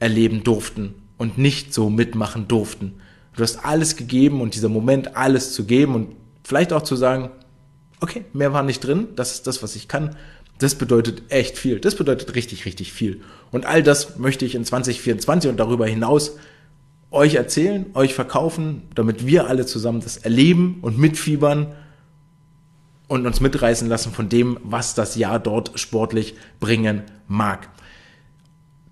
erleben 0.00 0.42
durften 0.42 0.94
und 1.16 1.38
nicht 1.38 1.72
so 1.72 1.88
mitmachen 1.88 2.48
durften. 2.48 2.94
Du 3.36 3.42
hast 3.42 3.64
alles 3.64 3.96
gegeben 3.96 4.40
und 4.40 4.54
dieser 4.54 4.68
Moment, 4.68 5.16
alles 5.16 5.52
zu 5.52 5.64
geben 5.64 5.94
und 5.94 6.16
vielleicht 6.44 6.72
auch 6.72 6.82
zu 6.82 6.96
sagen, 6.96 7.30
okay, 8.00 8.24
mehr 8.32 8.52
war 8.52 8.62
nicht 8.62 8.80
drin, 8.80 9.08
das 9.16 9.32
ist 9.32 9.46
das, 9.46 9.62
was 9.62 9.76
ich 9.76 9.88
kann, 9.88 10.16
Das 10.58 10.76
bedeutet 10.76 11.24
echt 11.28 11.58
viel. 11.58 11.80
Das 11.80 11.96
bedeutet 11.96 12.36
richtig, 12.36 12.66
richtig 12.66 12.92
viel. 12.92 13.22
Und 13.50 13.66
all 13.66 13.82
das 13.82 14.18
möchte 14.18 14.44
ich 14.44 14.54
in 14.54 14.64
2024 14.64 15.50
und 15.50 15.56
darüber 15.56 15.86
hinaus 15.86 16.36
euch 17.10 17.34
erzählen, 17.34 17.86
euch 17.94 18.14
verkaufen, 18.14 18.82
damit 18.94 19.26
wir 19.26 19.48
alle 19.48 19.66
zusammen 19.66 20.00
das 20.00 20.18
erleben 20.18 20.78
und 20.82 20.98
mitfiebern 20.98 21.72
und 23.08 23.26
uns 23.26 23.40
mitreißen 23.40 23.88
lassen 23.88 24.12
von 24.12 24.28
dem, 24.28 24.56
was 24.62 24.94
das 24.94 25.16
Jahr 25.16 25.40
dort 25.40 25.72
sportlich 25.80 26.34
bringen 26.60 27.02
mag. 27.26 27.68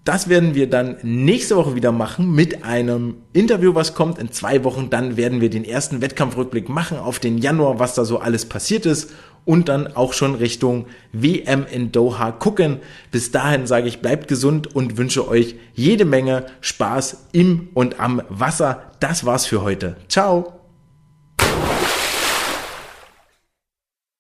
Das 0.04 0.28
werden 0.28 0.54
wir 0.54 0.68
dann 0.68 0.96
nächste 1.02 1.56
Woche 1.56 1.74
wieder 1.74 1.92
machen 1.92 2.34
mit 2.34 2.64
einem 2.64 3.16
Interview, 3.34 3.74
was 3.74 3.94
kommt 3.94 4.18
in 4.18 4.32
zwei 4.32 4.64
Wochen. 4.64 4.88
Dann 4.88 5.18
werden 5.18 5.42
wir 5.42 5.50
den 5.50 5.64
ersten 5.64 6.00
Wettkampfrückblick 6.00 6.70
machen 6.70 6.98
auf 6.98 7.18
den 7.18 7.36
Januar, 7.36 7.78
was 7.78 7.94
da 7.94 8.06
so 8.06 8.18
alles 8.18 8.46
passiert 8.46 8.86
ist 8.86 9.10
und 9.44 9.68
dann 9.68 9.94
auch 9.96 10.12
schon 10.12 10.34
Richtung 10.34 10.86
WM 11.12 11.66
in 11.70 11.92
Doha 11.92 12.32
gucken. 12.32 12.78
Bis 13.10 13.30
dahin 13.30 13.66
sage 13.66 13.88
ich, 13.88 14.00
bleibt 14.00 14.28
gesund 14.28 14.74
und 14.74 14.96
wünsche 14.96 15.28
euch 15.28 15.56
jede 15.74 16.04
Menge 16.04 16.46
Spaß 16.60 17.26
im 17.32 17.68
und 17.74 18.00
am 18.00 18.22
Wasser. 18.28 18.92
Das 19.00 19.26
war's 19.26 19.46
für 19.46 19.62
heute. 19.62 19.96
Ciao! 20.08 20.59